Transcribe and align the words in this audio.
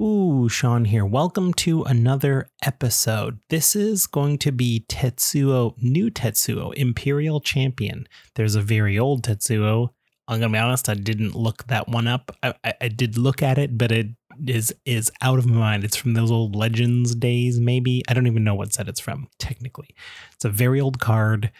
Ooh, 0.00 0.48
Sean 0.48 0.86
here. 0.86 1.04
Welcome 1.04 1.52
to 1.54 1.82
another 1.82 2.48
episode. 2.62 3.38
This 3.50 3.76
is 3.76 4.06
going 4.06 4.38
to 4.38 4.50
be 4.50 4.86
Tetsuo, 4.88 5.74
new 5.76 6.10
Tetsuo, 6.10 6.72
Imperial 6.72 7.38
Champion. 7.38 8.08
There's 8.34 8.54
a 8.54 8.62
very 8.62 8.98
old 8.98 9.22
Tetsuo. 9.22 9.90
I'm 10.26 10.40
gonna 10.40 10.54
be 10.54 10.58
honest, 10.58 10.88
I 10.88 10.94
didn't 10.94 11.34
look 11.34 11.66
that 11.66 11.88
one 11.88 12.06
up. 12.06 12.34
I, 12.42 12.54
I, 12.64 12.74
I 12.80 12.88
did 12.88 13.18
look 13.18 13.42
at 13.42 13.58
it, 13.58 13.76
but 13.76 13.92
it 13.92 14.06
is 14.46 14.74
is 14.86 15.12
out 15.20 15.38
of 15.38 15.44
my 15.44 15.56
mind. 15.56 15.84
It's 15.84 15.96
from 15.96 16.14
those 16.14 16.30
old 16.30 16.56
Legends 16.56 17.14
days, 17.14 17.60
maybe. 17.60 18.02
I 18.08 18.14
don't 18.14 18.26
even 18.26 18.44
know 18.44 18.54
what 18.54 18.72
set 18.72 18.88
it's 18.88 19.00
from, 19.00 19.28
technically. 19.38 19.94
It's 20.32 20.46
a 20.46 20.50
very 20.50 20.80
old 20.80 20.98
card 20.98 21.52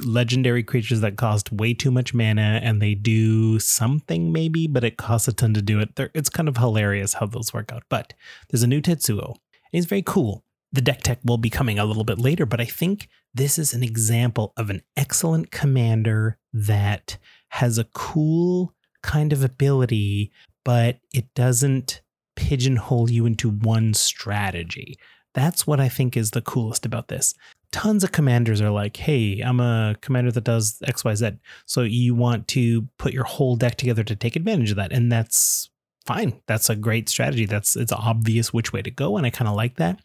legendary 0.00 0.62
creatures 0.62 1.00
that 1.00 1.16
cost 1.16 1.52
way 1.52 1.74
too 1.74 1.90
much 1.90 2.14
mana 2.14 2.60
and 2.62 2.80
they 2.80 2.94
do 2.94 3.58
something 3.58 4.32
maybe, 4.32 4.66
but 4.66 4.84
it 4.84 4.96
costs 4.96 5.28
a 5.28 5.32
ton 5.32 5.54
to 5.54 5.62
do 5.62 5.80
it. 5.80 5.96
They're, 5.96 6.10
it's 6.14 6.30
kind 6.30 6.48
of 6.48 6.56
hilarious 6.56 7.14
how 7.14 7.26
those 7.26 7.52
work 7.52 7.72
out. 7.72 7.84
But 7.88 8.14
there's 8.48 8.62
a 8.62 8.68
new 8.68 8.80
Tetsuo. 8.80 9.26
and 9.26 9.38
He's 9.72 9.86
very 9.86 10.02
cool. 10.02 10.44
The 10.72 10.80
deck 10.80 11.02
tech 11.02 11.18
will 11.24 11.36
be 11.36 11.50
coming 11.50 11.78
a 11.78 11.84
little 11.84 12.04
bit 12.04 12.18
later, 12.18 12.46
but 12.46 12.60
I 12.60 12.64
think 12.64 13.08
this 13.34 13.58
is 13.58 13.74
an 13.74 13.82
example 13.82 14.54
of 14.56 14.70
an 14.70 14.82
excellent 14.96 15.50
commander 15.50 16.38
that 16.52 17.18
has 17.50 17.76
a 17.76 17.84
cool 17.92 18.74
kind 19.02 19.32
of 19.34 19.44
ability, 19.44 20.32
but 20.64 20.98
it 21.12 21.34
doesn't 21.34 22.00
pigeonhole 22.36 23.10
you 23.10 23.26
into 23.26 23.50
one 23.50 23.92
strategy. 23.92 24.96
That's 25.34 25.66
what 25.66 25.80
I 25.80 25.88
think 25.88 26.16
is 26.16 26.30
the 26.30 26.40
coolest 26.40 26.86
about 26.86 27.08
this 27.08 27.34
tons 27.72 28.04
of 28.04 28.12
commanders 28.12 28.60
are 28.60 28.70
like, 28.70 28.96
hey, 28.96 29.40
I'm 29.40 29.58
a 29.58 29.96
commander 30.00 30.30
that 30.30 30.44
does 30.44 30.78
XYZ. 30.86 31.38
So 31.66 31.82
you 31.82 32.14
want 32.14 32.46
to 32.48 32.82
put 32.98 33.12
your 33.12 33.24
whole 33.24 33.56
deck 33.56 33.76
together 33.76 34.04
to 34.04 34.14
take 34.14 34.36
advantage 34.36 34.70
of 34.70 34.76
that. 34.76 34.92
And 34.92 35.10
that's 35.10 35.70
fine. 36.06 36.40
That's 36.46 36.70
a 36.70 36.76
great 36.76 37.08
strategy. 37.08 37.46
That's 37.46 37.74
it's 37.74 37.92
obvious 37.92 38.52
which 38.52 38.72
way 38.72 38.82
to 38.82 38.90
go. 38.90 39.16
And 39.16 39.26
I 39.26 39.30
kind 39.30 39.48
of 39.48 39.56
like 39.56 39.76
that. 39.76 40.00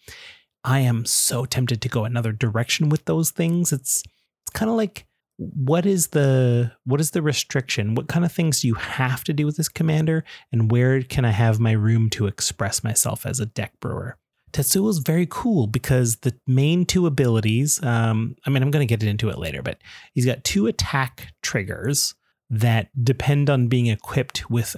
I 0.63 0.79
am 0.79 1.05
so 1.05 1.45
tempted 1.45 1.81
to 1.81 1.89
go 1.89 2.05
another 2.05 2.31
direction 2.31 2.89
with 2.89 3.05
those 3.05 3.31
things. 3.31 3.71
It's 3.71 4.03
it's 4.45 4.57
kind 4.57 4.71
of 4.71 4.77
like 4.77 5.05
what 5.37 5.85
is 5.85 6.07
the 6.07 6.71
what 6.85 6.99
is 6.99 7.11
the 7.11 7.21
restriction? 7.21 7.95
What 7.95 8.07
kind 8.07 8.25
of 8.25 8.31
things 8.31 8.61
do 8.61 8.67
you 8.67 8.75
have 8.75 9.23
to 9.25 9.33
do 9.33 9.45
with 9.45 9.57
this 9.57 9.69
commander? 9.69 10.23
And 10.51 10.71
where 10.71 11.03
can 11.03 11.25
I 11.25 11.31
have 11.31 11.59
my 11.59 11.73
room 11.73 12.09
to 12.11 12.27
express 12.27 12.83
myself 12.83 13.25
as 13.25 13.39
a 13.39 13.45
deck 13.45 13.73
brewer? 13.79 14.17
Tetsuo 14.57 14.89
is 14.89 14.97
very 14.97 15.27
cool 15.29 15.67
because 15.67 16.15
the 16.17 16.33
main 16.47 16.83
two 16.83 17.05
abilities, 17.05 17.81
um, 17.83 18.35
I 18.43 18.49
mean, 18.49 18.63
I'm 18.63 18.71
going 18.71 18.85
to 18.85 18.91
get 18.91 19.07
into 19.07 19.29
it 19.29 19.37
later, 19.37 19.61
but 19.61 19.77
he's 20.13 20.25
got 20.25 20.43
two 20.43 20.65
attack 20.65 21.31
triggers 21.43 22.15
that 22.49 22.89
depend 23.03 23.51
on 23.51 23.67
being 23.67 23.85
equipped 23.85 24.49
with 24.49 24.75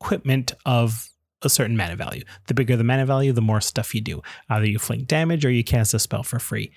equipment 0.00 0.54
of 0.66 1.08
a 1.42 1.48
certain 1.48 1.76
mana 1.76 1.94
value. 1.94 2.24
The 2.48 2.54
bigger 2.54 2.76
the 2.76 2.82
mana 2.82 3.06
value, 3.06 3.32
the 3.32 3.40
more 3.40 3.60
stuff 3.60 3.94
you 3.94 4.00
do. 4.00 4.22
Either 4.48 4.66
you 4.66 4.80
flank 4.80 5.06
damage 5.06 5.44
or 5.44 5.50
you 5.50 5.62
cast 5.62 5.94
a 5.94 6.00
spell 6.00 6.24
for 6.24 6.40
free. 6.40 6.72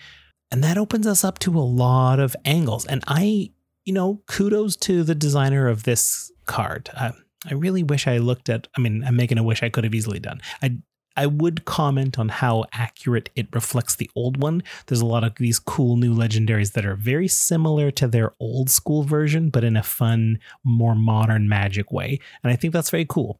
And 0.52 0.64
that 0.64 0.78
opens 0.78 1.08
us 1.08 1.24
up 1.24 1.40
to 1.40 1.58
a 1.58 1.62
lot 1.62 2.20
of 2.20 2.36
angles. 2.46 2.86
And 2.86 3.04
I, 3.08 3.54
you 3.86 3.94
know, 3.94 4.22
kudos 4.28 4.76
to 4.78 5.04
the 5.04 5.16
designer 5.16 5.68
of 5.68 5.82
this 5.82 6.32
card. 6.46 6.92
Uh, 6.96 7.14
I 7.50 7.56
really 7.56 7.82
wish 7.82 8.06
I 8.06 8.20
looked 8.20 8.50
at. 8.50 8.68
I 8.78 8.82
mean, 8.82 9.04
I'm 9.04 9.16
making 9.16 9.40
a 9.40 9.44
wish 9.44 9.64
I 9.64 9.70
could 9.70 9.84
have 9.84 9.96
easily 9.96 10.20
done. 10.20 10.42
I 10.62 10.78
I 11.16 11.28
would 11.28 11.66
comment 11.66 12.20
on 12.20 12.30
how 12.30 12.66
accurate 12.74 13.30
it 13.36 13.48
reflects 13.54 13.96
the 13.96 14.10
old 14.16 14.38
one. 14.42 14.64
There's 14.88 15.02
a 15.02 15.06
lot 15.06 15.24
of 15.24 15.36
these 15.36 15.60
cool 15.60 15.98
new 15.98 16.14
legendaries 16.14 16.74
that 16.74 16.86
are 16.86 16.96
very 16.96 17.28
similar 17.28 17.92
to 17.92 18.08
their 18.08 18.34
old 18.40 18.70
school 18.70 19.04
version, 19.04 19.50
but 19.50 19.64
in 19.64 19.78
a 19.78 19.84
fun, 19.84 20.40
more 20.64 20.96
modern 20.96 21.48
magic 21.48 21.92
way. 21.92 22.20
And 22.44 22.52
I 22.52 22.56
think 22.56 22.74
that's 22.74 22.90
very 22.90 23.06
cool. 23.06 23.40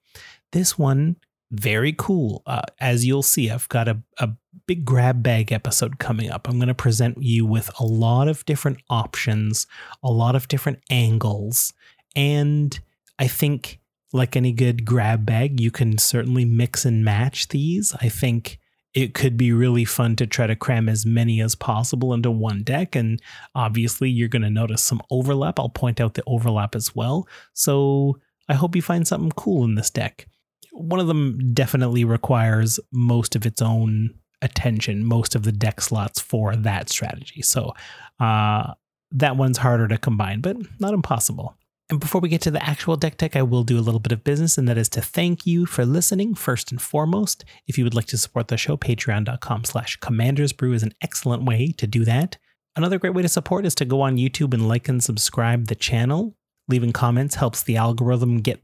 This 0.52 0.78
one, 0.78 1.18
very 1.52 1.94
cool. 1.94 2.42
Uh, 2.46 2.62
as 2.80 3.06
you'll 3.06 3.24
see, 3.24 3.50
I've 3.50 3.70
got 3.70 3.88
a, 3.88 4.02
a 4.20 4.30
big 4.68 4.86
grab 4.86 5.22
bag 5.22 5.52
episode 5.52 6.00
coming 6.00 6.30
up. 6.30 6.48
I'm 6.48 6.58
going 6.58 6.68
to 6.68 6.74
present 6.74 7.22
you 7.22 7.46
with 7.46 7.70
a 7.80 7.86
lot 7.86 8.28
of 8.28 8.46
different 8.46 8.80
options, 8.90 9.68
a 10.02 10.12
lot 10.12 10.36
of 10.36 10.48
different 10.48 10.80
angles. 10.90 11.74
And 12.16 12.78
I 13.20 13.28
think 13.28 13.80
like 14.16 14.36
any 14.36 14.52
good 14.52 14.86
grab 14.86 15.26
bag, 15.26 15.60
you 15.60 15.72
can 15.72 15.98
certainly 15.98 16.46
mix 16.46 16.86
and 16.86 17.04
match 17.04 17.50
these. 17.50 17.94
I 18.02 18.10
think 18.10 18.60
it 18.94 19.14
could 19.14 19.36
be 19.36 19.52
really 19.52 19.84
fun 19.84 20.16
to 20.16 20.26
try 20.26 20.48
to 20.48 20.56
cram 20.56 20.88
as 20.88 21.06
many 21.06 21.42
as 21.42 21.54
possible 21.54 22.14
into 22.14 22.32
one 22.32 22.64
deck. 22.64 22.96
And 22.96 23.22
obviously, 23.54 24.10
you're 24.10 24.30
going 24.30 24.42
to 24.42 24.50
notice 24.50 24.82
some 24.82 25.02
overlap. 25.12 25.60
I'll 25.60 25.70
point 25.70 26.00
out 26.00 26.14
the 26.14 26.24
overlap 26.26 26.76
as 26.76 26.96
well. 26.96 27.28
So 27.54 28.18
I 28.48 28.54
hope 28.54 28.76
you 28.76 28.82
find 28.82 29.06
something 29.06 29.32
cool 29.32 29.66
in 29.66 29.76
this 29.76 29.90
deck. 29.90 30.28
One 30.72 31.02
of 31.02 31.08
them 31.08 31.54
definitely 31.54 32.06
requires 32.06 32.80
most 32.94 33.36
of 33.36 33.46
its 33.46 33.62
own 33.62 34.14
attention, 34.42 35.04
most 35.04 35.36
of 35.36 35.44
the 35.44 35.52
deck 35.52 35.82
slots 35.82 36.22
for 36.22 36.56
that 36.56 36.90
strategy. 36.90 37.42
So 37.42 37.74
uh, 38.22 38.74
that 39.12 39.36
one's 39.36 39.58
harder 39.58 39.90
to 39.90 39.98
combine, 39.98 40.40
but 40.40 40.56
not 40.80 40.94
impossible. 40.94 41.58
And 41.90 42.00
before 42.00 42.20
we 42.20 42.30
get 42.30 42.42
to 42.42 42.52
the 42.52 42.66
actual 42.68 42.96
deck 42.96 43.18
tech, 43.18 43.36
I 43.36 43.44
will 43.44 43.64
do 43.64 43.78
a 43.78 43.82
little 43.82 44.00
bit 44.00 44.12
of 44.12 44.24
business, 44.24 44.58
and 44.58 44.68
that 44.68 44.78
is 44.78 44.90
to 44.90 45.02
thank 45.02 45.46
you 45.46 45.68
for 45.68 45.86
listening 45.86 46.34
first 46.34 46.72
and 46.72 46.82
foremost. 46.82 47.46
If 47.68 47.78
you 47.78 47.84
would 47.84 47.94
like 47.94 48.08
to 48.08 48.18
support 48.18 48.48
the 48.48 48.58
show, 48.58 48.76
patreon.com 48.76 49.66
slash 49.66 50.00
commandersbrew 50.00 50.74
is 50.74 50.82
an 50.82 50.94
excellent 51.02 51.44
way 51.44 51.74
to 51.78 51.86
do 51.86 52.04
that. 52.06 52.38
Another 52.76 52.98
great 52.98 53.14
way 53.14 53.22
to 53.22 53.30
support 53.30 53.68
is 53.68 53.76
to 53.76 53.86
go 53.86 54.02
on 54.02 54.18
YouTube 54.18 54.54
and 54.54 54.68
like 54.68 54.90
and 54.90 55.04
subscribe 55.04 55.68
the 55.68 55.76
channel. 55.76 56.36
Leaving 56.68 56.92
comments 56.92 57.36
helps 57.36 57.62
the 57.62 57.78
algorithm 57.78 58.40
get 58.40 58.60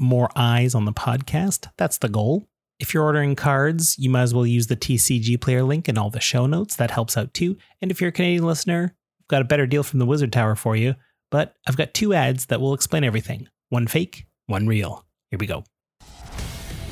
more 0.00 0.28
eyes 0.34 0.74
on 0.74 0.84
the 0.84 0.92
podcast. 0.92 1.68
That's 1.78 1.98
the 1.98 2.08
goal. 2.08 2.48
If 2.80 2.92
you're 2.92 3.04
ordering 3.04 3.36
cards, 3.36 3.96
you 4.00 4.10
might 4.10 4.22
as 4.22 4.34
well 4.34 4.46
use 4.46 4.66
the 4.66 4.76
TCG 4.76 5.40
player 5.40 5.62
link 5.62 5.88
in 5.88 5.96
all 5.96 6.10
the 6.10 6.18
show 6.18 6.46
notes. 6.46 6.74
That 6.74 6.90
helps 6.90 7.16
out 7.16 7.32
too. 7.32 7.56
And 7.80 7.92
if 7.92 8.00
you're 8.00 8.08
a 8.08 8.12
Canadian 8.12 8.44
listener, 8.44 8.96
I've 9.20 9.28
got 9.28 9.42
a 9.42 9.46
better 9.46 9.66
deal 9.66 9.84
from 9.84 10.00
the 10.00 10.06
Wizard 10.06 10.32
Tower 10.32 10.56
for 10.56 10.74
you 10.74 10.96
but 11.32 11.56
I've 11.66 11.78
got 11.78 11.94
two 11.94 12.14
ads 12.14 12.46
that 12.46 12.60
will 12.60 12.74
explain 12.74 13.02
everything 13.02 13.48
one 13.70 13.88
fake, 13.88 14.26
one 14.46 14.68
real. 14.68 15.04
Here 15.30 15.38
we 15.38 15.46
go. 15.46 15.64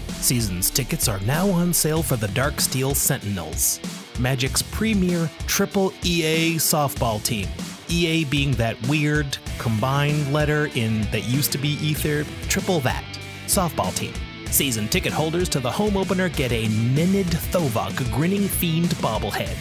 Seasons 0.09 0.71
tickets 0.71 1.09
are 1.09 1.21
now 1.21 1.49
on 1.51 1.73
sale 1.73 2.03
for 2.03 2.17
the 2.17 2.27
Darksteel 2.29 2.97
Sentinels, 2.97 3.79
Magic's 4.19 4.63
premier 4.63 5.31
triple 5.47 5.93
EA 6.03 6.57
softball 6.57 7.23
team. 7.23 7.49
EA 7.89 8.25
being 8.25 8.53
that 8.53 8.77
weird 8.89 9.37
combined 9.59 10.33
letter 10.33 10.71
in 10.75 11.03
that 11.11 11.25
used 11.25 11.53
to 11.53 11.59
be 11.59 11.71
Ether, 11.83 12.25
triple 12.49 12.81
that. 12.81 13.05
Softball 13.47 13.95
team. 13.95 14.15
Season 14.47 14.89
ticket 14.89 15.13
holders 15.13 15.49
to 15.51 15.61
the 15.61 15.71
home 15.71 15.97
opener 15.97 16.29
get 16.29 16.53
a 16.53 16.67
Nenad 16.67 17.31
Thovok 17.53 18.11
grinning 18.13 18.49
fiend 18.49 18.89
bobblehead 18.97 19.57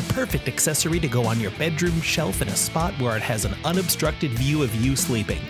the 0.00 0.14
perfect 0.14 0.48
accessory 0.48 0.98
to 0.98 1.08
go 1.08 1.26
on 1.26 1.38
your 1.38 1.50
bedroom 1.52 2.00
shelf 2.00 2.40
in 2.40 2.48
a 2.48 2.56
spot 2.56 2.94
where 3.00 3.16
it 3.18 3.22
has 3.22 3.44
an 3.44 3.54
unobstructed 3.66 4.30
view 4.30 4.62
of 4.62 4.74
you 4.76 4.96
sleeping. 4.96 5.40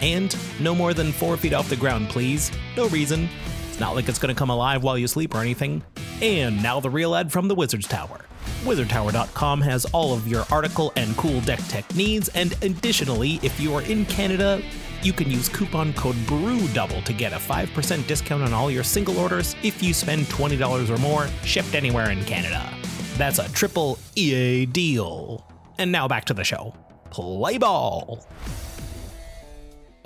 And 0.00 0.36
no 0.58 0.74
more 0.74 0.92
than 0.94 1.12
four 1.12 1.36
feet 1.36 1.52
off 1.52 1.68
the 1.68 1.76
ground, 1.76 2.08
please. 2.08 2.50
No 2.76 2.88
reason. 2.88 3.28
It's 3.68 3.78
not 3.78 3.94
like 3.94 4.08
it's 4.08 4.18
going 4.18 4.34
to 4.34 4.38
come 4.38 4.50
alive 4.50 4.82
while 4.82 4.98
you 4.98 5.06
sleep 5.06 5.32
or 5.32 5.38
anything. 5.38 5.84
And 6.20 6.60
now 6.60 6.80
the 6.80 6.90
real 6.90 7.14
ad 7.14 7.30
from 7.30 7.46
the 7.46 7.54
Wizards 7.54 7.86
Tower. 7.86 8.24
WizardTower.com 8.64 9.60
has 9.60 9.84
all 9.86 10.12
of 10.12 10.26
your 10.26 10.44
article 10.50 10.92
and 10.96 11.16
cool 11.16 11.40
deck 11.42 11.60
tech 11.68 11.94
needs, 11.94 12.28
and 12.30 12.52
additionally, 12.62 13.38
if 13.42 13.60
you 13.60 13.74
are 13.74 13.82
in 13.82 14.04
Canada, 14.06 14.60
you 15.02 15.12
can 15.12 15.30
use 15.30 15.48
coupon 15.48 15.92
code 15.94 16.16
BREWDOUBLE 16.26 17.04
to 17.04 17.12
get 17.12 17.32
a 17.32 17.36
5% 17.36 18.06
discount 18.06 18.42
on 18.42 18.52
all 18.52 18.70
your 18.70 18.84
single 18.84 19.18
orders 19.18 19.54
if 19.62 19.82
you 19.82 19.94
spend 19.94 20.26
$20 20.26 20.90
or 20.90 20.96
more, 20.98 21.28
shipped 21.44 21.74
anywhere 21.74 22.10
in 22.10 22.22
Canada. 22.24 22.79
That's 23.16 23.38
a 23.38 23.50
triple 23.52 23.98
EA 24.16 24.66
deal. 24.66 25.46
And 25.78 25.92
now 25.92 26.08
back 26.08 26.24
to 26.26 26.34
the 26.34 26.44
show. 26.44 26.74
Play 27.10 27.58
ball! 27.58 28.26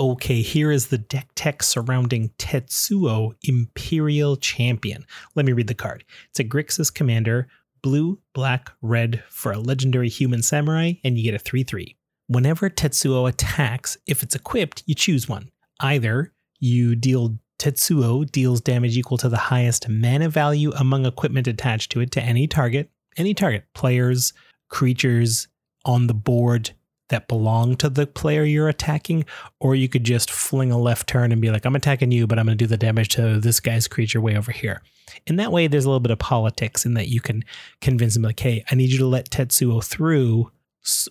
Okay, 0.00 0.42
here 0.42 0.72
is 0.72 0.88
the 0.88 0.98
deck 0.98 1.28
tech 1.36 1.62
surrounding 1.62 2.30
Tetsuo 2.38 3.34
Imperial 3.44 4.36
Champion. 4.36 5.06
Let 5.36 5.46
me 5.46 5.52
read 5.52 5.68
the 5.68 5.74
card. 5.74 6.04
It's 6.30 6.40
a 6.40 6.44
Grixis 6.44 6.92
commander, 6.92 7.46
blue, 7.80 8.18
black, 8.32 8.72
red 8.82 9.22
for 9.28 9.52
a 9.52 9.58
legendary 9.58 10.08
human 10.08 10.42
samurai, 10.42 10.94
and 11.04 11.16
you 11.16 11.22
get 11.22 11.34
a 11.34 11.38
3 11.38 11.62
3. 11.62 11.96
Whenever 12.26 12.68
Tetsuo 12.68 13.28
attacks, 13.28 13.96
if 14.06 14.24
it's 14.24 14.34
equipped, 14.34 14.82
you 14.86 14.96
choose 14.96 15.28
one. 15.28 15.50
Either 15.80 16.32
you 16.58 16.96
deal 16.96 17.38
Tetsuo 17.58 18.30
deals 18.30 18.60
damage 18.60 18.96
equal 18.96 19.18
to 19.18 19.28
the 19.28 19.36
highest 19.36 19.88
mana 19.88 20.28
value 20.28 20.72
among 20.72 21.06
equipment 21.06 21.46
attached 21.46 21.92
to 21.92 22.00
it 22.00 22.10
to 22.12 22.22
any 22.22 22.46
target, 22.46 22.90
any 23.16 23.34
target, 23.34 23.64
players, 23.74 24.32
creatures 24.68 25.48
on 25.84 26.06
the 26.06 26.14
board 26.14 26.70
that 27.10 27.28
belong 27.28 27.76
to 27.76 27.90
the 27.90 28.06
player 28.06 28.44
you're 28.44 28.68
attacking, 28.68 29.24
or 29.60 29.74
you 29.74 29.88
could 29.88 30.04
just 30.04 30.30
fling 30.30 30.72
a 30.72 30.78
left 30.78 31.06
turn 31.06 31.32
and 31.32 31.42
be 31.42 31.50
like, 31.50 31.66
I'm 31.66 31.76
attacking 31.76 32.10
you, 32.10 32.26
but 32.26 32.38
I'm 32.38 32.46
going 32.46 32.56
to 32.56 32.64
do 32.64 32.68
the 32.68 32.76
damage 32.76 33.10
to 33.10 33.38
this 33.38 33.60
guy's 33.60 33.86
creature 33.86 34.20
way 34.20 34.36
over 34.36 34.52
here. 34.52 34.82
In 35.26 35.36
that 35.36 35.52
way, 35.52 35.66
there's 35.66 35.84
a 35.84 35.88
little 35.88 36.00
bit 36.00 36.10
of 36.10 36.18
politics 36.18 36.86
in 36.86 36.94
that 36.94 37.08
you 37.08 37.20
can 37.20 37.44
convince 37.80 38.16
him, 38.16 38.22
like, 38.22 38.40
hey, 38.40 38.64
I 38.70 38.74
need 38.74 38.90
you 38.90 38.98
to 38.98 39.06
let 39.06 39.30
Tetsuo 39.30 39.84
through 39.84 40.50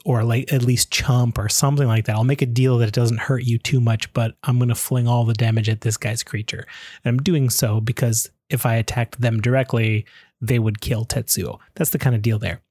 or 0.05 0.23
like 0.23 0.51
at 0.53 0.61
least 0.61 0.91
chump 0.91 1.37
or 1.37 1.49
something 1.49 1.87
like 1.87 2.05
that. 2.05 2.15
I'll 2.15 2.23
make 2.23 2.43
a 2.43 2.47
deal 2.47 2.77
that 2.77 2.89
it 2.89 2.93
doesn't 2.93 3.19
hurt 3.19 3.43
you 3.43 3.57
too 3.57 3.79
much, 3.79 4.11
but 4.13 4.35
I'm 4.43 4.57
going 4.57 4.69
to 4.69 4.75
fling 4.75 5.07
all 5.07 5.25
the 5.25 5.33
damage 5.33 5.69
at 5.69 5.81
this 5.81 5.97
guy's 5.97 6.23
creature. 6.23 6.67
And 7.03 7.11
I'm 7.11 7.23
doing 7.23 7.49
so 7.49 7.81
because 7.81 8.29
if 8.49 8.65
I 8.65 8.75
attacked 8.75 9.19
them 9.19 9.41
directly, 9.41 10.05
they 10.43 10.59
would 10.59 10.81
kill 10.81 11.05
Tetsuo. 11.05 11.59
That's 11.75 11.91
the 11.91 11.97
kind 11.97 12.15
of 12.15 12.21
deal 12.21 12.37
there. 12.37 12.61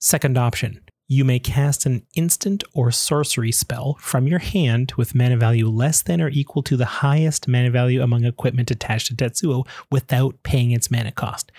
Second 0.00 0.38
option, 0.38 0.80
you 1.06 1.24
may 1.24 1.38
cast 1.38 1.84
an 1.84 2.06
instant 2.14 2.64
or 2.72 2.90
sorcery 2.90 3.52
spell 3.52 3.96
from 4.00 4.26
your 4.26 4.38
hand 4.38 4.92
with 4.96 5.14
mana 5.14 5.36
value 5.36 5.68
less 5.68 6.02
than 6.02 6.20
or 6.20 6.28
equal 6.28 6.62
to 6.62 6.76
the 6.76 6.86
highest 6.86 7.46
mana 7.46 7.70
value 7.70 8.00
among 8.02 8.24
equipment 8.24 8.70
attached 8.70 9.08
to 9.08 9.14
Tetsuo 9.14 9.66
without 9.90 10.42
paying 10.42 10.70
its 10.70 10.90
mana 10.90 11.12
cost. 11.12 11.52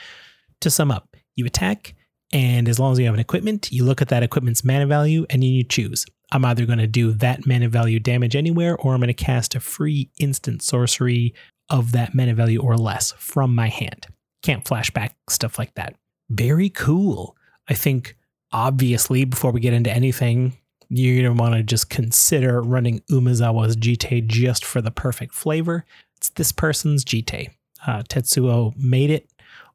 To 0.61 0.71
sum 0.71 0.89
up, 0.89 1.15
you 1.35 1.45
attack, 1.45 1.93
and 2.33 2.67
as 2.67 2.79
long 2.79 2.93
as 2.93 2.99
you 2.99 3.05
have 3.05 3.13
an 3.13 3.19
equipment, 3.19 3.71
you 3.71 3.83
look 3.83 4.01
at 4.01 4.07
that 4.07 4.23
equipment's 4.23 4.63
mana 4.63 4.87
value 4.87 5.25
and 5.29 5.43
then 5.43 5.49
you 5.49 5.63
choose. 5.63 6.05
I'm 6.31 6.45
either 6.45 6.65
going 6.65 6.79
to 6.79 6.87
do 6.87 7.11
that 7.11 7.45
mana 7.45 7.67
value 7.67 7.99
damage 7.99 8.35
anywhere, 8.35 8.77
or 8.77 8.93
I'm 8.93 9.01
going 9.01 9.07
to 9.07 9.13
cast 9.13 9.53
a 9.53 9.59
free 9.59 10.09
instant 10.17 10.63
sorcery 10.63 11.35
of 11.69 11.91
that 11.91 12.15
mana 12.15 12.33
value 12.33 12.61
or 12.61 12.77
less 12.77 13.11
from 13.11 13.53
my 13.53 13.67
hand. 13.67 14.07
Can't 14.41 14.65
flashback, 14.65 15.11
stuff 15.29 15.59
like 15.59 15.73
that. 15.75 15.95
Very 16.29 16.69
cool. 16.69 17.35
I 17.67 17.73
think, 17.73 18.15
obviously, 18.51 19.25
before 19.25 19.51
we 19.51 19.59
get 19.59 19.73
into 19.73 19.91
anything, 19.91 20.53
you're 20.89 21.23
to 21.23 21.41
want 21.41 21.55
to 21.55 21.63
just 21.63 21.89
consider 21.89 22.61
running 22.61 22.99
Umezawa's 23.11 23.77
Jitte 23.77 24.27
just 24.27 24.65
for 24.65 24.81
the 24.81 24.91
perfect 24.91 25.33
flavor. 25.33 25.85
It's 26.17 26.29
this 26.29 26.51
person's 26.51 27.05
Jitte. 27.05 27.49
Uh, 27.85 28.03
Tetsuo 28.03 28.75
made 28.77 29.09
it, 29.09 29.29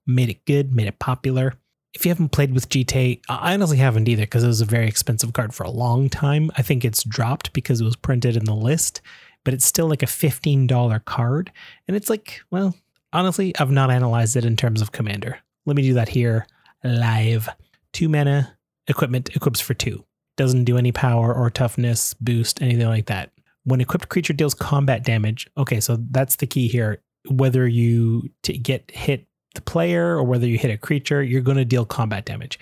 made 0.06 0.28
it 0.28 0.44
good, 0.44 0.74
made 0.74 0.86
it 0.86 0.98
popular 0.98 1.54
if 1.96 2.04
you 2.04 2.10
haven't 2.10 2.28
played 2.28 2.52
with 2.52 2.68
Jitte, 2.68 3.22
I 3.26 3.54
honestly 3.54 3.78
haven't 3.78 4.06
either 4.06 4.24
because 4.24 4.44
it 4.44 4.48
was 4.48 4.60
a 4.60 4.66
very 4.66 4.86
expensive 4.86 5.32
card 5.32 5.54
for 5.54 5.64
a 5.64 5.70
long 5.70 6.10
time. 6.10 6.50
I 6.54 6.60
think 6.60 6.84
it's 6.84 7.02
dropped 7.02 7.54
because 7.54 7.80
it 7.80 7.84
was 7.84 7.96
printed 7.96 8.36
in 8.36 8.44
the 8.44 8.54
list, 8.54 9.00
but 9.44 9.54
it's 9.54 9.64
still 9.64 9.88
like 9.88 10.02
a 10.02 10.06
$15 10.06 11.04
card. 11.06 11.50
And 11.88 11.96
it's 11.96 12.10
like, 12.10 12.42
well, 12.50 12.76
honestly, 13.16 13.54
I've 13.58 13.70
not 13.70 13.90
analyzed 13.90 14.36
it 14.36 14.44
in 14.44 14.56
terms 14.56 14.82
of 14.82 14.92
commander. 14.92 15.38
Let 15.64 15.74
me 15.74 15.82
do 15.82 15.94
that 15.94 16.08
here 16.08 16.46
live. 16.84 17.48
Two 17.92 18.08
mana 18.08 18.56
equipment 18.86 19.34
equips 19.34 19.60
for 19.60 19.74
two. 19.74 20.04
Doesn't 20.36 20.64
do 20.64 20.76
any 20.76 20.92
power 20.92 21.34
or 21.34 21.48
toughness, 21.50 22.12
boost, 22.14 22.60
anything 22.60 22.86
like 22.86 23.06
that. 23.06 23.32
When 23.64 23.80
equipped 23.80 24.10
creature 24.10 24.34
deals 24.34 24.54
combat 24.54 25.02
damage, 25.02 25.48
okay, 25.56 25.80
so 25.80 25.96
that's 26.10 26.36
the 26.36 26.46
key 26.46 26.68
here. 26.68 27.02
Whether 27.28 27.66
you 27.66 28.28
t- 28.42 28.58
get 28.58 28.90
hit 28.90 29.26
the 29.54 29.62
player 29.62 30.16
or 30.16 30.22
whether 30.22 30.46
you 30.46 30.58
hit 30.58 30.70
a 30.70 30.76
creature, 30.76 31.22
you're 31.22 31.40
going 31.40 31.56
to 31.56 31.64
deal 31.64 31.86
combat 31.86 32.26
damage. 32.26 32.60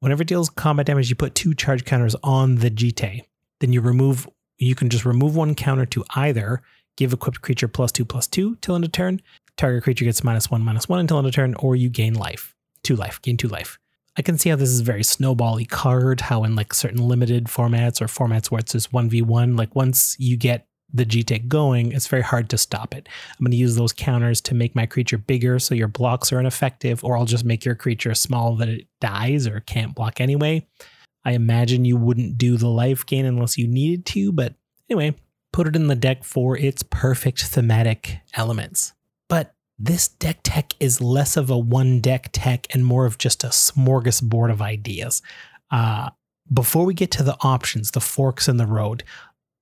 Whenever 0.00 0.22
it 0.22 0.28
deals 0.28 0.48
combat 0.48 0.86
damage, 0.86 1.10
you 1.10 1.16
put 1.16 1.34
two 1.34 1.54
charge 1.54 1.84
counters 1.84 2.14
on 2.22 2.56
the 2.56 2.70
Jitte. 2.70 3.24
Then 3.60 3.72
you 3.72 3.80
remove, 3.80 4.28
you 4.58 4.76
can 4.76 4.88
just 4.88 5.04
remove 5.04 5.34
one 5.34 5.56
counter 5.56 5.86
to 5.86 6.04
either 6.14 6.62
give 6.96 7.12
equipped 7.12 7.42
creature 7.42 7.68
plus 7.68 7.90
two 7.90 8.04
plus 8.04 8.28
two 8.28 8.56
till 8.60 8.76
end 8.76 8.84
of 8.84 8.92
turn. 8.92 9.20
Target 9.58 9.82
creature 9.82 10.04
gets 10.04 10.24
minus 10.24 10.50
one 10.50 10.62
minus 10.62 10.88
one 10.88 11.00
until 11.00 11.18
end 11.18 11.26
of 11.26 11.34
turn, 11.34 11.54
or 11.56 11.76
you 11.76 11.90
gain 11.90 12.14
life, 12.14 12.54
two 12.84 12.94
life, 12.96 13.20
gain 13.20 13.36
two 13.36 13.48
life. 13.48 13.78
I 14.16 14.22
can 14.22 14.38
see 14.38 14.50
how 14.50 14.56
this 14.56 14.70
is 14.70 14.80
a 14.80 14.84
very 14.84 15.02
snowbally 15.02 15.68
card. 15.68 16.20
How 16.20 16.44
in 16.44 16.54
like 16.54 16.72
certain 16.72 17.06
limited 17.06 17.46
formats 17.46 18.00
or 18.00 18.06
formats 18.06 18.50
where 18.50 18.60
it's 18.60 18.72
just 18.72 18.92
one 18.92 19.10
v 19.10 19.20
one, 19.20 19.56
like 19.56 19.74
once 19.74 20.16
you 20.18 20.36
get 20.36 20.68
the 20.94 21.04
Jitte 21.04 21.48
going, 21.48 21.92
it's 21.92 22.06
very 22.06 22.22
hard 22.22 22.48
to 22.50 22.56
stop 22.56 22.94
it. 22.94 23.08
I'm 23.32 23.44
going 23.44 23.50
to 23.50 23.56
use 23.56 23.76
those 23.76 23.92
counters 23.92 24.40
to 24.42 24.54
make 24.54 24.74
my 24.74 24.86
creature 24.86 25.18
bigger 25.18 25.58
so 25.58 25.74
your 25.74 25.88
blocks 25.88 26.32
are 26.32 26.40
ineffective, 26.40 27.04
or 27.04 27.18
I'll 27.18 27.26
just 27.26 27.44
make 27.44 27.64
your 27.64 27.74
creature 27.74 28.14
small 28.14 28.56
that 28.56 28.68
it 28.68 28.86
dies 29.00 29.46
or 29.46 29.60
can't 29.60 29.94
block 29.94 30.20
anyway. 30.20 30.66
I 31.24 31.32
imagine 31.32 31.84
you 31.84 31.96
wouldn't 31.96 32.38
do 32.38 32.56
the 32.56 32.68
life 32.68 33.04
gain 33.04 33.26
unless 33.26 33.58
you 33.58 33.66
needed 33.66 34.06
to, 34.06 34.32
but 34.32 34.54
anyway, 34.88 35.14
put 35.52 35.66
it 35.66 35.76
in 35.76 35.88
the 35.88 35.94
deck 35.94 36.24
for 36.24 36.56
its 36.56 36.82
perfect 36.82 37.44
thematic 37.44 38.20
elements. 38.34 38.94
This 39.78 40.08
deck 40.08 40.40
tech 40.42 40.72
is 40.80 41.00
less 41.00 41.36
of 41.36 41.50
a 41.50 41.58
one 41.58 42.00
deck 42.00 42.30
tech 42.32 42.66
and 42.74 42.84
more 42.84 43.06
of 43.06 43.18
just 43.18 43.44
a 43.44 43.48
smorgasbord 43.48 44.50
of 44.50 44.60
ideas. 44.60 45.22
Uh, 45.70 46.10
before 46.52 46.84
we 46.84 46.94
get 46.94 47.10
to 47.12 47.22
the 47.22 47.36
options, 47.42 47.92
the 47.92 48.00
forks 48.00 48.48
in 48.48 48.56
the 48.56 48.66
road, 48.66 49.04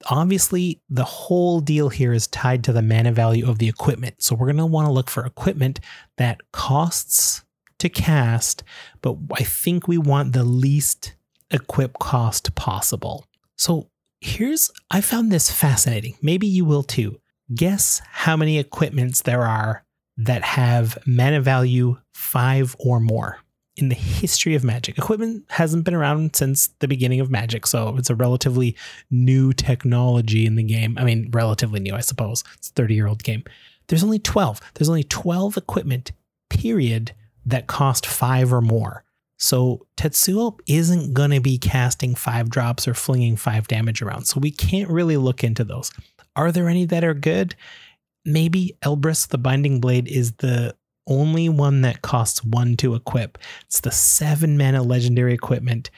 obviously 0.09 0.81
the 0.89 1.05
whole 1.05 1.61
deal 1.61 1.89
here 1.89 2.13
is 2.13 2.27
tied 2.29 2.65
to 2.65 2.73
the 2.73 2.83
mana 2.83 3.13
value 3.13 3.49
of 3.49 3.59
the 3.59 3.69
equipment. 3.69 4.23
So 4.23 4.35
we're 4.35 4.47
going 4.47 4.57
to 4.57 4.67
want 4.67 4.87
to 4.87 4.93
look 4.93 5.11
for 5.11 5.27
equipment 5.27 5.81
that 6.17 6.41
costs 6.53 7.45
to 7.79 7.89
cast, 7.89 8.63
but 9.03 9.17
I 9.35 9.43
think 9.43 9.87
we 9.87 9.99
want 9.99 10.33
the 10.33 10.45
least 10.45 11.15
equip 11.51 11.99
cost 11.99 12.55
possible. 12.55 13.27
So 13.59 13.91
here's, 14.21 14.71
I 14.91 15.03
found 15.03 15.31
this 15.31 15.51
fascinating. 15.51 16.17
Maybe 16.23 16.47
you 16.47 16.65
will 16.65 16.83
too. 16.83 17.21
Guess 17.55 18.01
how 18.11 18.37
many 18.37 18.59
equipments 18.59 19.23
there 19.23 19.43
are 19.43 19.85
that 20.17 20.43
have 20.43 20.99
mana 21.07 21.41
value 21.41 21.97
five 22.15 22.75
or 22.79 23.01
more 23.01 23.39
in 23.77 23.91
the 23.91 23.95
history 23.95 24.55
of 24.55 24.65
Magic. 24.65 24.97
Equipment 24.97 25.45
hasn't 25.51 25.85
been 25.85 25.95
around 25.95 26.35
since 26.35 26.69
the 26.79 26.89
beginning 26.89 27.21
of 27.21 27.31
Magic, 27.31 27.67
so 27.67 27.95
it's 27.99 28.09
a 28.09 28.15
relatively 28.15 28.75
new 29.11 29.53
technology 29.53 30.47
in 30.47 30.57
the 30.57 30.63
game. 30.63 30.97
I 30.99 31.05
mean, 31.05 31.31
relatively 31.31 31.81
new, 31.81 31.95
I 31.95 32.01
suppose. 32.01 32.43
It's 32.55 32.71
a 32.71 32.73
30 32.73 32.95
year 32.95 33.07
old 33.07 33.23
game. 33.23 33.45
There's 33.89 34.03
only 34.03 34.19
12. 34.19 34.61
There's 34.75 34.89
only 34.89 35.05
12 35.05 35.57
equipment, 35.57 36.13
period, 36.49 37.13
that 37.45 37.67
cost 37.67 38.07
five 38.07 38.53
or 38.53 38.61
more. 38.61 39.05
So 39.39 39.87
Tetsuo 39.97 40.59
isn't 40.67 41.13
going 41.13 41.31
to 41.31 41.41
be 41.41 41.59
casting 41.59 42.15
five 42.15 42.49
drops 42.49 42.89
or 42.89 42.95
flinging 42.95 43.37
five 43.37 43.69
damage 43.69 44.01
around. 44.01 44.25
So 44.25 44.41
we 44.41 44.51
can't 44.51 44.91
really 44.91 45.19
look 45.19 45.45
into 45.45 45.63
those. 45.63 45.93
Are 46.35 46.51
there 46.51 46.69
any 46.69 46.87
that 46.87 47.05
are 47.05 47.15
good? 47.15 47.55
Maybe 48.27 48.77
Elbrus 48.83 49.29
the 49.29 49.39
Binding 49.39 49.81
Blade 49.81 50.09
is 50.09 50.33
the 50.33 50.75
only 51.07 51.49
one 51.49 51.83
that 51.83 52.03
costs 52.03 52.45
one 52.45 52.77
to 52.79 52.95
equip. 52.95 53.39
It's 53.67 53.81
the 53.81 53.93
seven 53.93 54.59
mana 54.59 54.83
legendary 54.83 55.33
equipment. 55.33 55.91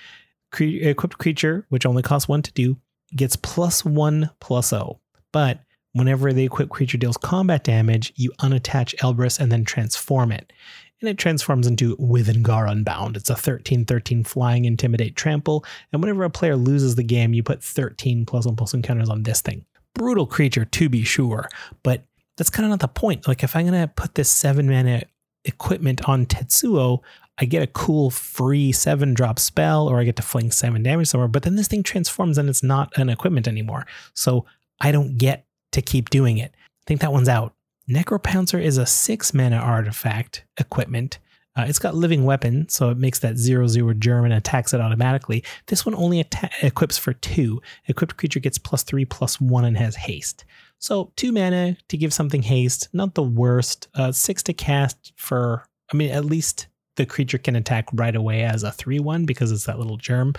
Cre- 0.53 0.65
equipped 0.65 1.19
creature, 1.19 1.67
which 1.71 1.87
only 1.87 2.03
costs 2.03 2.29
one 2.29 2.43
to 2.43 2.53
do, 2.53 2.77
gets 3.17 3.37
plus 3.37 3.85
one 3.85 4.31
plus 4.41 4.73
O. 4.73 5.01
But 5.33 5.61
whenever 5.93 6.33
the 6.33 6.45
equipped 6.45 6.71
creature 6.71 6.99
deals 6.99 7.17
combat 7.17 7.65
damage, 7.65 8.13
you 8.17 8.31
unattach 8.41 8.95
Elbrus 8.97 9.41
and 9.41 9.51
then 9.51 9.65
transform 9.65 10.31
it. 10.31 10.53
And 11.01 11.09
it 11.09 11.17
transforms 11.17 11.67
into 11.67 11.97
Withengar 11.97 12.69
Unbound. 12.69 13.17
It's 13.17 13.31
a 13.31 13.37
13 13.37 13.85
13 13.85 14.25
flying, 14.25 14.65
intimidate, 14.65 15.17
trample. 15.17 15.65
And 15.93 16.03
whenever 16.03 16.25
a 16.25 16.31
player 16.31 16.57
loses 16.57 16.97
the 16.97 17.05
game, 17.05 17.33
you 17.33 17.43
put 17.43 17.63
13 17.63 18.27
plus 18.27 18.47
one 18.47 18.57
plus 18.57 18.73
one 18.73 18.83
counters 18.83 19.09
on 19.09 19.23
this 19.23 19.41
thing. 19.41 19.65
Brutal 19.95 20.27
creature, 20.27 20.65
to 20.65 20.89
be 20.89 21.03
sure, 21.05 21.49
but 21.83 22.05
that's 22.39 22.51
kind 22.51 22.65
of 22.65 22.71
not 22.71 22.81
the 22.81 22.89
point. 22.89 23.29
Like 23.29 23.43
if 23.43 23.55
I'm 23.55 23.67
gonna 23.67 23.89
put 23.89 24.15
this 24.15 24.31
seven 24.31 24.69
mana 24.69 25.03
equipment 25.45 26.09
on 26.09 26.25
Tetsuo, 26.25 27.01
I 27.41 27.45
get 27.45 27.63
a 27.63 27.67
cool 27.67 28.11
free 28.11 28.73
seven 28.73 29.13
drop 29.13 29.39
spell, 29.39 29.89
or 29.89 30.01
I 30.01 30.05
get 30.05 30.17
to 30.17 30.23
fling 30.23 30.51
seven 30.51 30.83
damage 30.83 31.09
somewhere. 31.09 31.29
But 31.29 31.43
then 31.43 31.57
this 31.57 31.69
thing 31.69 31.83
transforms 31.83 32.39
and 32.39 32.49
it's 32.49 32.63
not 32.63 32.97
an 32.97 33.09
equipment 33.11 33.47
anymore. 33.47 33.87
So 34.15 34.47
I 34.81 34.93
don't 34.93 35.19
get 35.19 35.45
to 35.73 35.83
keep 35.83 36.11
doing 36.11 36.39
it. 36.39 36.53
I 36.55 36.85
think 36.87 37.01
that 37.01 37.13
one's 37.13 37.29
out. 37.29 37.55
Necropouncer 37.89 38.63
is 38.63 38.79
a 38.79 38.87
six 38.87 39.35
mana 39.35 39.57
artifact 39.57 40.45
equipment. 40.59 41.19
Uh, 41.57 41.65
it's 41.67 41.79
got 41.81 41.95
living 41.97 42.25
weapon, 42.25 42.69
so 42.69 42.91
it 42.91 42.99
makes 42.99 43.19
that 43.19 43.37
zero 43.37 43.67
zero 43.67 43.93
German 43.93 44.31
attacks 44.31 44.73
it 44.73 44.81
automatically. 44.81 45.43
This 45.67 45.85
one 45.85 45.95
only 45.97 46.21
atta- 46.21 46.51
equips 46.63 46.99
for 46.99 47.13
two. 47.15 47.61
Equipped 47.89 48.17
creature 48.17 48.39
gets 48.39 48.59
plus 48.59 48.85
three 48.85 49.05
plus 49.05 49.41
one 49.41 49.65
and 49.65 49.77
has 49.77 49.97
haste. 49.97 50.45
So 50.79 51.13
two 51.17 51.33
mana 51.33 51.77
to 51.89 51.97
give 51.97 52.13
something 52.13 52.43
haste, 52.43 52.89
not 52.93 53.15
the 53.15 53.23
worst. 53.23 53.89
Uh, 53.95 54.13
six 54.13 54.43
to 54.45 54.53
cast 54.53 55.13
for, 55.17 55.65
I 55.93 55.97
mean, 55.97 56.11
at 56.11 56.25
least 56.25 56.69
the 56.97 57.07
creature 57.07 57.39
can 57.39 57.57
attack 57.57 57.89
right 57.93 58.15
away 58.15 58.43
as 58.43 58.63
a 58.63 58.73
3 58.73 58.99
1 58.99 59.25
because 59.25 59.51
it's 59.51 59.65
that 59.65 59.79
little 59.79 59.97
germ. 59.97 60.35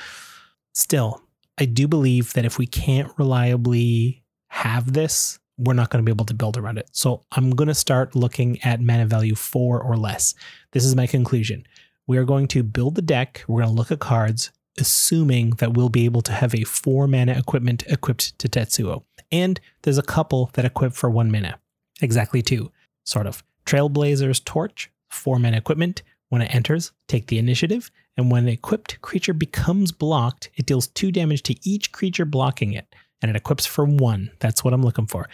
Still, 0.74 1.22
I 1.58 1.65
do 1.65 1.88
believe 1.88 2.34
that 2.34 2.46
if 2.46 2.58
we 2.58 2.67
can't 2.67 3.12
reliably 3.17 4.24
have 4.50 4.93
this, 4.93 5.39
we're 5.58 5.74
not 5.74 5.89
going 5.89 6.03
to 6.03 6.10
be 6.10 6.15
able 6.15 6.25
to 6.25 6.34
build 6.34 6.58
around 6.58 6.77
it. 6.77 6.89
So 6.93 7.24
I'm 7.34 7.51
going 7.51 7.67
to 7.67 7.75
start 7.75 8.15
looking 8.15 8.62
at 8.63 8.81
mana 8.81 9.05
value 9.05 9.36
four 9.36 9.81
or 9.81 9.98
less. 9.98 10.34
This 10.72 10.86
is 10.86 10.96
my 10.96 11.05
conclusion. 11.05 11.65
We 12.08 12.17
are 12.17 12.24
going 12.24 12.48
to 12.50 12.63
build 12.63 12.96
the 12.96 13.01
deck. 13.01 13.43
We're 13.48 13.62
going 13.62 13.74
to 13.74 13.77
look 13.77 13.91
at 13.91 14.00
cards, 14.00 14.51
assuming 14.79 15.51
that 15.51 15.74
we'll 15.74 15.89
be 15.89 16.05
able 16.05 16.21
to 16.24 16.31
have 16.31 16.53
a 16.53 16.63
four 16.63 17.07
mana 17.07 17.33
equipment 17.33 17.83
equipped 17.88 18.38
to 18.39 18.48
Tetsuo. 18.48 19.03
And 19.31 19.59
there's 19.83 19.98
a 19.98 20.03
couple 20.03 20.50
that 20.53 20.65
equip 20.65 20.93
for 20.93 21.09
one 21.09 21.31
mana. 21.31 21.59
Exactly 22.01 22.41
two, 22.41 22.71
sort 23.03 23.27
of. 23.27 23.43
Trailblazer's 23.65 24.39
Torch, 24.39 24.91
four 25.09 25.39
mana 25.39 25.57
equipment. 25.57 26.01
When 26.29 26.41
it 26.41 26.53
enters, 26.53 26.91
take 27.07 27.27
the 27.27 27.39
initiative. 27.39 27.91
And 28.15 28.31
when 28.31 28.43
an 28.43 28.50
equipped 28.50 29.01
creature 29.01 29.33
becomes 29.33 29.91
blocked, 29.91 30.50
it 30.55 30.65
deals 30.65 30.88
two 30.88 31.12
damage 31.12 31.43
to 31.43 31.55
each 31.67 31.91
creature 31.91 32.25
blocking 32.25 32.74
it. 32.74 32.93
And 33.21 33.29
it 33.29 33.36
equips 33.36 33.65
for 33.65 33.86
one. 33.86 34.31
That's 34.39 34.63
what 34.63 34.74
I'm 34.74 34.83
looking 34.83 35.07
for. 35.07 35.27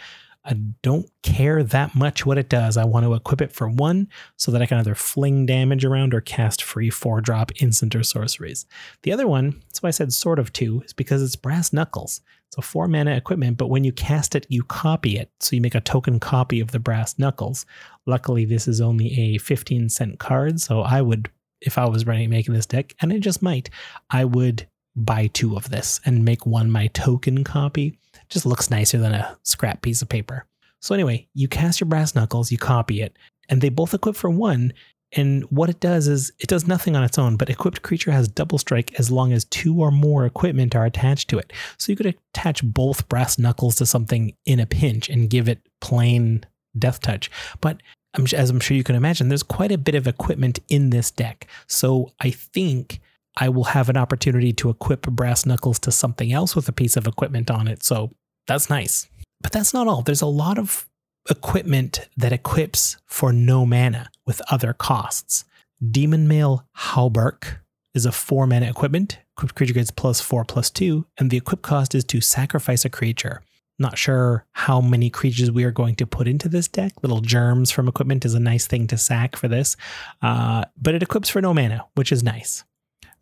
I 0.46 0.54
don't 0.82 1.10
care 1.22 1.64
that 1.64 1.96
much 1.96 2.24
what 2.24 2.38
it 2.38 2.48
does. 2.48 2.76
I 2.76 2.84
want 2.84 3.04
to 3.04 3.14
equip 3.14 3.42
it 3.42 3.50
for 3.50 3.68
one 3.68 4.08
so 4.36 4.52
that 4.52 4.62
I 4.62 4.66
can 4.66 4.78
either 4.78 4.94
fling 4.94 5.44
damage 5.44 5.84
around 5.84 6.14
or 6.14 6.20
cast 6.20 6.62
free 6.62 6.88
four 6.88 7.20
drop 7.20 7.50
instant 7.60 7.96
or 7.96 8.04
sorceries. 8.04 8.64
The 9.02 9.12
other 9.12 9.26
one, 9.26 9.60
that's 9.66 9.82
why 9.82 9.88
I 9.88 9.90
said 9.90 10.12
sort 10.12 10.38
of 10.38 10.52
two, 10.52 10.82
is 10.82 10.92
because 10.92 11.20
it's 11.20 11.34
brass 11.34 11.72
knuckles. 11.72 12.20
It's 12.46 12.58
a 12.58 12.62
four 12.62 12.86
mana 12.86 13.16
equipment, 13.16 13.58
but 13.58 13.70
when 13.70 13.82
you 13.82 13.92
cast 13.92 14.36
it, 14.36 14.46
you 14.48 14.62
copy 14.62 15.18
it. 15.18 15.32
So 15.40 15.56
you 15.56 15.62
make 15.62 15.74
a 15.74 15.80
token 15.80 16.20
copy 16.20 16.60
of 16.60 16.70
the 16.70 16.78
brass 16.78 17.18
knuckles. 17.18 17.66
Luckily, 18.06 18.44
this 18.44 18.68
is 18.68 18.80
only 18.80 19.18
a 19.18 19.38
15 19.38 19.88
cent 19.88 20.20
card. 20.20 20.60
So 20.60 20.82
I 20.82 21.02
would, 21.02 21.28
if 21.60 21.76
I 21.76 21.86
was 21.86 22.06
running 22.06 22.30
making 22.30 22.54
this 22.54 22.66
deck, 22.66 22.94
and 23.00 23.12
I 23.12 23.18
just 23.18 23.42
might, 23.42 23.68
I 24.10 24.24
would 24.24 24.68
buy 24.96 25.28
two 25.28 25.56
of 25.56 25.70
this 25.70 26.00
and 26.04 26.24
make 26.24 26.46
one 26.46 26.70
my 26.70 26.86
token 26.88 27.44
copy 27.44 27.98
just 28.28 28.46
looks 28.46 28.70
nicer 28.70 28.98
than 28.98 29.12
a 29.12 29.38
scrap 29.42 29.82
piece 29.82 30.02
of 30.02 30.08
paper. 30.08 30.46
So 30.80 30.94
anyway, 30.94 31.28
you 31.34 31.48
cast 31.48 31.80
your 31.80 31.88
brass 31.88 32.14
knuckles, 32.14 32.50
you 32.50 32.58
copy 32.58 33.02
it, 33.02 33.16
and 33.48 33.60
they 33.60 33.68
both 33.68 33.94
equip 33.94 34.16
for 34.16 34.30
one. 34.30 34.72
And 35.12 35.44
what 35.44 35.70
it 35.70 35.80
does 35.80 36.08
is 36.08 36.32
it 36.40 36.48
does 36.48 36.66
nothing 36.66 36.96
on 36.96 37.04
its 37.04 37.18
own, 37.18 37.36
but 37.36 37.48
equipped 37.48 37.82
creature 37.82 38.10
has 38.10 38.26
double 38.26 38.58
strike 38.58 38.98
as 38.98 39.10
long 39.10 39.32
as 39.32 39.44
two 39.44 39.80
or 39.80 39.90
more 39.90 40.26
equipment 40.26 40.74
are 40.74 40.84
attached 40.84 41.28
to 41.30 41.38
it. 41.38 41.52
So 41.78 41.92
you 41.92 41.96
could 41.96 42.06
attach 42.06 42.64
both 42.64 43.08
brass 43.08 43.38
knuckles 43.38 43.76
to 43.76 43.86
something 43.86 44.34
in 44.44 44.60
a 44.60 44.66
pinch 44.66 45.08
and 45.08 45.30
give 45.30 45.48
it 45.48 45.60
plain 45.80 46.44
death 46.76 47.00
touch. 47.00 47.30
But 47.60 47.82
as 48.14 48.50
I'm 48.50 48.60
sure 48.60 48.76
you 48.76 48.84
can 48.84 48.96
imagine, 48.96 49.28
there's 49.28 49.42
quite 49.42 49.72
a 49.72 49.78
bit 49.78 49.94
of 49.94 50.06
equipment 50.06 50.58
in 50.68 50.90
this 50.90 51.10
deck. 51.10 51.46
So 51.66 52.12
I 52.20 52.30
think 52.30 53.00
I 53.36 53.48
will 53.48 53.64
have 53.64 53.88
an 53.88 53.96
opportunity 53.96 54.52
to 54.54 54.70
equip 54.70 55.02
brass 55.02 55.44
knuckles 55.44 55.78
to 55.80 55.92
something 55.92 56.32
else 56.32 56.56
with 56.56 56.68
a 56.68 56.72
piece 56.72 56.96
of 56.96 57.06
equipment 57.06 57.50
on 57.50 57.68
it. 57.68 57.82
So 57.82 58.12
that's 58.46 58.70
nice. 58.70 59.08
But 59.42 59.52
that's 59.52 59.74
not 59.74 59.86
all. 59.86 60.02
There's 60.02 60.22
a 60.22 60.26
lot 60.26 60.58
of 60.58 60.86
equipment 61.28 62.08
that 62.16 62.32
equips 62.32 62.96
for 63.06 63.32
no 63.32 63.66
mana 63.66 64.10
with 64.26 64.40
other 64.50 64.72
costs. 64.72 65.44
Demonmail 65.84 66.64
Hauberk 66.76 67.58
is 67.94 68.06
a 68.06 68.12
four 68.12 68.46
mana 68.46 68.66
equipment. 68.66 69.18
Equipped 69.36 69.54
creature 69.54 69.74
gets 69.74 69.90
plus 69.90 70.20
four 70.20 70.44
plus 70.44 70.70
two, 70.70 71.06
and 71.18 71.30
the 71.30 71.36
equip 71.36 71.62
cost 71.62 71.94
is 71.94 72.04
to 72.04 72.20
sacrifice 72.20 72.84
a 72.84 72.90
creature. 72.90 73.42
Not 73.78 73.98
sure 73.98 74.46
how 74.52 74.80
many 74.80 75.10
creatures 75.10 75.50
we 75.50 75.64
are 75.64 75.70
going 75.70 75.96
to 75.96 76.06
put 76.06 76.26
into 76.26 76.48
this 76.48 76.66
deck. 76.66 76.92
Little 77.02 77.20
germs 77.20 77.70
from 77.70 77.88
equipment 77.88 78.24
is 78.24 78.32
a 78.32 78.40
nice 78.40 78.66
thing 78.66 78.86
to 78.86 78.96
sack 78.96 79.36
for 79.36 79.48
this, 79.48 79.76
uh, 80.22 80.64
but 80.80 80.94
it 80.94 81.02
equips 81.02 81.28
for 81.28 81.42
no 81.42 81.52
mana, 81.52 81.84
which 81.94 82.10
is 82.10 82.22
nice. 82.22 82.64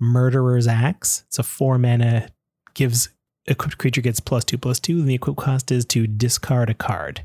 Murderer's 0.01 0.67
Axe. 0.67 1.25
It's 1.29 1.39
a 1.39 1.43
four 1.43 1.79
mana, 1.79 2.29
gives 2.75 3.09
equipped 3.47 3.79
creature 3.79 4.01
gets 4.01 4.21
plus 4.21 4.45
two 4.45 4.59
plus 4.59 4.81
two, 4.81 4.99
and 4.99 5.09
the 5.09 5.15
equip 5.15 5.37
cost 5.37 5.71
is 5.71 5.85
to 5.87 6.07
discard 6.07 6.71
a 6.71 6.75
card. 6.75 7.25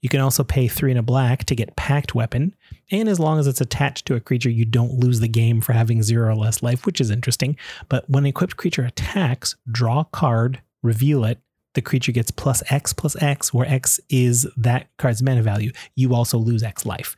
You 0.00 0.08
can 0.08 0.20
also 0.20 0.42
pay 0.42 0.66
three 0.66 0.90
and 0.90 0.98
a 0.98 1.02
black 1.02 1.44
to 1.44 1.54
get 1.54 1.76
Pact 1.76 2.14
Weapon, 2.14 2.54
and 2.90 3.08
as 3.08 3.20
long 3.20 3.38
as 3.38 3.46
it's 3.46 3.60
attached 3.60 4.06
to 4.06 4.14
a 4.14 4.20
creature, 4.20 4.48
you 4.48 4.64
don't 4.64 4.98
lose 4.98 5.20
the 5.20 5.28
game 5.28 5.60
for 5.60 5.74
having 5.74 6.02
zero 6.02 6.30
or 6.30 6.34
less 6.34 6.62
life, 6.62 6.86
which 6.86 7.00
is 7.00 7.10
interesting. 7.10 7.56
But 7.88 8.08
when 8.08 8.24
an 8.24 8.28
equipped 8.28 8.56
creature 8.56 8.84
attacks, 8.84 9.56
draw 9.70 10.00
a 10.00 10.04
card, 10.06 10.62
reveal 10.82 11.24
it. 11.24 11.38
The 11.74 11.82
creature 11.82 12.12
gets 12.12 12.30
plus 12.30 12.62
X 12.70 12.92
plus 12.92 13.14
X, 13.22 13.54
where 13.54 13.68
X 13.68 14.00
is 14.08 14.48
that 14.56 14.88
card's 14.96 15.22
mana 15.22 15.42
value. 15.42 15.70
You 15.94 16.14
also 16.14 16.38
lose 16.38 16.62
X 16.62 16.84
life. 16.84 17.14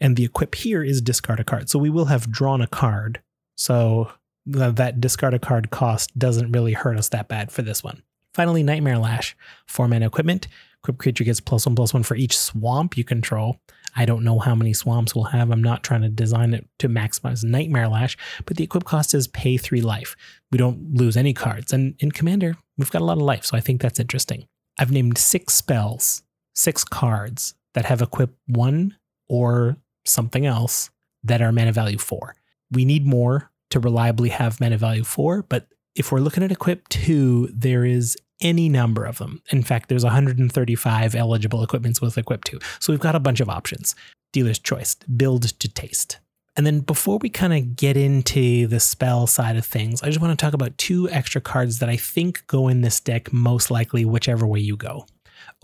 And 0.00 0.14
the 0.14 0.24
equip 0.24 0.54
here 0.54 0.84
is 0.84 1.00
discard 1.00 1.40
a 1.40 1.44
card. 1.44 1.68
So 1.70 1.78
we 1.78 1.90
will 1.90 2.04
have 2.04 2.30
drawn 2.30 2.60
a 2.60 2.68
card. 2.68 3.20
So 3.56 4.12
that 4.46 5.00
discard 5.00 5.34
a 5.34 5.38
card 5.38 5.70
cost 5.70 6.16
doesn't 6.18 6.52
really 6.52 6.72
hurt 6.72 6.98
us 6.98 7.08
that 7.10 7.28
bad 7.28 7.50
for 7.50 7.62
this 7.62 7.82
one. 7.82 8.02
Finally, 8.34 8.62
Nightmare 8.62 8.98
Lash, 8.98 9.36
four 9.66 9.88
mana 9.88 10.06
equipment. 10.06 10.48
Equipped 10.82 10.98
creature 10.98 11.24
gets 11.24 11.40
plus 11.40 11.66
one 11.66 11.74
plus 11.74 11.92
one 11.92 12.02
for 12.02 12.14
each 12.16 12.38
swamp 12.38 12.96
you 12.96 13.02
control. 13.02 13.60
I 13.96 14.04
don't 14.04 14.24
know 14.24 14.38
how 14.38 14.54
many 14.54 14.74
swamps 14.74 15.14
we'll 15.14 15.24
have. 15.24 15.50
I'm 15.50 15.62
not 15.62 15.82
trying 15.82 16.02
to 16.02 16.10
design 16.10 16.52
it 16.52 16.68
to 16.80 16.88
maximize 16.88 17.42
Nightmare 17.42 17.88
Lash, 17.88 18.16
but 18.44 18.58
the 18.58 18.64
equip 18.64 18.84
cost 18.84 19.14
is 19.14 19.26
pay 19.26 19.56
three 19.56 19.80
life. 19.80 20.14
We 20.52 20.58
don't 20.58 20.94
lose 20.94 21.16
any 21.16 21.32
cards. 21.32 21.72
And 21.72 21.94
in 21.98 22.12
Commander, 22.12 22.56
we've 22.76 22.90
got 22.90 23.00
a 23.00 23.06
lot 23.06 23.16
of 23.16 23.22
life, 23.22 23.46
so 23.46 23.56
I 23.56 23.60
think 23.60 23.80
that's 23.80 23.98
interesting. 23.98 24.46
I've 24.78 24.92
named 24.92 25.16
six 25.16 25.54
spells, 25.54 26.22
six 26.54 26.84
cards 26.84 27.54
that 27.72 27.86
have 27.86 28.02
equip 28.02 28.36
one 28.46 28.96
or 29.28 29.78
something 30.04 30.44
else 30.44 30.90
that 31.24 31.40
are 31.40 31.52
mana 31.52 31.72
value 31.72 31.98
four. 31.98 32.36
We 32.70 32.84
need 32.84 33.06
more 33.06 33.50
to 33.70 33.80
reliably 33.80 34.28
have 34.28 34.60
mana 34.60 34.78
value 34.78 35.04
four, 35.04 35.42
but 35.42 35.68
if 35.94 36.12
we're 36.12 36.20
looking 36.20 36.42
at 36.42 36.52
equip 36.52 36.88
two, 36.88 37.48
there 37.52 37.84
is 37.84 38.16
any 38.40 38.68
number 38.68 39.04
of 39.04 39.18
them. 39.18 39.42
In 39.50 39.62
fact, 39.62 39.88
there's 39.88 40.04
135 40.04 41.14
eligible 41.14 41.62
equipments 41.62 42.00
with 42.00 42.18
equip 42.18 42.44
two. 42.44 42.58
So 42.80 42.92
we've 42.92 43.00
got 43.00 43.14
a 43.14 43.20
bunch 43.20 43.40
of 43.40 43.48
options. 43.48 43.94
Dealer's 44.32 44.58
choice, 44.58 44.94
build 44.94 45.44
to 45.44 45.68
taste. 45.68 46.18
And 46.56 46.66
then 46.66 46.80
before 46.80 47.18
we 47.18 47.28
kind 47.28 47.52
of 47.52 47.76
get 47.76 47.96
into 47.96 48.66
the 48.66 48.80
spell 48.80 49.26
side 49.26 49.56
of 49.56 49.64
things, 49.64 50.02
I 50.02 50.06
just 50.06 50.20
want 50.20 50.38
to 50.38 50.42
talk 50.42 50.54
about 50.54 50.76
two 50.78 51.08
extra 51.10 51.40
cards 51.40 51.78
that 51.80 51.88
I 51.88 51.96
think 51.96 52.46
go 52.46 52.68
in 52.68 52.80
this 52.80 52.98
deck 52.98 53.32
most 53.32 53.70
likely 53.70 54.04
whichever 54.04 54.46
way 54.46 54.60
you 54.60 54.76
go. 54.76 55.06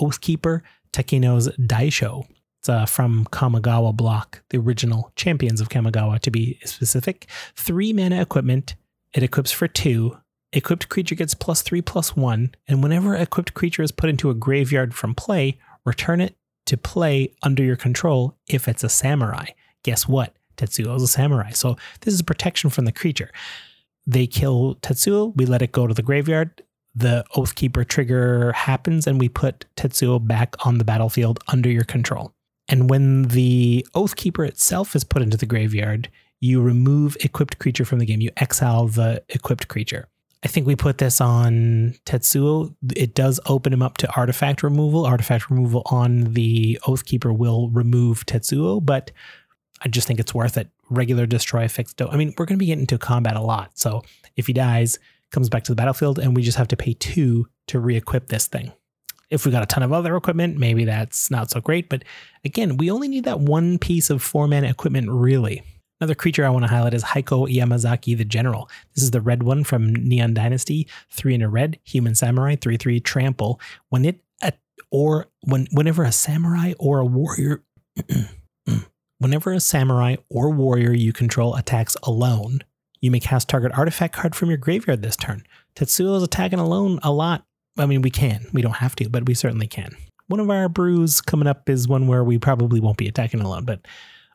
Oathkeeper, 0.00 0.60
Takeno's 0.92 1.48
Daisho. 1.56 2.26
It's 2.62 2.68
uh, 2.68 2.86
from 2.86 3.24
Kamigawa 3.32 3.92
block, 3.92 4.40
the 4.50 4.58
original 4.58 5.10
champions 5.16 5.60
of 5.60 5.68
Kamigawa 5.68 6.20
to 6.20 6.30
be 6.30 6.60
specific. 6.64 7.28
Three 7.56 7.92
mana 7.92 8.22
equipment. 8.22 8.76
It 9.12 9.24
equips 9.24 9.50
for 9.50 9.66
two. 9.66 10.16
Equipped 10.52 10.88
creature 10.88 11.16
gets 11.16 11.34
plus 11.34 11.62
three 11.62 11.82
plus 11.82 12.14
one. 12.14 12.54
And 12.68 12.80
whenever 12.80 13.16
equipped 13.16 13.54
creature 13.54 13.82
is 13.82 13.90
put 13.90 14.10
into 14.10 14.30
a 14.30 14.34
graveyard 14.34 14.94
from 14.94 15.12
play, 15.12 15.58
return 15.84 16.20
it 16.20 16.36
to 16.66 16.76
play 16.76 17.34
under 17.42 17.64
your 17.64 17.74
control 17.74 18.38
if 18.46 18.68
it's 18.68 18.84
a 18.84 18.88
samurai. 18.88 19.46
Guess 19.82 20.06
what? 20.06 20.36
Tetsuo 20.56 20.94
is 20.94 21.02
a 21.02 21.08
samurai. 21.08 21.50
So 21.50 21.76
this 22.02 22.14
is 22.14 22.22
protection 22.22 22.70
from 22.70 22.84
the 22.84 22.92
creature. 22.92 23.32
They 24.06 24.28
kill 24.28 24.76
Tetsuo, 24.76 25.36
we 25.36 25.46
let 25.46 25.62
it 25.62 25.72
go 25.72 25.88
to 25.88 25.94
the 25.94 26.02
graveyard. 26.02 26.62
The 26.94 27.24
Oathkeeper 27.34 27.88
trigger 27.88 28.52
happens, 28.52 29.08
and 29.08 29.18
we 29.18 29.28
put 29.28 29.64
Tetsuo 29.76 30.24
back 30.24 30.54
on 30.64 30.78
the 30.78 30.84
battlefield 30.84 31.40
under 31.48 31.68
your 31.68 31.84
control. 31.84 32.32
And 32.72 32.88
when 32.88 33.24
the 33.24 33.86
Oathkeeper 33.94 34.48
itself 34.48 34.96
is 34.96 35.04
put 35.04 35.20
into 35.20 35.36
the 35.36 35.44
graveyard, 35.44 36.08
you 36.40 36.62
remove 36.62 37.18
equipped 37.20 37.58
creature 37.58 37.84
from 37.84 37.98
the 37.98 38.06
game. 38.06 38.22
You 38.22 38.30
exile 38.38 38.86
the 38.86 39.22
equipped 39.28 39.68
creature. 39.68 40.08
I 40.42 40.48
think 40.48 40.66
we 40.66 40.74
put 40.74 40.96
this 40.96 41.20
on 41.20 41.94
Tetsuo. 42.06 42.74
It 42.96 43.14
does 43.14 43.38
open 43.44 43.74
him 43.74 43.82
up 43.82 43.98
to 43.98 44.10
artifact 44.16 44.62
removal. 44.62 45.04
Artifact 45.04 45.50
removal 45.50 45.82
on 45.84 46.32
the 46.32 46.80
Oathkeeper 46.86 47.36
will 47.36 47.68
remove 47.68 48.24
Tetsuo, 48.24 48.84
but 48.84 49.12
I 49.82 49.88
just 49.88 50.08
think 50.08 50.18
it's 50.18 50.32
worth 50.34 50.56
it. 50.56 50.70
Regular 50.88 51.26
destroy 51.26 51.68
fixed. 51.68 52.00
I 52.00 52.16
mean, 52.16 52.32
we're 52.38 52.46
going 52.46 52.56
to 52.56 52.62
be 52.62 52.66
getting 52.66 52.84
into 52.84 52.96
combat 52.96 53.36
a 53.36 53.42
lot. 53.42 53.72
So 53.74 54.02
if 54.36 54.46
he 54.46 54.54
dies, 54.54 54.98
comes 55.30 55.50
back 55.50 55.64
to 55.64 55.72
the 55.72 55.76
battlefield, 55.76 56.18
and 56.18 56.34
we 56.34 56.40
just 56.42 56.56
have 56.56 56.68
to 56.68 56.76
pay 56.76 56.94
two 56.94 57.48
to 57.66 57.78
re-equip 57.78 58.28
this 58.28 58.46
thing. 58.46 58.72
If 59.32 59.46
we 59.46 59.52
got 59.52 59.62
a 59.62 59.66
ton 59.66 59.82
of 59.82 59.92
other 59.92 60.14
equipment, 60.16 60.58
maybe 60.58 60.84
that's 60.84 61.30
not 61.30 61.50
so 61.50 61.60
great. 61.60 61.88
But 61.88 62.04
again, 62.44 62.76
we 62.76 62.90
only 62.90 63.08
need 63.08 63.24
that 63.24 63.40
one 63.40 63.78
piece 63.78 64.10
of 64.10 64.22
four 64.22 64.46
man 64.46 64.64
equipment, 64.64 65.10
really. 65.10 65.62
Another 66.00 66.14
creature 66.14 66.44
I 66.44 66.50
want 66.50 66.64
to 66.64 66.68
highlight 66.68 66.94
is 66.94 67.04
Heiko 67.04 67.48
Yamazaki 67.48 68.16
the 68.18 68.24
General. 68.24 68.68
This 68.94 69.04
is 69.04 69.12
the 69.12 69.20
red 69.20 69.44
one 69.44 69.62
from 69.62 69.94
Neon 69.94 70.34
Dynasty, 70.34 70.88
three 71.10 71.34
in 71.34 71.42
a 71.42 71.48
red, 71.48 71.78
human 71.84 72.14
samurai, 72.14 72.56
three 72.56 72.76
three 72.76 73.00
trample. 73.00 73.60
When 73.88 74.04
it 74.04 74.20
or 74.90 75.26
when 75.44 75.66
whenever 75.72 76.04
a 76.04 76.12
samurai 76.12 76.74
or 76.78 77.00
a 77.00 77.06
warrior, 77.06 77.62
whenever 79.18 79.52
a 79.52 79.60
samurai 79.60 80.16
or 80.28 80.50
warrior 80.50 80.92
you 80.92 81.12
control 81.12 81.56
attacks 81.56 81.96
alone, 82.02 82.60
you 83.00 83.10
may 83.10 83.20
cast 83.20 83.48
target 83.48 83.72
artifact 83.76 84.14
card 84.14 84.36
from 84.36 84.50
your 84.50 84.58
graveyard 84.58 85.02
this 85.02 85.16
turn. 85.16 85.44
Tetsuo 85.74 86.16
is 86.16 86.22
attacking 86.22 86.58
alone 86.58 87.00
a 87.02 87.10
lot 87.10 87.46
I 87.78 87.86
mean, 87.86 88.02
we 88.02 88.10
can. 88.10 88.46
We 88.52 88.62
don't 88.62 88.76
have 88.76 88.96
to, 88.96 89.08
but 89.08 89.26
we 89.26 89.34
certainly 89.34 89.66
can. 89.66 89.96
One 90.28 90.40
of 90.40 90.50
our 90.50 90.68
brews 90.68 91.20
coming 91.20 91.48
up 91.48 91.68
is 91.68 91.88
one 91.88 92.06
where 92.06 92.24
we 92.24 92.38
probably 92.38 92.80
won't 92.80 92.98
be 92.98 93.08
attacking 93.08 93.40
alone, 93.40 93.64
but 93.64 93.80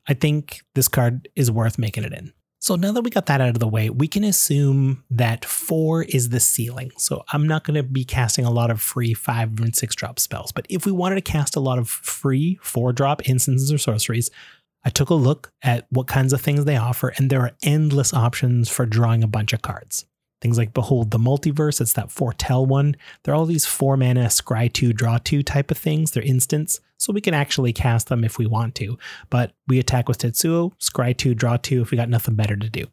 I 0.08 0.14
think 0.14 0.62
this 0.76 0.88
card 0.88 1.28
is 1.36 1.52
worth 1.52 1.78
making 1.78 2.04
it 2.04 2.14
in. 2.14 2.34
So 2.60 2.76
now 2.76 2.92
that 2.92 3.04
we 3.04 3.12
got 3.12 3.28
that 3.28 3.40
out 3.40 3.50
of 3.50 3.60
the 3.60 3.68
way, 3.68 3.90
we 3.90 4.08
can 4.08 4.24
assume 4.24 5.04
that 5.12 5.46
four 5.46 6.04
is 6.04 6.30
the 6.30 6.40
ceiling. 6.40 6.92
So 6.98 7.24
I'm 7.32 7.48
not 7.48 7.64
going 7.64 7.76
to 7.76 7.84
be 7.84 8.04
casting 8.04 8.46
a 8.46 8.52
lot 8.52 8.72
of 8.72 8.82
free 8.82 9.14
five 9.14 9.60
and 9.60 9.76
six 9.76 9.96
drop 9.96 10.20
spells. 10.20 10.52
But 10.52 10.66
if 10.70 10.86
we 10.86 10.92
wanted 10.92 11.16
to 11.16 11.22
cast 11.22 11.56
a 11.56 11.60
lot 11.60 11.78
of 11.78 11.88
free 11.88 12.60
four 12.62 12.94
drop 12.94 13.30
instances 13.30 13.72
or 13.72 13.78
sorceries, 13.78 14.32
I 14.84 14.90
took 14.90 15.10
a 15.10 15.16
look 15.16 15.52
at 15.62 15.86
what 15.90 16.08
kinds 16.08 16.34
of 16.34 16.42
things 16.42 16.66
they 16.66 16.78
offer, 16.78 17.10
and 17.18 17.30
there 17.30 17.42
are 17.42 17.52
endless 17.62 18.14
options 18.14 18.70
for 18.70 18.86
drawing 18.86 19.24
a 19.24 19.28
bunch 19.28 19.54
of 19.54 19.62
cards. 19.62 20.06
Things 20.42 20.58
like 20.58 20.74
Behold 20.74 21.12
the 21.12 21.18
Multiverse, 21.18 21.82
it's 21.82 21.94
that 21.94 22.12
Foretell 22.12 22.66
one. 22.66 22.96
They're 23.24 23.34
all 23.34 23.46
these 23.46 23.66
four 23.66 23.98
mana 23.98 24.26
scry 24.26 24.72
two, 24.72 24.94
draw 24.94 25.18
two 25.18 25.42
type 25.42 25.72
of 25.72 25.78
things. 25.78 26.12
They're 26.12 26.24
instants, 26.24 26.80
so 26.98 27.12
we 27.12 27.22
can 27.22 27.34
actually 27.34 27.74
cast 27.74 28.08
them 28.08 28.24
if 28.24 28.38
we 28.38 28.46
want 28.46 28.76
to. 28.76 28.98
But 29.30 29.54
we 29.68 29.80
attack 29.80 30.08
with 30.08 30.20
Tetsuo, 30.20 30.74
scry 30.80 31.18
two, 31.18 31.34
draw 31.34 31.58
two 31.58 31.82
if 31.82 31.92
we 31.92 31.98
got 31.98 32.10
nothing 32.10 32.36
better 32.36 32.56
to 32.56 32.70
do. 32.70 32.86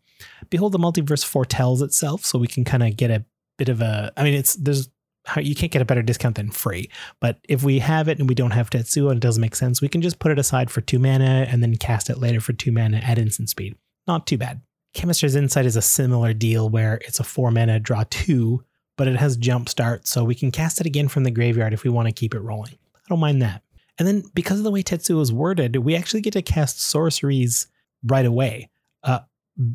Behold 0.49 0.73
the 0.73 0.79
Multiverse 0.79 1.25
foretells 1.25 1.83
itself, 1.83 2.25
so 2.25 2.39
we 2.39 2.47
can 2.47 2.65
kind 2.65 2.83
of 2.83 2.97
get 2.97 3.11
a 3.11 3.25
bit 3.59 3.69
of 3.69 3.81
a. 3.83 4.13
I 4.17 4.23
mean, 4.23 4.35
it's 4.35 4.55
there's 4.57 4.89
you 5.37 5.55
can't 5.55 5.73
get 5.73 5.83
a 5.83 5.87
better 5.87 6.03
discount 6.03 6.37
than 6.37 6.51
free. 6.51 6.91
But 7.21 7.39
if 7.49 7.63
we 7.63 7.79
have 7.79 8.09
it 8.09 8.19
and 8.19 8.29
we 8.29 8.35
don't 8.35 8.51
have 8.51 8.71
Tetsuo 8.71 9.09
and 9.09 9.17
it 9.17 9.27
doesn't 9.27 9.41
make 9.41 9.57
sense, 9.57 9.81
we 9.81 9.89
can 9.89 10.03
just 10.03 10.19
put 10.19 10.33
it 10.33 10.39
aside 10.39 10.71
for 10.71 10.81
two 10.81 10.99
mana 10.99 11.47
and 11.49 11.63
then 11.63 11.77
cast 11.77 12.11
it 12.11 12.19
later 12.19 12.41
for 12.41 12.53
two 12.53 12.73
mana 12.73 12.99
at 12.99 13.19
instant 13.19 13.49
speed. 13.49 13.77
Not 14.07 14.27
too 14.27 14.39
bad. 14.39 14.61
Chemist's 14.95 15.35
Insight 15.35 15.67
is 15.67 15.77
a 15.77 15.83
similar 15.83 16.33
deal 16.33 16.69
where 16.69 16.95
it's 17.07 17.21
a 17.21 17.25
four 17.25 17.51
mana 17.51 17.79
draw 17.81 18.05
two, 18.11 18.65
but 18.97 19.09
it 19.09 19.17
has 19.17 19.37
jump 19.37 19.69
start, 19.69 20.07
so 20.07 20.25
we 20.25 20.35
can 20.35 20.51
cast 20.51 20.81
it 20.81 20.87
again 20.87 21.09
from 21.09 21.25
the 21.25 21.31
graveyard 21.31 21.73
if 21.73 21.85
we 21.85 21.91
want 21.91 22.07
to 22.07 22.13
keep 22.13 22.35
it 22.35 22.41
rolling. 22.41 22.79
I 22.95 23.01
don't 23.09 23.21
mind 23.21 23.43
that. 23.43 23.63
And 23.99 24.09
then 24.09 24.25
because 24.35 24.59
of 24.59 24.65
the 24.65 24.71
way 24.71 24.83
Tetsuo 24.83 25.21
is 25.21 25.33
worded, 25.33 25.77
we 25.77 25.95
actually 25.95 26.21
get 26.21 26.33
to 26.33 26.43
cast 26.43 26.81
sorceries 26.81 27.67
right 28.05 28.27
away. 28.27 28.71
Uh, 29.03 29.21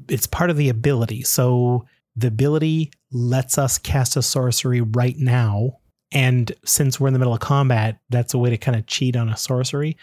it's 0.08 0.28
part 0.28 0.50
of 0.50 0.58
the 0.58 0.70
ability. 0.70 1.24
So 1.24 1.86
the 2.16 2.28
ability 2.28 2.92
lets 3.12 3.58
us 3.58 3.78
cast 3.78 4.18
a 4.18 4.22
sorcery 4.22 4.82
right 4.82 5.18
now. 5.18 5.80
And 6.12 6.52
since 6.66 7.00
we're 7.00 7.08
in 7.08 7.14
the 7.14 7.20
middle 7.20 7.34
of 7.34 7.40
combat, 7.40 8.00
that's 8.10 8.34
a 8.34 8.38
way 8.38 8.50
to 8.50 8.58
kind 8.58 8.78
of 8.78 8.88
cheat 8.88 9.16
on 9.16 9.30
a 9.30 9.38
sorcery. 9.38 9.96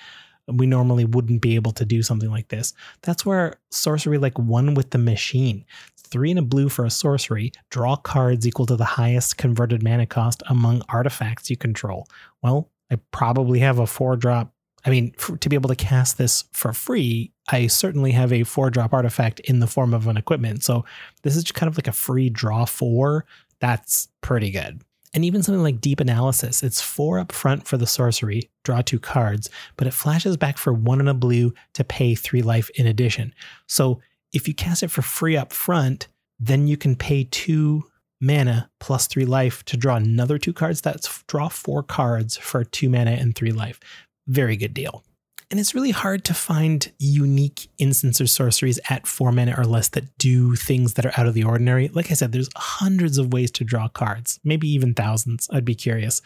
We 0.48 0.66
normally 0.66 1.04
wouldn't 1.04 1.40
be 1.40 1.56
able 1.56 1.72
to 1.72 1.84
do 1.84 2.02
something 2.02 2.30
like 2.30 2.48
this. 2.48 2.72
That's 3.02 3.26
where 3.26 3.54
sorcery 3.70 4.18
like 4.18 4.38
one 4.38 4.74
with 4.74 4.90
the 4.90 4.98
machine. 4.98 5.64
Three 5.96 6.30
and 6.30 6.38
a 6.38 6.42
blue 6.42 6.68
for 6.68 6.84
a 6.84 6.90
sorcery. 6.90 7.52
Draw 7.70 7.96
cards 7.96 8.46
equal 8.46 8.66
to 8.66 8.76
the 8.76 8.84
highest 8.84 9.38
converted 9.38 9.82
mana 9.82 10.06
cost 10.06 10.42
among 10.48 10.82
artifacts 10.88 11.50
you 11.50 11.56
control. 11.56 12.06
Well, 12.42 12.70
I 12.90 12.98
probably 13.10 13.58
have 13.60 13.80
a 13.80 13.86
four 13.86 14.16
drop. 14.16 14.52
I 14.84 14.90
mean, 14.90 15.12
to 15.40 15.48
be 15.48 15.56
able 15.56 15.68
to 15.68 15.74
cast 15.74 16.16
this 16.16 16.44
for 16.52 16.72
free, 16.72 17.32
I 17.48 17.66
certainly 17.66 18.12
have 18.12 18.32
a 18.32 18.44
four 18.44 18.70
drop 18.70 18.92
artifact 18.92 19.40
in 19.40 19.58
the 19.58 19.66
form 19.66 19.92
of 19.92 20.06
an 20.06 20.16
equipment. 20.16 20.62
So 20.62 20.84
this 21.22 21.34
is 21.34 21.50
kind 21.50 21.68
of 21.68 21.76
like 21.76 21.88
a 21.88 21.92
free 21.92 22.30
draw 22.30 22.66
four. 22.66 23.24
That's 23.58 24.08
pretty 24.20 24.52
good. 24.52 24.82
And 25.16 25.25
even 25.25 25.42
something 25.42 25.62
like 25.62 25.80
Deep 25.80 26.00
Analysis, 26.00 26.62
it's 26.62 26.82
four 26.82 27.18
up 27.18 27.32
front 27.32 27.66
for 27.66 27.78
the 27.78 27.87
sorcery, 27.87 28.50
draw 28.64 28.82
two 28.82 29.00
cards, 29.00 29.49
but 29.78 29.87
it 29.87 29.94
flashes 29.94 30.37
back 30.37 30.58
for 30.58 30.75
one 30.75 31.00
in 31.00 31.08
a 31.08 31.14
blue 31.14 31.54
to 31.73 31.85
pay 31.85 32.14
three 32.14 32.42
life 32.42 32.68
in 32.75 32.87
addition. 32.87 33.32
So 33.66 34.02
if 34.35 34.46
you 34.46 34.52
cast 34.52 34.82
it 34.82 34.90
for 34.90 35.00
free 35.00 35.35
up 35.35 35.54
front, 35.54 36.08
then 36.38 36.68
you 36.68 36.76
can 36.76 36.96
pay 36.96 37.25
two 37.25 37.85
mana 38.20 38.68
plus 38.78 39.06
three 39.06 39.25
life 39.25 39.64
to 39.64 39.78
draw 39.78 39.96
another 39.96 40.37
two 40.37 40.52
cards. 40.52 40.82
That's 40.82 41.23
draw 41.23 41.49
four 41.49 41.82
cards 41.82 42.37
for 42.37 42.62
two 42.62 42.90
mana 42.90 43.12
and 43.12 43.35
three 43.35 43.52
life. 43.52 43.80
Very 44.26 44.58
good 44.58 44.75
deal. 44.75 45.02
And 45.50 45.60
it's 45.60 45.76
really 45.76 45.92
hard 45.92 46.24
to 46.24 46.34
find 46.34 46.92
unique 46.98 47.68
instances 47.78 48.20
or 48.20 48.26
sorceries 48.26 48.80
at 48.90 49.06
four 49.06 49.30
mana 49.30 49.54
or 49.56 49.64
less 49.64 49.88
that 49.90 50.18
do 50.18 50.56
things 50.56 50.94
that 50.94 51.06
are 51.06 51.12
out 51.16 51.26
of 51.26 51.34
the 51.34 51.44
ordinary. 51.44 51.86
Like 51.88 52.10
I 52.10 52.14
said, 52.14 52.32
there's 52.32 52.48
hundreds 52.56 53.16
of 53.16 53.32
ways 53.32 53.52
to 53.52 53.64
draw 53.64 53.86
cards, 53.86 54.40
maybe 54.42 54.68
even 54.68 54.92
thousands. 54.92 55.48
I'd 55.52 55.64
be 55.64 55.76
curious. 55.76 56.20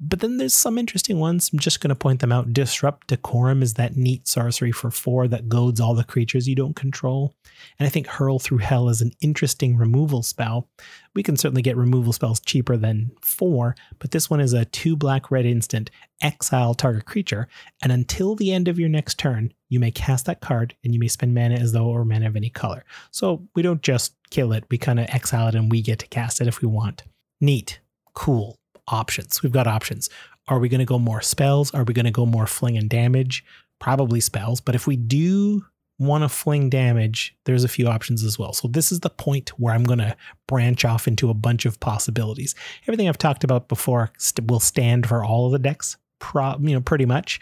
But 0.00 0.18
then 0.18 0.38
there's 0.38 0.54
some 0.54 0.76
interesting 0.76 1.20
ones. 1.20 1.50
I'm 1.52 1.60
just 1.60 1.80
going 1.80 1.90
to 1.90 1.94
point 1.94 2.20
them 2.20 2.32
out. 2.32 2.52
Disrupt 2.52 3.06
Decorum 3.06 3.62
is 3.62 3.74
that 3.74 3.96
neat 3.96 4.26
sorcery 4.26 4.72
for 4.72 4.90
four 4.90 5.28
that 5.28 5.48
goads 5.48 5.80
all 5.80 5.94
the 5.94 6.02
creatures 6.02 6.48
you 6.48 6.56
don't 6.56 6.74
control. 6.74 7.32
And 7.78 7.86
I 7.86 7.90
think 7.90 8.08
Hurl 8.08 8.40
Through 8.40 8.58
Hell 8.58 8.88
is 8.88 9.00
an 9.00 9.12
interesting 9.20 9.76
removal 9.76 10.24
spell. 10.24 10.68
We 11.14 11.22
can 11.22 11.36
certainly 11.36 11.62
get 11.62 11.76
removal 11.76 12.12
spells 12.12 12.40
cheaper 12.40 12.76
than 12.76 13.12
four, 13.22 13.76
but 14.00 14.10
this 14.10 14.28
one 14.28 14.40
is 14.40 14.52
a 14.52 14.64
two 14.64 14.96
black 14.96 15.30
red 15.30 15.46
instant, 15.46 15.90
exile 16.20 16.74
target 16.74 17.04
creature, 17.04 17.46
and 17.80 17.92
until 17.92 18.34
the 18.34 18.52
end 18.52 18.66
of 18.66 18.80
your 18.80 18.88
next 18.88 19.16
turn, 19.16 19.54
you 19.68 19.78
may 19.78 19.92
cast 19.92 20.26
that 20.26 20.40
card 20.40 20.74
and 20.82 20.92
you 20.92 20.98
may 20.98 21.08
spend 21.08 21.34
mana 21.34 21.54
as 21.54 21.70
though 21.70 21.88
it 21.90 21.92
were 21.92 22.04
mana 22.04 22.26
of 22.26 22.34
any 22.34 22.50
color. 22.50 22.84
So 23.12 23.46
we 23.54 23.62
don't 23.62 23.82
just 23.82 24.16
kill 24.30 24.52
it, 24.52 24.64
we 24.70 24.76
kind 24.76 24.98
of 24.98 25.06
exile 25.10 25.48
it 25.48 25.54
and 25.54 25.70
we 25.70 25.82
get 25.82 26.00
to 26.00 26.08
cast 26.08 26.40
it 26.40 26.48
if 26.48 26.60
we 26.60 26.66
want. 26.66 27.04
Neat. 27.40 27.78
Cool 28.14 28.56
options. 28.88 29.42
We've 29.42 29.52
got 29.52 29.66
options. 29.66 30.10
Are 30.48 30.58
we 30.58 30.68
going 30.68 30.80
to 30.80 30.84
go 30.84 30.98
more 30.98 31.20
spells? 31.20 31.72
Are 31.72 31.84
we 31.84 31.94
going 31.94 32.04
to 32.04 32.10
go 32.10 32.26
more 32.26 32.46
fling 32.46 32.76
and 32.76 32.88
damage? 32.88 33.44
Probably 33.80 34.20
spells. 34.20 34.60
But 34.60 34.74
if 34.74 34.86
we 34.86 34.96
do 34.96 35.64
want 35.98 36.22
to 36.22 36.28
fling 36.28 36.68
damage, 36.70 37.36
there's 37.44 37.64
a 37.64 37.68
few 37.68 37.86
options 37.86 38.24
as 38.24 38.38
well. 38.38 38.52
So 38.52 38.68
this 38.68 38.90
is 38.90 39.00
the 39.00 39.10
point 39.10 39.50
where 39.60 39.74
I'm 39.74 39.84
going 39.84 40.00
to 40.00 40.16
branch 40.46 40.84
off 40.84 41.06
into 41.06 41.30
a 41.30 41.34
bunch 41.34 41.64
of 41.64 41.80
possibilities. 41.80 42.54
Everything 42.82 43.08
I've 43.08 43.18
talked 43.18 43.44
about 43.44 43.68
before 43.68 44.12
st- 44.18 44.50
will 44.50 44.60
stand 44.60 45.06
for 45.06 45.24
all 45.24 45.46
of 45.46 45.52
the 45.52 45.58
decks, 45.58 45.96
pro- 46.18 46.58
you 46.58 46.74
know, 46.74 46.80
pretty 46.80 47.06
much. 47.06 47.40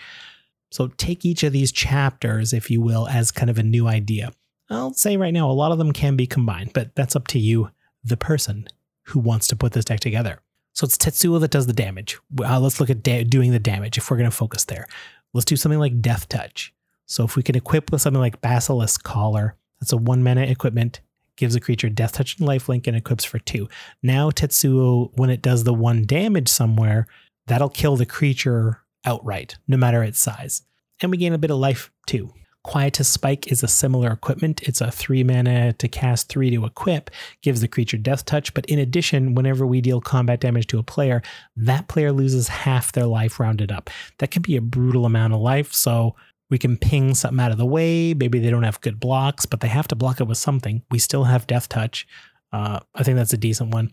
So 0.71 0.89
take 0.97 1.25
each 1.25 1.43
of 1.43 1.53
these 1.53 1.73
chapters, 1.73 2.53
if 2.53 2.71
you 2.71 2.81
will, 2.81 3.09
as 3.09 3.31
kind 3.31 3.51
of 3.51 3.59
a 3.59 3.63
new 3.63 3.89
idea. 3.89 4.33
I'll 4.71 4.95
say 4.95 5.17
right 5.17 5.35
now, 5.35 5.51
a 5.51 5.53
lot 5.53 5.73
of 5.73 5.79
them 5.79 5.93
can 5.93 6.17
be 6.17 6.27
combined, 6.27 6.73
but 6.73 6.95
that's 6.95 7.17
up 7.17 7.29
to 7.29 7.39
you, 7.39 7.71
the 8.05 8.17
person 8.17 8.69
who 9.05 9.19
wants 9.19 9.47
to 9.49 9.57
put 9.57 9.73
this 9.73 9.85
deck 9.85 10.01
together. 10.01 10.41
So 10.75 10.85
it's 10.85 10.97
Tetsuo 10.97 11.41
that 11.41 11.51
does 11.51 11.67
the 11.67 11.73
damage. 11.73 12.19
Uh, 12.41 12.59
let's 12.59 12.81
look 12.81 12.91
at 12.91 13.03
da- 13.03 13.25
doing 13.25 13.53
the 13.53 13.59
damage 13.59 13.99
if 13.99 14.11
we're 14.11 14.17
going 14.17 14.31
to 14.31 14.37
focus 14.37 14.65
there. 14.65 14.87
Let's 15.35 15.45
do 15.45 15.57
something 15.57 15.79
like 15.79 16.01
Death 16.01 16.29
Touch. 16.29 16.75
So 17.07 17.25
if 17.25 17.37
we 17.37 17.43
can 17.43 17.57
equip 17.57 17.93
with 17.93 18.01
something 18.01 18.21
like 18.21 18.41
Basilisk 18.41 19.03
Collar, 19.03 19.57
that's 19.81 19.93
a 19.93 19.97
one 19.97 20.23
mana 20.23 20.43
equipment, 20.43 21.01
gives 21.37 21.55
a 21.55 21.61
creature 21.61 21.89
Death 21.89 22.13
Touch 22.13 22.39
and 22.39 22.49
Lifelink 22.49 22.87
and 22.87 22.97
equips 22.97 23.25
for 23.25 23.39
two. 23.39 23.69
Now 24.03 24.31
Tetsuo, 24.31 25.11
when 25.15 25.31
it 25.31 25.43
does 25.43 25.65
the 25.65 25.75
one 25.75 26.05
damage 26.05 26.49
somewhere, 26.49 27.07
that'll 27.47 27.69
kill 27.69 27.97
the 27.97 28.07
creature 28.07 28.83
outright, 29.05 29.57
no 29.69 29.77
matter 29.77 30.03
its 30.03 30.19
size. 30.19 30.63
And 31.01 31.11
we 31.11 31.19
gain 31.19 31.33
a 31.33 31.39
bit 31.39 31.51
of 31.51 31.59
life 31.59 31.91
too. 32.07 32.33
Quietus 32.65 33.09
Spike 33.09 33.51
is 33.51 33.63
a 33.63 33.69
similar 33.69 34.13
equipment. 34.13 34.63
It's 34.63 34.81
a 34.81 34.91
three 34.91 35.25
mana 35.25 35.73
to 35.75 35.89
cast, 35.89 36.29
three 36.29 36.51
to 36.51 36.65
equip, 36.65 37.11
gives 37.43 37.61
the 37.61 37.69
creature 37.69 37.97
death 37.97 38.25
touch. 38.25 38.55
But 38.55 38.67
in 38.67 38.79
addition, 38.79 39.35
whenever 39.35 39.67
we 39.67 39.81
deal 39.81 40.01
combat 40.01 40.41
damage 40.41 40.69
to 40.69 40.79
a 40.79 40.85
player, 40.85 41.23
that 41.57 41.89
player 41.89 42.13
loses 42.13 42.49
half 42.49 42.93
their 42.93 43.07
life 43.07 43.41
rounded 43.41 43.73
up. 43.73 43.91
That 44.19 44.31
can 44.31 44.43
be 44.43 44.57
a 44.57 44.63
brutal 44.63 45.07
amount 45.07 45.33
of 45.33 45.41
life. 45.41 45.73
So 45.73 46.15
we 46.51 46.59
can 46.59 46.77
ping 46.77 47.15
something 47.15 47.41
out 47.41 47.51
of 47.51 47.59
the 47.59 47.67
way. 47.67 48.15
Maybe 48.15 48.39
they 48.39 48.51
don't 48.51 48.63
have 48.63 48.81
good 48.81 49.01
blocks, 49.01 49.45
but 49.45 49.61
they 49.61 49.69
have 49.69 49.89
to 49.89 49.97
block 49.97 50.21
it 50.21 50.29
with 50.29 50.39
something. 50.39 50.83
We 50.91 50.99
still 50.99 51.25
have 51.25 51.47
death 51.47 51.69
touch. 51.69 52.07
Uh, 52.53 52.81
I 52.95 53.03
think 53.03 53.17
that's 53.17 53.33
a 53.33 53.39
decent 53.39 53.73
one. 53.73 53.87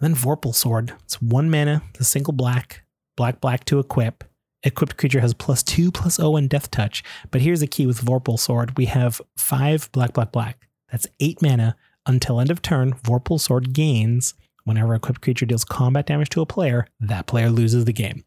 And 0.00 0.14
then 0.14 0.14
Vorpal 0.14 0.54
Sword. 0.54 0.92
It's 1.04 1.20
one 1.20 1.50
mana, 1.50 1.82
it's 1.90 2.00
a 2.00 2.04
single 2.04 2.34
black, 2.34 2.84
black, 3.16 3.40
black 3.40 3.64
to 3.66 3.78
equip 3.78 4.22
equipped 4.64 4.96
creature 4.96 5.20
has 5.20 5.34
plus 5.34 5.62
two 5.62 5.92
plus 5.92 6.18
O 6.18 6.36
and 6.36 6.50
death 6.50 6.70
touch. 6.70 7.04
But 7.30 7.42
here's 7.42 7.60
the 7.60 7.66
key 7.66 7.86
with 7.86 8.04
Vorpal 8.04 8.38
Sword. 8.38 8.76
We 8.76 8.86
have 8.86 9.20
five 9.36 9.90
black, 9.92 10.14
black, 10.14 10.32
black. 10.32 10.66
That's 10.90 11.06
eight 11.20 11.40
mana. 11.40 11.76
Until 12.06 12.40
end 12.40 12.50
of 12.50 12.60
turn, 12.60 12.94
Vorpal 12.94 13.40
Sword 13.40 13.72
gains. 13.72 14.34
Whenever 14.64 14.94
equipped 14.94 15.20
creature 15.20 15.46
deals 15.46 15.64
combat 15.64 16.06
damage 16.06 16.30
to 16.30 16.40
a 16.40 16.46
player, 16.46 16.86
that 16.98 17.26
player 17.26 17.50
loses 17.50 17.84
the 17.84 17.92
game. 17.92 18.24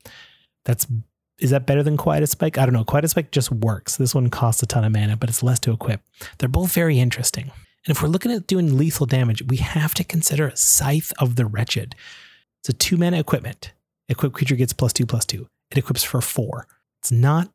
That's 0.66 0.88
is 1.40 1.52
that 1.52 1.68
better 1.68 1.84
than 1.84 1.98
Quietus 1.98 2.32
Spike? 2.32 2.58
I 2.58 2.66
don't 2.66 2.74
know. 2.74 2.84
Quietus 2.84 3.12
Spike 3.12 3.32
just 3.32 3.52
works. 3.52 3.96
This 3.96 4.16
one 4.16 4.30
costs 4.30 4.64
a 4.64 4.66
ton 4.66 4.84
of 4.84 4.92
mana, 4.92 5.16
but 5.18 5.30
it's 5.30 5.44
less 5.44 5.60
to 5.60 5.72
equip. 5.72 6.02
They're 6.38 6.50
both 6.50 6.74
very 6.74 7.00
interesting. 7.00 7.52
And 7.86 7.96
if 7.96 8.02
we're 8.02 8.10
looking 8.10 8.32
at 8.32 8.48
doing 8.48 8.76
lethal 8.76 9.06
damage, 9.06 9.44
we 9.44 9.58
have 9.58 9.94
to 9.96 10.04
consider 10.04 10.52
Scythe 10.56 11.14
of 11.20 11.36
the 11.36 11.46
Wretched. 11.46 11.96
It's 12.62 12.70
a 12.70 12.74
two 12.74 12.98
mana 12.98 13.20
equipment. 13.20 13.72
Equipped 14.10 14.36
creature 14.36 14.56
gets 14.56 14.74
plus 14.74 14.94
two 14.94 15.06
plus 15.06 15.26
two 15.26 15.48
it 15.72 15.78
equips 15.78 16.04
for 16.04 16.22
four. 16.22 16.68
It's 17.02 17.12
not 17.12 17.50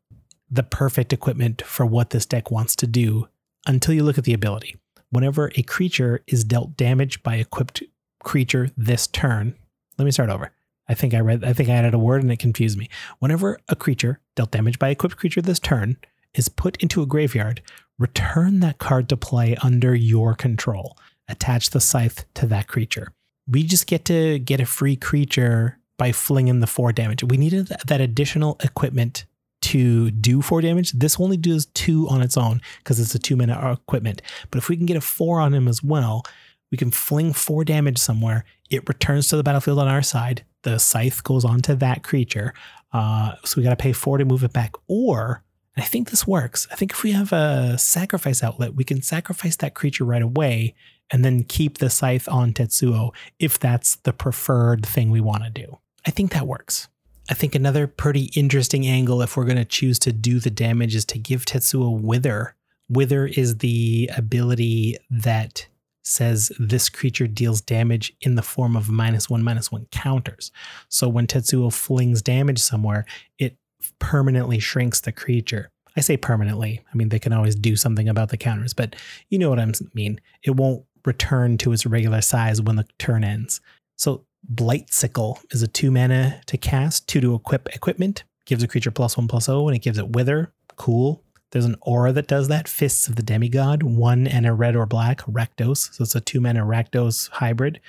the 0.51 0.63
perfect 0.63 1.13
equipment 1.13 1.63
for 1.63 1.87
what 1.87 2.11
this 2.11 2.27
deck 2.27 2.51
wants 2.51 2.77
to 2.77 2.87
do 2.87 3.29
until 3.67 3.95
you 3.95 4.05
look 4.05 4.19
at 4.19 4.25
the 4.25 4.35
ability. 4.35 4.77
Whenever 5.11 5.51
a 5.57 5.63
creature 5.63 6.23
is 6.27 6.45
dealt 6.45 6.77
damage 6.77 7.23
by 7.23 7.37
equipped 7.37 7.83
creature 8.23 8.71
this 8.77 9.07
turn, 9.07 9.55
let 9.99 10.05
me 10.05 10.11
start 10.11 10.31
over. 10.31 10.53
I 10.89 10.95
think 10.95 11.15
I 11.15 11.21
read 11.21 11.45
I 11.45 11.53
think 11.53 11.69
I 11.69 11.75
added 11.75 11.95
a 11.95 11.99
word 11.99 12.23
and 12.23 12.33
it 12.33 12.39
confused 12.39 12.79
me. 12.79 12.89
Whenever 13.19 13.59
a 13.69 13.77
creature 13.77 14.21
dealt 14.37 14.51
damage 14.51 14.79
by 14.79 14.91
equipped 14.91 15.17
creature 15.17 15.41
this 15.41 15.59
turn 15.59 15.97
is 16.35 16.49
put 16.49 16.77
into 16.83 17.03
a 17.03 17.07
graveyard, 17.07 17.63
return 17.99 18.61
that 18.61 18.79
card 18.79 19.09
to 19.09 19.17
play 19.17 19.57
under 19.63 19.95
your 19.95 20.35
control. 20.35 20.97
Attach 21.29 21.71
the 21.71 21.81
scythe 21.81 22.25
to 22.35 22.47
that 22.47 22.69
creature. 22.69 23.13
We 23.47 23.63
just 23.63 23.87
get 23.87 24.05
to 24.07 24.39
get 24.39 24.61
a 24.61 24.67
free 24.67 24.97
creature 24.97 25.79
by 25.99 26.13
flinging 26.13 26.61
the 26.61 26.67
four 26.67 26.93
damage. 26.93 27.23
We 27.23 27.37
needed 27.37 27.73
that 27.87 28.01
additional 28.01 28.57
equipment 28.61 29.27
to 29.63 30.11
do 30.11 30.43
four 30.43 30.61
damage. 30.61 30.93
This 30.93 31.19
only 31.21 31.37
does 31.37 31.67
two 31.67 32.09
on 32.09 32.21
its 32.21 32.37
own 32.37 32.61
because 32.79 32.99
it's 33.01 33.15
a 33.15 33.19
two 33.19 33.37
minute 33.37 33.59
equipment. 33.73 34.21
But 34.51 34.59
if 34.59 34.69
we 34.69 34.77
can 34.77 34.87
get 34.87 34.97
a 34.97 35.01
four 35.01 35.41
on 35.41 35.55
him 35.55 35.69
as 35.69 35.83
well, 35.83 36.25
we 36.71 36.79
can 36.79 36.91
fling 36.91 37.33
four 37.33 37.65
damage 37.65 37.99
somewhere. 37.99 38.45
It 38.71 38.89
returns 38.89 39.29
to 39.29 39.37
the 39.37 39.43
battlefield 39.43 39.79
on 39.79 39.89
our 39.89 40.03
side. 40.03 40.45
The 40.63 40.79
scythe 40.79 41.23
goes 41.23 41.45
onto 41.45 41.75
that 41.77 42.03
creature. 42.03 42.55
Uh, 42.93 43.35
so 43.45 43.55
we 43.61 43.65
got 43.65 43.71
to 43.71 43.77
pay 43.77 43.93
four 43.93 44.19
to 44.19 44.25
move 44.25 44.43
it 44.43 44.53
back. 44.53 44.75
Or, 44.89 45.43
I 45.77 45.83
think 45.83 46.11
this 46.11 46.27
works. 46.27 46.67
I 46.71 46.75
think 46.75 46.93
if 46.93 47.03
we 47.03 47.13
have 47.13 47.33
a 47.33 47.79
sacrifice 47.79 48.43
outlet, 48.43 48.75
we 48.75 48.85
can 48.85 49.03
sacrifice 49.03 49.57
that 49.57 49.75
creature 49.75 50.05
right 50.05 50.23
away 50.23 50.75
and 51.11 51.25
then 51.25 51.45
keep 51.45 51.79
the 51.79 51.91
scythe 51.91 52.29
on 52.29 52.53
Tetsuo 52.53 53.15
if 53.39 53.59
that's 53.59 53.97
the 53.97 54.13
preferred 54.13 54.85
thing 54.85 55.11
we 55.11 55.21
want 55.21 55.45
to 55.45 55.51
do. 55.51 55.79
I 56.07 56.11
think 56.11 56.33
that 56.33 56.47
works. 56.47 56.89
I 57.31 57.35
think 57.35 57.55
another 57.55 57.87
pretty 57.87 58.31
interesting 58.35 58.87
angle, 58.87 59.23
if 59.23 59.37
we're 59.37 59.45
going 59.45 59.57
to 59.57 59.65
choose 59.65 59.99
to 60.01 60.13
do 60.13 60.41
the 60.41 60.51
damage, 60.51 60.95
is 60.95 61.05
to 61.07 61.19
give 61.19 61.45
Tetsuo 61.45 62.01
Wither. 62.01 62.55
Wither 62.89 63.27
is 63.27 63.59
the 63.59 64.11
ability 64.17 64.99
that 65.11 65.67
says 66.05 66.51
this 66.59 66.89
creature 66.89 67.29
deals 67.29 67.61
damage 67.61 68.13
in 68.21 68.35
the 68.35 68.43
form 68.43 68.77
of 68.77 68.91
minus 68.91 69.31
one, 69.31 69.45
minus 69.45 69.71
one 69.71 69.87
counters. 69.93 70.51
So 70.89 71.09
when 71.09 71.29
Tetsuo 71.29 71.73
flings 71.73 72.23
damage 72.23 72.59
somewhere, 72.59 73.07
it 73.39 73.57
permanently 74.01 74.59
shrinks 74.59 75.01
the 75.01 75.13
creature. 75.13 75.71
I 75.97 76.01
say 76.01 76.17
permanently. 76.17 76.81
I 76.93 76.97
mean, 76.97 77.11
they 77.11 77.19
can 77.19 77.33
always 77.33 77.55
do 77.55 77.77
something 77.77 78.09
about 78.09 78.31
the 78.31 78.37
counters, 78.37 78.75
but 78.75 78.97
you 79.29 79.39
know 79.39 79.51
what 79.51 79.61
I 79.61 79.71
mean. 79.95 80.21
It 80.43 80.53
won't 80.57 80.85
return 81.05 81.59
to 81.59 81.73
its 81.73 81.87
regular 81.87 82.21
size 82.21 82.61
when 82.61 82.77
the 82.77 82.87
turn 82.99 83.25
ends. 83.25 83.61
So 83.97 84.25
Blight 84.43 84.93
Sickle 84.93 85.39
is 85.51 85.63
a 85.63 85.69
two 85.69 85.91
mana 85.91 86.41
to 86.47 86.57
cast, 86.57 87.09
two 87.09 87.21
to 87.21 87.35
equip 87.35 87.69
equipment, 87.75 88.25
gives 88.45 88.63
a 88.63 88.69
creature 88.69 88.91
plus 88.91 89.17
one 89.17 89.29
plus 89.29 89.49
O, 89.49 89.69
and 89.69 89.77
it 89.77 89.83
gives 89.83 89.99
it 89.99 90.11
wither. 90.11 90.53
Cool. 90.77 91.23
There's 91.53 91.65
an 91.67 91.77
aura 91.83 92.13
that 92.13 92.29
does 92.29 92.49
that, 92.49 92.67
Fists 92.67 93.09
of 93.09 93.17
the 93.17 93.23
Demigod, 93.23 93.83
one 93.83 94.27
and 94.27 94.47
a 94.47 94.55
red 94.55 94.75
or 94.75 94.87
black, 94.87 95.21
Rakdos. 95.23 95.95
So 95.95 96.03
it's 96.03 96.15
a 96.15 96.21
two 96.21 96.41
mana 96.41 96.65
Rakdos 96.65 97.29
hybrid. 97.31 97.81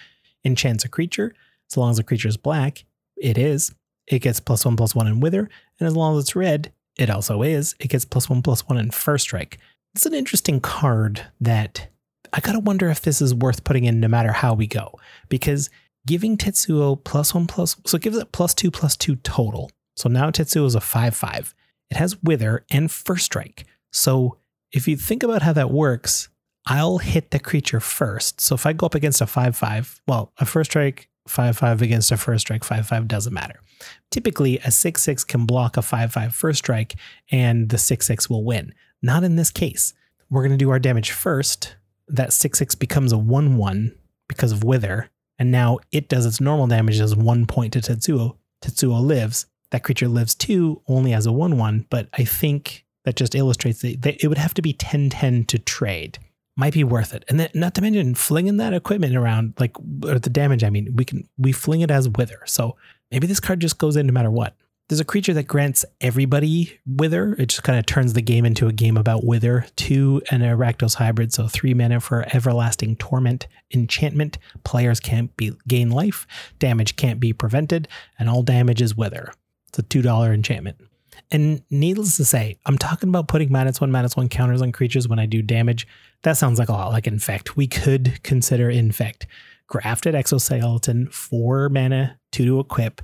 Enchants 0.43 0.83
a 0.83 0.89
creature. 0.89 1.33
So 1.69 1.79
long 1.79 1.91
as 1.91 1.97
the 1.97 2.03
creature 2.03 2.27
is 2.27 2.37
black, 2.37 2.83
it 3.15 3.37
is. 3.37 3.73
It 4.07 4.19
gets 4.19 4.41
plus 4.41 4.65
one 4.65 4.75
plus 4.75 4.93
one 4.93 5.07
in 5.07 5.21
Wither. 5.21 5.49
And 5.79 5.87
as 5.87 5.95
long 5.95 6.17
as 6.17 6.25
it's 6.25 6.35
red, 6.35 6.73
it 6.97 7.09
also 7.09 7.41
is. 7.41 7.73
It 7.79 7.87
gets 7.87 8.03
plus 8.03 8.29
one 8.29 8.41
plus 8.41 8.67
one 8.67 8.77
in 8.77 8.91
First 8.91 9.23
Strike. 9.23 9.57
It's 9.95 10.05
an 10.05 10.13
interesting 10.13 10.59
card 10.59 11.25
that 11.39 11.87
I 12.33 12.41
gotta 12.41 12.59
wonder 12.59 12.89
if 12.89 13.01
this 13.01 13.21
is 13.21 13.33
worth 13.33 13.63
putting 13.63 13.85
in 13.85 14.01
no 14.01 14.09
matter 14.09 14.33
how 14.33 14.53
we 14.53 14.67
go. 14.67 14.99
Because 15.29 15.69
giving 16.05 16.37
Tetsuo 16.37 17.03
plus 17.03 17.33
one 17.33 17.47
plus, 17.47 17.75
so 17.85 17.97
it 17.97 18.03
gives 18.03 18.17
it 18.17 18.31
plus 18.31 18.53
two 18.53 18.71
plus 18.71 18.95
two 18.95 19.15
total. 19.17 19.71
So 19.95 20.09
now 20.09 20.29
Tetsuo 20.29 20.65
is 20.65 20.75
a 20.75 20.81
5 20.81 21.15
5. 21.15 21.53
It 21.91 21.97
has 21.97 22.21
Wither 22.23 22.65
and 22.71 22.91
First 22.91 23.25
Strike. 23.25 23.65
So 23.91 24.37
if 24.71 24.87
you 24.87 24.97
think 24.97 25.23
about 25.23 25.43
how 25.43 25.53
that 25.53 25.71
works, 25.71 26.29
I'll 26.65 26.97
hit 26.97 27.31
the 27.31 27.39
creature 27.39 27.79
first. 27.79 28.41
So 28.41 28.55
if 28.55 28.65
I 28.65 28.73
go 28.73 28.85
up 28.85 28.95
against 28.95 29.21
a 29.21 29.27
5 29.27 29.55
5, 29.55 30.01
well, 30.07 30.31
a 30.39 30.45
First 30.45 30.71
Strike 30.71 31.09
5 31.27 31.57
5 31.57 31.81
against 31.81 32.11
a 32.11 32.17
First 32.17 32.41
Strike 32.47 32.63
5 32.63 32.87
5 32.87 33.07
doesn't 33.07 33.33
matter. 33.33 33.59
Typically, 34.11 34.59
a 34.59 34.71
6 34.71 35.01
6 35.01 35.23
can 35.23 35.45
block 35.45 35.77
a 35.77 35.81
5 35.81 36.11
5 36.11 36.35
First 36.35 36.59
Strike 36.59 36.95
and 37.31 37.69
the 37.69 37.77
6 37.77 38.05
6 38.05 38.29
will 38.29 38.43
win. 38.43 38.73
Not 39.01 39.23
in 39.23 39.35
this 39.35 39.51
case. 39.51 39.93
We're 40.29 40.41
going 40.41 40.51
to 40.51 40.57
do 40.57 40.71
our 40.71 40.79
damage 40.79 41.11
first. 41.11 41.75
That 42.07 42.33
6 42.33 42.57
6 42.57 42.75
becomes 42.75 43.11
a 43.11 43.17
1 43.17 43.57
1 43.57 43.95
because 44.27 44.51
of 44.51 44.63
Wither. 44.63 45.09
And 45.43 45.51
now 45.51 45.79
it 45.91 46.07
does 46.07 46.25
its 46.25 46.39
normal 46.39 46.67
damage 46.67 47.01
as 47.01 47.17
one 47.17 47.45
point 47.45 47.73
to 47.73 47.79
Tetsuo. 47.79 48.37
Tetsuo 48.61 49.05
lives 49.05 49.45
that 49.71 49.83
creature 49.83 50.07
lives 50.07 50.35
too, 50.35 50.81
only 50.87 51.11
as 51.11 51.25
a 51.25 51.33
1 51.33 51.57
1, 51.57 51.87
but 51.89 52.07
I 52.13 52.23
think 52.23 52.85
that 53.03 53.17
just 53.17 53.35
illustrates 53.35 53.81
that 53.81 54.23
it 54.23 54.29
would 54.29 54.37
have 54.37 54.53
to 54.53 54.61
be 54.61 54.71
10 54.71 55.09
10 55.09 55.43
to 55.43 55.59
trade. 55.59 56.17
Might 56.55 56.71
be 56.71 56.85
worth 56.85 57.13
it. 57.13 57.25
And 57.27 57.41
then, 57.41 57.49
not 57.53 57.75
to 57.75 57.81
mention 57.81 58.15
flinging 58.15 58.55
that 58.55 58.73
equipment 58.73 59.17
around, 59.17 59.55
like 59.59 59.77
or 60.05 60.17
the 60.17 60.29
damage, 60.29 60.63
I 60.63 60.69
mean, 60.69 60.95
we 60.95 61.03
can 61.03 61.27
we 61.37 61.51
fling 61.51 61.81
it 61.81 61.91
as 61.91 62.07
wither. 62.07 62.39
So 62.45 62.77
maybe 63.11 63.27
this 63.27 63.41
card 63.41 63.59
just 63.59 63.79
goes 63.79 63.97
in 63.97 64.07
no 64.07 64.13
matter 64.13 64.31
what. 64.31 64.55
There's 64.89 64.99
a 64.99 65.05
creature 65.05 65.33
that 65.33 65.47
grants 65.47 65.85
everybody 66.01 66.79
wither. 66.85 67.33
It 67.39 67.47
just 67.47 67.63
kind 67.63 67.79
of 67.79 67.85
turns 67.85 68.13
the 68.13 68.21
game 68.21 68.45
into 68.45 68.67
a 68.67 68.73
game 68.73 68.97
about 68.97 69.23
wither. 69.23 69.65
Two 69.75 70.21
an 70.29 70.41
Rakdos 70.41 70.95
hybrid, 70.95 71.33
so 71.33 71.47
three 71.47 71.73
mana 71.73 71.99
for 71.99 72.25
everlasting 72.33 72.97
torment. 72.97 73.47
Enchantment. 73.73 74.37
Players 74.63 74.99
can't 74.99 75.35
be 75.37 75.53
gain 75.67 75.89
life. 75.89 76.27
Damage 76.59 76.97
can't 76.97 77.19
be 77.19 77.31
prevented, 77.31 77.87
and 78.19 78.29
all 78.29 78.43
damage 78.43 78.81
is 78.81 78.95
wither. 78.95 79.33
It's 79.69 79.79
a 79.79 79.83
$2 79.83 80.33
enchantment. 80.33 80.77
And 81.31 81.63
needless 81.69 82.17
to 82.17 82.25
say, 82.25 82.57
I'm 82.65 82.77
talking 82.77 83.09
about 83.09 83.27
putting 83.27 83.51
minus 83.51 83.81
one, 83.81 83.91
minus 83.91 84.15
one 84.15 84.29
counters 84.29 84.61
on 84.61 84.71
creatures 84.71 85.07
when 85.07 85.19
I 85.19 85.25
do 85.25 85.41
damage. 85.41 85.87
That 86.23 86.37
sounds 86.37 86.59
like 86.59 86.69
a 86.69 86.73
lot 86.73 86.91
like 86.91 87.07
Infect. 87.07 87.55
We 87.55 87.67
could 87.67 88.21
consider 88.23 88.69
Infect. 88.69 89.25
Grafted 89.67 90.13
Exoskeleton, 90.13 91.07
four 91.07 91.69
mana, 91.69 92.19
two 92.31 92.45
to 92.45 92.59
equip. 92.59 93.01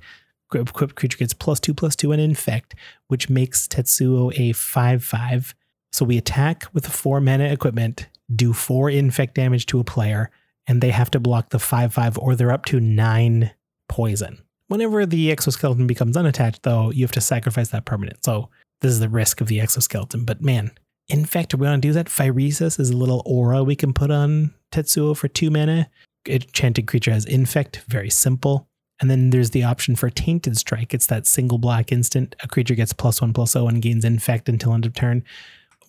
Equipped 0.54 0.96
creature 0.96 1.18
gets 1.18 1.34
plus 1.34 1.60
two, 1.60 1.74
plus 1.74 1.96
two, 1.96 2.12
and 2.12 2.22
Infect, 2.22 2.76
which 3.08 3.30
makes 3.30 3.68
Tetsuo 3.68 4.34
a 4.38 4.54
5 4.54 5.04
5. 5.04 5.56
So 5.92 6.06
we 6.06 6.18
attack 6.18 6.66
with 6.74 6.88
a 6.88 6.92
four 6.92 7.20
mana 7.22 7.46
equipment, 7.46 8.08
do 8.36 8.54
four 8.54 8.90
Infect 8.90 9.36
damage 9.36 9.66
to 9.68 9.80
a 9.80 9.84
player, 9.84 10.32
and 10.68 10.82
they 10.82 10.92
have 10.92 11.12
to 11.12 11.20
block 11.20 11.50
the 11.50 11.60
5 11.60 11.94
5 11.94 12.18
or 12.18 12.36
they're 12.36 12.52
up 12.52 12.66
to 12.66 12.80
nine 12.80 13.52
poison. 13.88 14.40
Whenever 14.68 15.06
the 15.06 15.32
exoskeleton 15.32 15.88
becomes 15.88 16.16
unattached, 16.16 16.64
though, 16.64 16.92
you 16.92 17.04
have 17.04 17.12
to 17.12 17.22
sacrifice 17.22 17.70
that 17.70 17.86
permanent. 17.86 18.24
So 18.24 18.50
this 18.82 18.92
is 18.92 19.00
the 19.00 19.10
risk 19.10 19.42
of 19.42 19.48
the 19.48 19.60
exoskeleton. 19.60 20.26
But 20.26 20.42
man, 20.42 20.72
in 21.08 21.26
fact, 21.26 21.54
are 21.54 21.58
we 21.58 21.66
going 21.66 21.82
to 21.82 21.88
do 21.88 21.94
that? 21.94 22.06
Phyresis 22.06 22.80
is 22.80 22.92
a 22.92 22.98
little 22.98 23.24
aura 23.26 23.64
we 23.64 23.76
can 23.76 23.94
put 23.94 24.12
on 24.12 24.54
Tetsuo 24.72 25.18
for 25.18 25.28
two 25.28 25.50
mana. 25.50 25.90
Enchanted 26.28 26.86
creature 26.86 27.12
has 27.12 27.26
infect, 27.26 27.82
very 27.88 28.12
simple. 28.12 28.69
And 29.02 29.10
then 29.10 29.30
there's 29.30 29.52
the 29.52 29.64
option 29.64 29.96
for 29.96 30.10
Tainted 30.10 30.58
Strike. 30.58 30.94
It's 30.94 31.08
that 31.08 31.26
single 31.26 31.58
black 31.58 31.92
instant. 31.92 32.36
A 32.44 32.48
creature 32.48 32.76
gets 32.76 32.94
plus 32.94 33.22
one 33.22 33.34
plus 33.34 33.54
zero 33.54 33.68
and 33.68 33.82
gains 33.82 34.04
infect 34.04 34.50
until 34.50 34.74
end 34.74 34.86
of 34.86 34.94
turn 34.94 35.24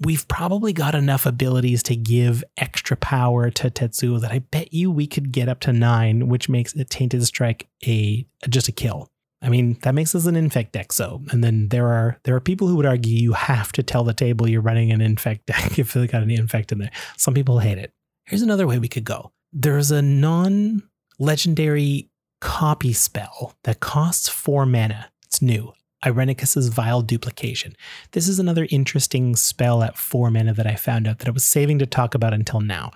we've 0.00 0.26
probably 0.28 0.72
got 0.72 0.94
enough 0.94 1.26
abilities 1.26 1.82
to 1.84 1.94
give 1.94 2.42
extra 2.56 2.96
power 2.96 3.50
to 3.50 3.70
Tetsuo 3.70 4.18
that 4.20 4.32
I 4.32 4.40
bet 4.40 4.72
you 4.72 4.90
we 4.90 5.06
could 5.06 5.30
get 5.30 5.48
up 5.48 5.60
to 5.60 5.72
nine, 5.72 6.26
which 6.28 6.48
makes 6.48 6.74
a 6.74 6.84
Tainted 6.84 7.24
Strike 7.24 7.68
a 7.86 8.26
just 8.48 8.66
a 8.68 8.72
kill. 8.72 9.08
I 9.42 9.48
mean, 9.48 9.78
that 9.82 9.94
makes 9.94 10.14
us 10.14 10.26
an 10.26 10.36
infect 10.36 10.72
deck. 10.72 10.92
So, 10.92 11.22
and 11.30 11.42
then 11.42 11.68
there 11.68 11.88
are 11.88 12.18
there 12.24 12.34
are 12.34 12.40
people 12.40 12.68
who 12.68 12.76
would 12.76 12.84
argue 12.86 13.16
you 13.16 13.32
have 13.34 13.72
to 13.72 13.82
tell 13.82 14.04
the 14.04 14.12
table 14.12 14.46
you're 14.48 14.60
running 14.60 14.92
an 14.92 15.00
infect 15.00 15.46
deck 15.46 15.78
if 15.78 15.92
they 15.92 16.06
got 16.06 16.22
any 16.22 16.34
infect 16.34 16.72
in 16.72 16.78
there. 16.78 16.90
Some 17.16 17.34
people 17.34 17.58
hate 17.58 17.78
it. 17.78 17.92
Here's 18.24 18.42
another 18.42 18.66
way 18.66 18.78
we 18.78 18.88
could 18.88 19.04
go. 19.04 19.32
There's 19.52 19.90
a 19.90 20.02
non-legendary 20.02 22.09
copy 22.40 22.92
spell 22.92 23.54
that 23.64 23.80
costs 23.80 24.28
four 24.28 24.66
mana. 24.66 25.10
It's 25.24 25.40
new. 25.40 25.72
Irenicus's 26.04 26.68
Vile 26.68 27.02
Duplication. 27.02 27.76
This 28.12 28.26
is 28.26 28.38
another 28.38 28.66
interesting 28.70 29.36
spell 29.36 29.82
at 29.82 29.98
four 29.98 30.30
mana 30.30 30.54
that 30.54 30.66
I 30.66 30.74
found 30.74 31.06
out 31.06 31.18
that 31.18 31.28
I 31.28 31.32
was 31.32 31.44
saving 31.44 31.78
to 31.80 31.86
talk 31.86 32.14
about 32.14 32.32
until 32.32 32.60
now. 32.60 32.90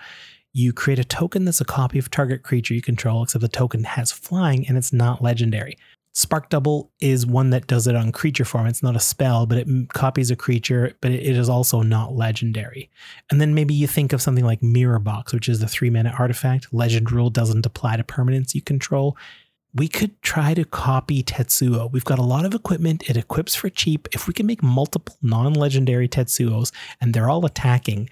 You 0.52 0.72
create 0.72 0.98
a 0.98 1.04
token 1.04 1.44
that's 1.44 1.61
a 1.61 1.66
copy 1.66 1.98
of 1.98 2.11
target 2.11 2.42
creature 2.42 2.74
you 2.74 2.80
control, 2.80 3.22
except 3.22 3.42
the 3.42 3.48
token 3.48 3.85
has 3.85 4.12
flying 4.12 4.66
and 4.66 4.78
it's 4.78 4.92
not 4.92 5.20
legendary. 5.20 5.76
Spark 6.16 6.48
Double 6.48 6.92
is 7.00 7.27
one 7.27 7.50
that 7.50 7.66
does 7.66 7.88
it 7.88 7.96
on 7.96 8.12
creature 8.12 8.44
form. 8.44 8.66
It's 8.66 8.83
not 8.83 8.94
a 8.94 9.00
spell, 9.00 9.46
but 9.46 9.59
it 9.59 9.68
copies 9.92 10.31
a 10.31 10.37
creature, 10.37 10.96
but 11.00 11.11
it 11.11 11.37
is 11.37 11.48
also 11.48 11.83
not 11.83 12.14
legendary. 12.14 12.88
And 13.31 13.40
then 13.40 13.55
maybe 13.55 13.74
you 13.74 13.88
think 13.88 14.12
of 14.12 14.22
something 14.22 14.44
like 14.44 14.62
Mirror 14.62 15.00
Box, 15.00 15.33
which 15.33 15.48
is 15.48 15.59
the 15.59 15.66
three 15.66 15.90
mana 15.90 16.14
artifact. 16.16 16.72
Legend 16.72 17.11
rule 17.11 17.31
doesn't 17.31 17.66
apply 17.66 17.96
to 17.96 18.05
permanents 18.05 18.55
you 18.55 18.62
control 18.62 19.16
we 19.74 19.88
could 19.88 20.20
try 20.22 20.55
to 20.55 20.64
copy 20.64 21.22
Tetsuo. 21.22 21.90
We've 21.90 22.05
got 22.05 22.20
a 22.20 22.22
lot 22.22 22.44
of 22.44 22.55
equipment. 22.55 23.11
It 23.11 23.16
equips 23.16 23.57
for 23.57 23.68
cheap. 23.68 24.07
If 24.12 24.29
we 24.29 24.35
can 24.35 24.46
make 24.46 24.62
multiple 24.62 25.16
non-legendary 25.20 26.09
Tetsuos 26.09 26.70
and 27.00 27.12
they're 27.12 27.29
all 27.29 27.44
attacking, 27.44 28.09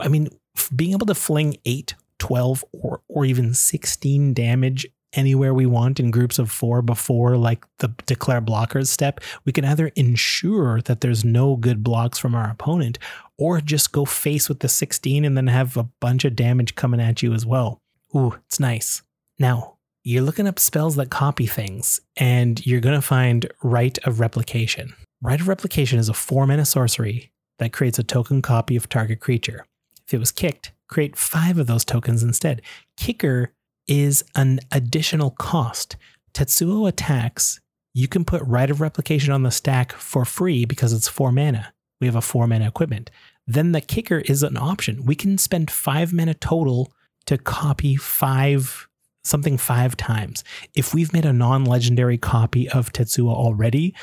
I 0.00 0.08
mean, 0.08 0.28
being 0.74 0.92
able 0.92 1.06
to 1.06 1.14
fling 1.14 1.56
8, 1.64 1.94
12, 2.18 2.64
or, 2.72 3.00
or 3.06 3.24
even 3.24 3.54
16 3.54 4.34
damage 4.34 4.86
anywhere 5.12 5.54
we 5.54 5.66
want 5.66 6.00
in 6.00 6.10
groups 6.10 6.38
of 6.38 6.50
four 6.50 6.82
before 6.82 7.36
like 7.36 7.64
the 7.78 7.88
declare 8.06 8.40
blockers 8.40 8.88
step, 8.88 9.20
we 9.44 9.52
can 9.52 9.64
either 9.64 9.88
ensure 9.96 10.80
that 10.82 11.00
there's 11.00 11.24
no 11.24 11.56
good 11.56 11.82
blocks 11.82 12.18
from 12.18 12.34
our 12.34 12.50
opponent 12.50 12.98
or 13.38 13.60
just 13.60 13.92
go 13.92 14.04
face 14.04 14.48
with 14.48 14.60
the 14.60 14.68
16 14.68 15.24
and 15.24 15.36
then 15.36 15.46
have 15.46 15.76
a 15.76 15.88
bunch 16.00 16.24
of 16.24 16.36
damage 16.36 16.74
coming 16.74 17.00
at 17.00 17.22
you 17.22 17.32
as 17.32 17.46
well. 17.46 17.80
Ooh, 18.14 18.34
it's 18.46 18.60
nice. 18.60 19.02
Now, 19.38 19.76
you're 20.04 20.22
looking 20.22 20.46
up 20.46 20.58
spells 20.58 20.96
that 20.96 21.10
copy 21.10 21.46
things, 21.46 22.00
and 22.16 22.64
you're 22.64 22.80
going 22.80 22.94
to 22.94 23.02
find 23.02 23.50
Rite 23.62 23.98
of 24.04 24.20
Replication. 24.20 24.94
Rite 25.20 25.40
of 25.40 25.48
Replication 25.48 25.98
is 25.98 26.08
a 26.08 26.14
four 26.14 26.46
mana 26.46 26.64
sorcery 26.64 27.30
that 27.58 27.72
creates 27.72 27.98
a 27.98 28.04
token 28.04 28.40
copy 28.40 28.76
of 28.76 28.88
target 28.88 29.20
creature. 29.20 29.66
If 30.06 30.14
it 30.14 30.18
was 30.18 30.32
kicked, 30.32 30.72
create 30.88 31.16
five 31.16 31.58
of 31.58 31.66
those 31.66 31.84
tokens 31.84 32.22
instead. 32.22 32.62
Kicker 32.96 33.52
is 33.88 34.24
an 34.34 34.60
additional 34.70 35.30
cost. 35.32 35.96
Tetsuo 36.34 36.88
attacks, 36.88 37.60
you 37.94 38.06
can 38.06 38.24
put 38.24 38.42
Rite 38.42 38.70
of 38.70 38.80
Replication 38.80 39.32
on 39.32 39.42
the 39.42 39.50
stack 39.50 39.92
for 39.92 40.24
free 40.24 40.64
because 40.64 40.92
it's 40.92 41.08
four 41.08 41.32
mana. 41.32 41.72
We 42.00 42.06
have 42.06 42.16
a 42.16 42.20
four 42.20 42.46
mana 42.46 42.68
equipment. 42.68 43.10
Then 43.46 43.72
the 43.72 43.80
kicker 43.80 44.18
is 44.18 44.42
an 44.42 44.56
option. 44.56 45.04
We 45.04 45.14
can 45.14 45.38
spend 45.38 45.70
five 45.70 46.12
mana 46.12 46.34
total 46.34 46.92
to 47.26 47.38
copy 47.38 47.96
five 47.96 48.88
something 49.24 49.58
five 49.58 49.96
times. 49.96 50.42
If 50.74 50.94
we've 50.94 51.12
made 51.12 51.26
a 51.26 51.32
non 51.32 51.64
legendary 51.64 52.18
copy 52.18 52.68
of 52.68 52.92
Tetsuo 52.92 53.32
already, 53.32 53.94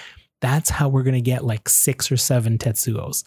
that's 0.41 0.69
how 0.69 0.89
we're 0.89 1.03
going 1.03 1.15
to 1.15 1.21
get 1.21 1.45
like 1.45 1.67
six 1.67 2.11
or 2.11 2.17
seven 2.17 2.57
Tetsuos. 2.57 3.23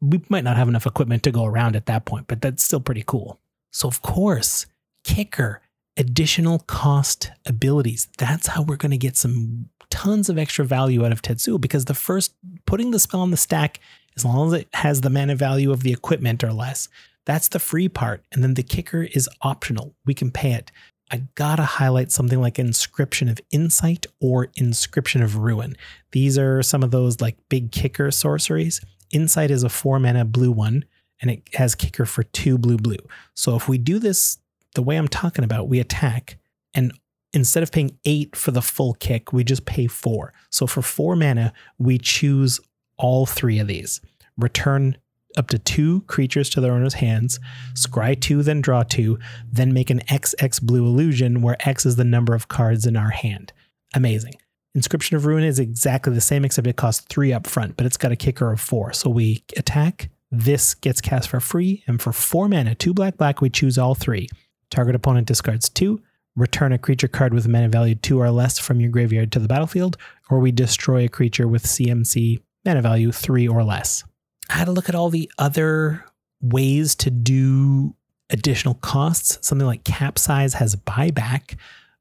We 0.00 0.22
might 0.28 0.44
not 0.44 0.56
have 0.56 0.68
enough 0.68 0.86
equipment 0.86 1.22
to 1.24 1.30
go 1.30 1.44
around 1.44 1.76
at 1.76 1.86
that 1.86 2.04
point, 2.04 2.26
but 2.26 2.40
that's 2.40 2.64
still 2.64 2.80
pretty 2.80 3.04
cool. 3.06 3.38
So, 3.72 3.88
of 3.88 4.02
course, 4.02 4.66
kicker, 5.04 5.60
additional 5.98 6.60
cost 6.60 7.30
abilities. 7.44 8.08
That's 8.16 8.46
how 8.46 8.62
we're 8.62 8.76
going 8.76 8.92
to 8.92 8.96
get 8.96 9.16
some 9.16 9.68
tons 9.90 10.28
of 10.28 10.38
extra 10.38 10.64
value 10.64 11.04
out 11.04 11.12
of 11.12 11.20
Tetsuo 11.20 11.60
because 11.60 11.84
the 11.86 11.94
first 11.94 12.34
putting 12.66 12.92
the 12.92 12.98
spell 12.98 13.20
on 13.20 13.30
the 13.30 13.36
stack, 13.36 13.80
as 14.16 14.24
long 14.24 14.46
as 14.48 14.60
it 14.60 14.68
has 14.74 15.00
the 15.00 15.10
mana 15.10 15.34
value 15.34 15.72
of 15.72 15.82
the 15.82 15.92
equipment 15.92 16.44
or 16.44 16.52
less, 16.52 16.88
That's 17.28 17.48
the 17.48 17.58
free 17.58 17.90
part. 17.90 18.24
And 18.32 18.42
then 18.42 18.54
the 18.54 18.62
kicker 18.62 19.02
is 19.02 19.28
optional. 19.42 19.94
We 20.06 20.14
can 20.14 20.30
pay 20.30 20.52
it. 20.52 20.72
I 21.12 21.24
gotta 21.34 21.62
highlight 21.62 22.10
something 22.10 22.40
like 22.40 22.58
Inscription 22.58 23.28
of 23.28 23.38
Insight 23.50 24.06
or 24.18 24.48
Inscription 24.56 25.22
of 25.22 25.36
Ruin. 25.36 25.76
These 26.12 26.38
are 26.38 26.62
some 26.62 26.82
of 26.82 26.90
those 26.90 27.20
like 27.20 27.36
big 27.50 27.70
kicker 27.70 28.10
sorceries. 28.10 28.80
Insight 29.10 29.50
is 29.50 29.62
a 29.62 29.68
four 29.68 29.98
mana 29.98 30.24
blue 30.24 30.50
one, 30.50 30.86
and 31.20 31.30
it 31.30 31.42
has 31.54 31.74
kicker 31.74 32.06
for 32.06 32.22
two 32.22 32.56
blue 32.56 32.78
blue. 32.78 32.96
So 33.34 33.56
if 33.56 33.68
we 33.68 33.76
do 33.76 33.98
this 33.98 34.38
the 34.74 34.82
way 34.82 34.96
I'm 34.96 35.08
talking 35.08 35.44
about, 35.44 35.68
we 35.68 35.80
attack, 35.80 36.38
and 36.74 36.92
instead 37.32 37.62
of 37.62 37.72
paying 37.72 37.98
eight 38.04 38.36
for 38.36 38.50
the 38.50 38.62
full 38.62 38.94
kick, 38.94 39.32
we 39.32 39.44
just 39.44 39.64
pay 39.64 39.86
four. 39.86 40.32
So 40.50 40.66
for 40.66 40.82
four 40.82 41.16
mana, 41.16 41.52
we 41.78 41.98
choose 41.98 42.60
all 42.96 43.26
three 43.26 43.58
of 43.58 43.66
these. 43.66 44.00
Return 44.36 44.96
up 45.36 45.48
to 45.48 45.58
two 45.58 46.02
creatures 46.02 46.48
to 46.50 46.60
their 46.60 46.72
owner's 46.72 46.94
hands, 46.94 47.38
scry 47.74 48.18
two, 48.18 48.42
then 48.42 48.60
draw 48.60 48.82
two, 48.82 49.18
then 49.50 49.72
make 49.72 49.90
an 49.90 50.00
XX 50.00 50.62
blue 50.62 50.84
illusion 50.84 51.42
where 51.42 51.56
X 51.68 51.84
is 51.86 51.96
the 51.96 52.04
number 52.04 52.34
of 52.34 52.48
cards 52.48 52.86
in 52.86 52.96
our 52.96 53.10
hand. 53.10 53.52
Amazing. 53.94 54.34
Inscription 54.74 55.16
of 55.16 55.26
Ruin 55.26 55.44
is 55.44 55.58
exactly 55.58 56.12
the 56.12 56.20
same, 56.20 56.44
except 56.44 56.66
it 56.66 56.76
costs 56.76 57.04
three 57.08 57.32
up 57.32 57.46
front, 57.46 57.76
but 57.76 57.86
it's 57.86 57.96
got 57.96 58.12
a 58.12 58.16
kicker 58.16 58.52
of 58.52 58.60
four. 58.60 58.92
So 58.92 59.10
we 59.10 59.44
attack. 59.56 60.10
This 60.30 60.74
gets 60.74 61.00
cast 61.00 61.28
for 61.30 61.40
free, 61.40 61.82
and 61.86 62.02
for 62.02 62.12
four 62.12 62.48
mana, 62.48 62.74
two 62.74 62.92
black 62.92 63.16
black, 63.16 63.40
we 63.40 63.48
choose 63.48 63.78
all 63.78 63.94
three. 63.94 64.28
Target 64.70 64.94
opponent 64.94 65.26
discards 65.26 65.68
two, 65.68 66.02
return 66.36 66.72
a 66.72 66.78
creature 66.78 67.08
card 67.08 67.34
with 67.34 67.48
mana 67.48 67.68
value 67.68 67.94
two 67.94 68.20
or 68.20 68.30
less 68.30 68.58
from 68.58 68.80
your 68.80 68.90
graveyard 68.90 69.32
to 69.32 69.38
the 69.38 69.48
battlefield, 69.48 69.96
or 70.30 70.38
we 70.38 70.52
destroy 70.52 71.04
a 71.04 71.08
creature 71.08 71.48
with 71.48 71.64
CMC 71.64 72.40
mana 72.64 72.82
value 72.82 73.12
three 73.12 73.48
or 73.48 73.64
less. 73.64 74.04
I 74.50 74.54
had 74.54 74.66
to 74.66 74.72
look 74.72 74.88
at 74.88 74.94
all 74.94 75.10
the 75.10 75.30
other 75.38 76.04
ways 76.40 76.94
to 76.96 77.10
do 77.10 77.94
additional 78.30 78.74
costs. 78.74 79.38
Something 79.46 79.66
like 79.66 79.84
Capsize 79.84 80.54
has 80.54 80.76
buyback. 80.76 81.56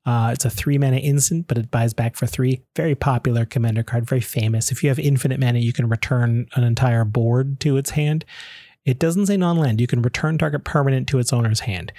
Uh, 0.06 0.32
it's 0.34 0.46
a 0.46 0.50
three 0.50 0.78
mana 0.78 0.98
instant, 0.98 1.48
but 1.48 1.58
it 1.58 1.70
buys 1.70 1.94
back 1.94 2.16
for 2.16 2.28
three. 2.28 2.62
Very 2.76 2.96
popular 2.96 3.46
commander 3.46 3.84
card, 3.84 4.06
very 4.06 4.22
famous. 4.22 4.72
If 4.72 4.84
you 4.84 4.90
have 4.90 5.00
infinite 5.00 5.40
mana, 5.40 5.60
you 5.60 5.74
can 5.74 5.90
return 5.90 6.48
an 6.56 6.64
entire 6.64 7.04
board 7.04 7.60
to 7.62 7.76
its 7.76 7.92
hand. 7.92 8.24
It 8.86 9.00
doesn't 9.00 9.26
say 9.26 9.36
non 9.36 9.58
land. 9.58 9.82
You 9.82 9.88
can 9.88 10.02
return 10.02 10.38
target 10.38 10.64
permanent 10.64 11.10
to 11.10 11.20
its 11.20 11.34
owner's 11.34 11.62
hand. 11.62 11.92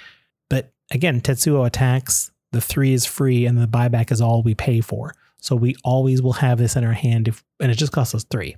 But 0.49 0.71
again, 0.91 1.21
Tetsuo 1.21 1.65
attacks. 1.65 2.31
The 2.51 2.61
three 2.61 2.93
is 2.93 3.05
free, 3.05 3.45
and 3.45 3.57
the 3.57 3.67
buyback 3.67 4.11
is 4.11 4.21
all 4.21 4.41
we 4.41 4.55
pay 4.55 4.81
for. 4.81 5.13
So 5.41 5.55
we 5.55 5.75
always 5.83 6.21
will 6.21 6.33
have 6.33 6.57
this 6.57 6.75
in 6.75 6.83
our 6.83 6.93
hand, 6.93 7.27
if, 7.27 7.43
and 7.59 7.71
it 7.71 7.75
just 7.75 7.91
costs 7.91 8.15
us 8.15 8.23
three. 8.23 8.55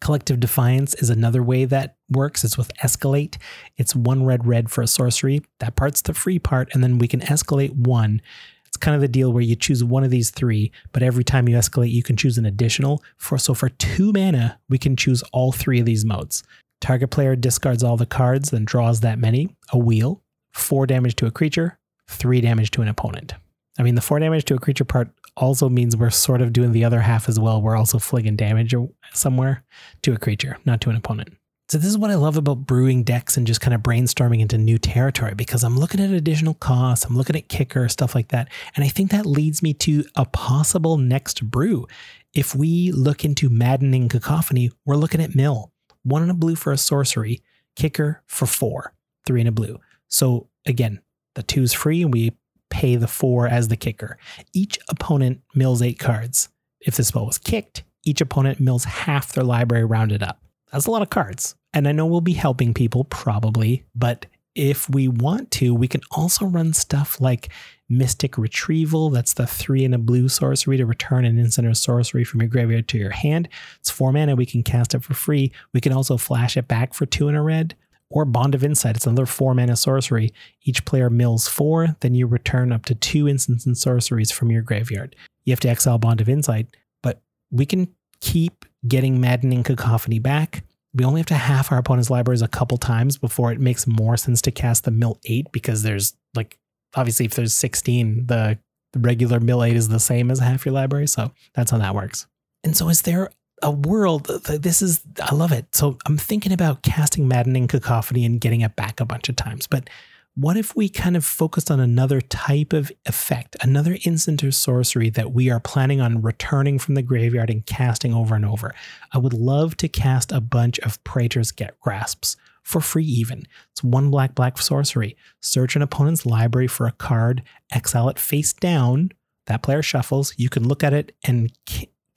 Collective 0.00 0.40
Defiance 0.40 0.94
is 0.94 1.10
another 1.10 1.42
way 1.42 1.64
that 1.64 1.96
works. 2.10 2.42
It's 2.42 2.58
with 2.58 2.74
Escalate. 2.78 3.36
It's 3.76 3.94
one 3.94 4.24
red 4.24 4.46
red 4.46 4.70
for 4.70 4.82
a 4.82 4.86
sorcery. 4.86 5.42
That 5.60 5.76
part's 5.76 6.02
the 6.02 6.14
free 6.14 6.38
part, 6.38 6.74
and 6.74 6.82
then 6.82 6.98
we 6.98 7.06
can 7.06 7.20
escalate 7.20 7.72
one. 7.74 8.20
It's 8.66 8.76
kind 8.78 8.94
of 8.94 9.00
the 9.00 9.08
deal 9.08 9.32
where 9.32 9.42
you 9.42 9.54
choose 9.54 9.84
one 9.84 10.02
of 10.02 10.10
these 10.10 10.30
three, 10.30 10.72
but 10.92 11.02
every 11.02 11.24
time 11.24 11.46
you 11.46 11.56
escalate, 11.56 11.92
you 11.92 12.02
can 12.02 12.16
choose 12.16 12.38
an 12.38 12.46
additional. 12.46 13.02
For 13.18 13.36
so 13.36 13.52
for 13.52 13.68
two 13.68 14.12
mana, 14.12 14.58
we 14.68 14.78
can 14.78 14.96
choose 14.96 15.22
all 15.32 15.52
three 15.52 15.78
of 15.78 15.86
these 15.86 16.04
modes. 16.04 16.42
Target 16.80 17.10
player 17.10 17.36
discards 17.36 17.84
all 17.84 17.98
the 17.98 18.06
cards, 18.06 18.50
then 18.50 18.64
draws 18.64 19.00
that 19.00 19.18
many. 19.18 19.54
A 19.72 19.78
wheel, 19.78 20.21
four 20.52 20.86
damage 20.86 21.16
to 21.16 21.26
a 21.26 21.30
creature, 21.30 21.78
three 22.08 22.40
damage 22.40 22.70
to 22.72 22.82
an 22.82 22.88
opponent. 22.88 23.34
I 23.78 23.82
mean, 23.82 23.94
the 23.94 24.00
four 24.00 24.18
damage 24.18 24.44
to 24.46 24.54
a 24.54 24.58
creature 24.58 24.84
part 24.84 25.08
also 25.36 25.68
means 25.68 25.96
we're 25.96 26.10
sort 26.10 26.42
of 26.42 26.52
doing 26.52 26.72
the 26.72 26.84
other 26.84 27.00
half 27.00 27.28
as 27.28 27.40
well. 27.40 27.62
We're 27.62 27.76
also 27.76 27.98
flinging 27.98 28.36
damage 28.36 28.74
somewhere 29.14 29.64
to 30.02 30.12
a 30.12 30.18
creature, 30.18 30.58
not 30.64 30.80
to 30.82 30.90
an 30.90 30.96
opponent. 30.96 31.36
So 31.68 31.78
this 31.78 31.88
is 31.88 31.96
what 31.96 32.10
I 32.10 32.16
love 32.16 32.36
about 32.36 32.66
brewing 32.66 33.02
decks 33.02 33.38
and 33.38 33.46
just 33.46 33.62
kind 33.62 33.72
of 33.72 33.80
brainstorming 33.80 34.40
into 34.40 34.58
new 34.58 34.76
territory 34.76 35.32
because 35.34 35.64
I'm 35.64 35.78
looking 35.78 36.00
at 36.00 36.10
additional 36.10 36.52
costs, 36.52 37.06
I'm 37.06 37.16
looking 37.16 37.34
at 37.34 37.48
kicker, 37.48 37.88
stuff 37.88 38.14
like 38.14 38.28
that. 38.28 38.48
And 38.76 38.84
I 38.84 38.88
think 38.88 39.10
that 39.10 39.24
leads 39.24 39.62
me 39.62 39.72
to 39.74 40.04
a 40.14 40.26
possible 40.26 40.98
next 40.98 41.50
brew. 41.50 41.86
If 42.34 42.54
we 42.54 42.92
look 42.92 43.24
into 43.24 43.48
maddening 43.48 44.10
cacophony, 44.10 44.70
we're 44.84 44.96
looking 44.96 45.22
at 45.22 45.34
mill. 45.34 45.72
One 46.02 46.22
in 46.22 46.28
a 46.28 46.34
blue 46.34 46.56
for 46.56 46.72
a 46.72 46.78
sorcery, 46.78 47.40
kicker 47.74 48.22
for 48.26 48.44
four, 48.44 48.92
three 49.24 49.40
in 49.40 49.46
a 49.46 49.52
blue. 49.52 49.78
So 50.12 50.48
again, 50.66 51.00
the 51.34 51.42
two's 51.42 51.72
free 51.72 52.02
and 52.02 52.12
we 52.12 52.32
pay 52.70 52.96
the 52.96 53.08
four 53.08 53.48
as 53.48 53.68
the 53.68 53.76
kicker. 53.76 54.18
Each 54.52 54.78
opponent 54.88 55.40
mills 55.54 55.82
eight 55.82 55.98
cards. 55.98 56.48
If 56.80 56.96
the 56.96 57.04
spell 57.04 57.26
was 57.26 57.38
kicked, 57.38 57.82
each 58.04 58.20
opponent 58.20 58.60
mills 58.60 58.84
half 58.84 59.32
their 59.32 59.44
library 59.44 59.84
rounded 59.84 60.22
up. 60.22 60.40
That's 60.70 60.86
a 60.86 60.90
lot 60.90 61.02
of 61.02 61.10
cards. 61.10 61.54
And 61.74 61.88
I 61.88 61.92
know 61.92 62.06
we'll 62.06 62.20
be 62.20 62.32
helping 62.32 62.74
people 62.74 63.04
probably, 63.04 63.84
but 63.94 64.26
if 64.54 64.88
we 64.90 65.08
want 65.08 65.50
to, 65.52 65.74
we 65.74 65.88
can 65.88 66.02
also 66.10 66.44
run 66.44 66.74
stuff 66.74 67.20
like 67.20 67.48
Mystic 67.88 68.36
Retrieval. 68.36 69.08
That's 69.10 69.34
the 69.34 69.46
three 69.46 69.84
in 69.84 69.94
a 69.94 69.98
blue 69.98 70.28
sorcery 70.28 70.76
to 70.76 70.84
return 70.84 71.24
an 71.24 71.38
instant 71.38 71.66
or 71.66 71.74
sorcery 71.74 72.24
from 72.24 72.40
your 72.40 72.50
graveyard 72.50 72.88
to 72.88 72.98
your 72.98 73.10
hand. 73.10 73.48
It's 73.80 73.90
four 73.90 74.12
mana. 74.12 74.36
We 74.36 74.44
can 74.44 74.62
cast 74.62 74.94
it 74.94 75.02
for 75.02 75.14
free. 75.14 75.52
We 75.72 75.80
can 75.80 75.92
also 75.92 76.18
flash 76.18 76.56
it 76.56 76.68
back 76.68 76.92
for 76.92 77.06
two 77.06 77.28
in 77.28 77.34
a 77.34 77.42
red 77.42 77.76
or 78.12 78.24
Bond 78.24 78.54
of 78.54 78.62
Insight. 78.62 78.96
It's 78.96 79.06
another 79.06 79.26
four 79.26 79.54
mana 79.54 79.76
sorcery. 79.76 80.32
Each 80.62 80.84
player 80.84 81.10
mills 81.10 81.48
four, 81.48 81.96
then 82.00 82.14
you 82.14 82.26
return 82.26 82.72
up 82.72 82.84
to 82.86 82.94
two 82.94 83.28
instants 83.28 83.66
and 83.66 83.76
sorceries 83.76 84.30
from 84.30 84.50
your 84.50 84.62
graveyard. 84.62 85.16
You 85.44 85.52
have 85.52 85.60
to 85.60 85.68
exile 85.68 85.98
Bond 85.98 86.20
of 86.20 86.28
Insight, 86.28 86.68
but 87.02 87.20
we 87.50 87.66
can 87.66 87.88
keep 88.20 88.64
getting 88.86 89.20
Maddening 89.20 89.62
Cacophony 89.62 90.18
back. 90.18 90.64
We 90.94 91.04
only 91.04 91.20
have 91.20 91.26
to 91.26 91.34
half 91.34 91.72
our 91.72 91.78
opponent's 91.78 92.10
libraries 92.10 92.42
a 92.42 92.48
couple 92.48 92.76
times 92.76 93.16
before 93.16 93.50
it 93.50 93.60
makes 93.60 93.86
more 93.86 94.16
sense 94.16 94.42
to 94.42 94.50
cast 94.50 94.84
the 94.84 94.90
mill 94.90 95.18
eight 95.24 95.50
because 95.52 95.82
there's 95.82 96.14
like 96.34 96.58
obviously 96.94 97.26
if 97.26 97.34
there's 97.34 97.54
16, 97.54 98.26
the 98.26 98.58
regular 98.96 99.40
mill 99.40 99.64
eight 99.64 99.76
is 99.76 99.88
the 99.88 100.00
same 100.00 100.30
as 100.30 100.38
half 100.38 100.66
your 100.66 100.74
library. 100.74 101.06
So 101.06 101.32
that's 101.54 101.70
how 101.70 101.78
that 101.78 101.94
works. 101.94 102.26
And 102.62 102.76
so 102.76 102.88
is 102.88 103.02
there 103.02 103.30
a 103.62 103.70
world. 103.70 104.26
This 104.26 104.82
is, 104.82 105.02
I 105.22 105.34
love 105.34 105.52
it. 105.52 105.74
So 105.74 105.98
I'm 106.06 106.18
thinking 106.18 106.52
about 106.52 106.82
casting 106.82 107.28
Maddening 107.28 107.68
Cacophony 107.68 108.24
and 108.24 108.40
getting 108.40 108.60
it 108.60 108.76
back 108.76 109.00
a 109.00 109.04
bunch 109.04 109.28
of 109.28 109.36
times. 109.36 109.66
But 109.66 109.88
what 110.34 110.56
if 110.56 110.74
we 110.74 110.88
kind 110.88 111.14
of 111.16 111.26
focused 111.26 111.70
on 111.70 111.78
another 111.78 112.22
type 112.22 112.72
of 112.72 112.90
effect, 113.04 113.54
another 113.60 113.98
instant 114.06 114.42
or 114.42 114.50
sorcery 114.50 115.10
that 115.10 115.32
we 115.32 115.50
are 115.50 115.60
planning 115.60 116.00
on 116.00 116.22
returning 116.22 116.78
from 116.78 116.94
the 116.94 117.02
graveyard 117.02 117.50
and 117.50 117.66
casting 117.66 118.14
over 118.14 118.34
and 118.34 118.46
over? 118.46 118.74
I 119.12 119.18
would 119.18 119.34
love 119.34 119.76
to 119.78 119.88
cast 119.88 120.32
a 120.32 120.40
bunch 120.40 120.78
of 120.80 121.02
Praetor's 121.04 121.52
Get 121.52 121.78
Grasps 121.80 122.36
for 122.62 122.80
free, 122.80 123.04
even. 123.04 123.46
It's 123.72 123.84
one 123.84 124.10
black 124.10 124.34
black 124.34 124.56
sorcery. 124.56 125.16
Search 125.40 125.76
an 125.76 125.82
opponent's 125.82 126.24
library 126.24 126.68
for 126.68 126.86
a 126.86 126.92
card, 126.92 127.42
exile 127.70 128.08
it 128.08 128.18
face 128.18 128.54
down. 128.54 129.12
That 129.46 129.62
player 129.62 129.82
shuffles. 129.82 130.32
You 130.38 130.48
can 130.48 130.66
look 130.66 130.82
at 130.82 130.94
it 130.94 131.14
and 131.24 131.52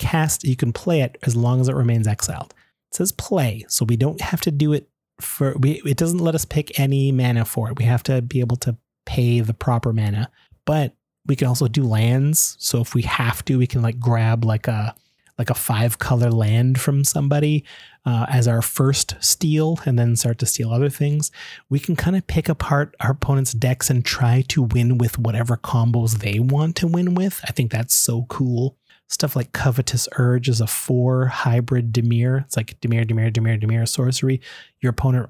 cast, 0.06 0.44
you 0.44 0.56
can 0.56 0.74
play 0.74 1.02
it 1.02 1.18
as 1.24 1.36
long 1.36 1.62
as 1.62 1.68
it 1.68 1.76
remains 1.76 2.08
exiled. 2.08 2.54
It 2.91 2.96
says 2.96 3.12
play, 3.12 3.65
so 3.68 3.86
we 3.86 3.98
don't 3.98 4.22
have 4.22 4.41
to 4.41 4.52
do 4.52 4.74
it 4.74 4.88
for, 5.20 5.56
we, 5.58 5.82
it 5.86 5.98
doesn't 5.98 6.20
let 6.20 6.36
us 6.36 6.46
pick 6.46 6.80
any 6.80 7.12
mana 7.12 7.46
for 7.46 7.70
it. 7.70 7.80
We 7.80 7.86
have 7.86 8.04
to 8.04 8.22
be 8.22 8.39
able 8.39 8.58
to 8.58 8.78
pay 9.06 9.39
the 9.39 9.54
proper 9.54 9.94
mana, 9.94 10.30
but 10.65 10.94
we 11.26 11.36
can 11.36 11.48
also 11.48 11.68
do 11.68 11.84
lands. 11.84 12.56
So 12.60 12.82
if 12.82 12.94
we 12.94 13.04
have 13.04 13.44
to, 13.46 13.58
we 13.58 13.68
can 13.68 13.82
like 13.82 14.00
grab 14.00 14.46
like 14.46 14.68
a, 14.68 14.96
like 15.38 15.50
a 15.50 15.56
five 15.56 16.00
color 16.00 16.32
land 16.32 16.80
from 16.80 17.04
somebody 17.04 17.65
uh, 18.06 18.26
as 18.30 18.48
our 18.48 18.62
first 18.62 19.15
steal 19.20 19.80
and 19.86 19.98
then 19.98 20.15
start 20.15 20.38
to 20.39 20.46
steal 20.46 20.72
other 20.72 20.89
things. 20.89 21.32
We 21.70 21.80
can 21.80 21.96
kind 21.96 22.15
of 22.15 22.28
pick 22.28 22.48
apart 22.48 22.96
our 23.00 23.12
opponent's 23.12 23.54
decks 23.54 23.89
and 23.89 24.06
try 24.06 24.44
to 24.50 24.62
win 24.62 24.98
with 24.98 25.18
whatever 25.18 25.58
combos 25.58 26.20
they 26.20 26.39
want 26.39 26.76
to 26.78 26.88
win 26.88 27.15
with. 27.15 27.41
I 27.48 27.52
think 27.52 27.72
that's 27.72 27.94
so 27.94 28.26
cool. 28.30 28.78
Stuff 29.08 29.36
like 29.36 29.52
Covetous 29.52 30.10
Urge 30.18 30.50
is 30.50 30.62
a 30.62 30.68
four 30.68 31.28
hybrid 31.28 31.94
Dimir. 31.94 32.44
It's 32.46 32.58
like 32.58 32.80
Dimir, 32.82 33.06
Dimir, 33.06 33.32
Dimir, 33.32 33.62
Dimir 33.62 33.88
sorcery. 33.88 34.41
Your 34.82 34.89
opponent, 34.89 35.30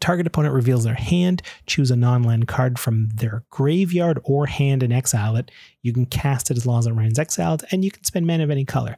target 0.00 0.26
opponent 0.26 0.54
reveals 0.54 0.84
their 0.84 0.94
hand. 0.94 1.42
Choose 1.66 1.90
a 1.90 1.96
non-land 1.96 2.48
card 2.48 2.78
from 2.78 3.10
their 3.14 3.44
graveyard 3.50 4.18
or 4.24 4.46
hand 4.46 4.82
and 4.82 4.94
exile 4.94 5.36
it. 5.36 5.50
You 5.82 5.92
can 5.92 6.06
cast 6.06 6.50
it 6.50 6.56
as 6.56 6.64
long 6.64 6.78
as 6.78 6.86
it 6.86 6.90
remains 6.90 7.18
exiled, 7.18 7.64
and 7.70 7.84
you 7.84 7.90
can 7.90 8.02
spend 8.04 8.26
mana 8.26 8.44
of 8.44 8.50
any 8.50 8.64
color. 8.64 8.96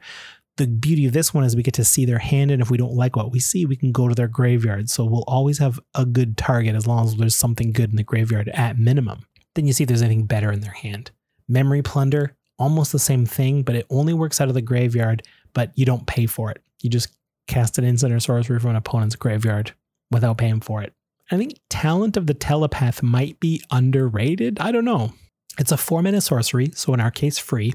The 0.59 0.69
beauty 0.69 1.07
of 1.07 1.13
this 1.13 1.35
one 1.35 1.43
is 1.45 1.57
we 1.57 1.63
get 1.63 1.75
to 1.75 1.85
see 1.85 2.05
their 2.05 2.19
hand, 2.19 2.51
and 2.53 2.63
if 2.63 2.71
we 2.71 2.77
don't 2.77 2.95
like 2.95 3.17
what 3.17 3.33
we 3.33 3.41
see, 3.41 3.67
we 3.67 3.75
can 3.75 3.91
go 3.91 4.07
to 4.07 4.15
their 4.15 4.29
graveyard. 4.29 4.91
So 4.91 5.05
we'll 5.05 5.25
always 5.27 5.59
have 5.59 5.81
a 5.95 6.05
good 6.05 6.37
target 6.37 6.77
as 6.77 6.87
long 6.87 7.07
as 7.07 7.17
there's 7.17 7.35
something 7.35 7.73
good 7.73 7.91
in 7.91 7.97
the 7.97 8.05
graveyard 8.05 8.49
at 8.51 8.79
minimum. 8.79 9.27
Then 9.55 9.67
you 9.67 9.73
see 9.73 9.85
if 9.85 9.89
there's 9.89 10.03
anything 10.03 10.27
better 10.27 10.53
in 10.53 10.61
their 10.61 10.73
hand. 10.73 11.11
Memory 11.49 11.83
Plunder, 11.83 12.37
almost 12.59 12.93
the 12.93 12.99
same 12.99 13.27
thing, 13.27 13.63
but 13.63 13.75
it 13.75 13.87
only 13.91 14.15
works 14.15 14.41
out 14.41 14.49
of 14.49 14.55
the 14.55 14.63
graveyard, 14.63 15.23
but 15.53 15.73
you 15.75 15.85
don't 15.85 16.07
pay 16.07 16.27
for 16.27 16.51
it. 16.51 16.63
You 16.81 16.91
just 16.91 17.09
cast 17.47 17.79
an 17.79 17.85
instant 17.85 18.13
or 18.13 18.21
sorcery 18.21 18.59
from 18.59 18.71
an 18.71 18.77
opponent's 18.77 19.17
graveyard 19.17 19.73
without 20.11 20.39
paying 20.39 20.61
for 20.61 20.83
it. 20.83 20.93
I 21.31 21.37
think 21.37 21.59
Talent 21.71 22.17
of 22.17 22.27
the 22.27 22.35
Telepath 22.35 23.03
might 23.03 23.41
be 23.41 23.63
underrated. 23.71 24.59
I 24.61 24.71
don't 24.71 24.85
know. 24.85 25.13
It's 25.59 25.73
a 25.73 25.77
four 25.77 26.03
mana 26.03 26.21
sorcery, 26.21 26.71
so 26.75 26.95
in 26.95 27.01
our 27.01 27.11
case, 27.11 27.39
free. 27.39 27.75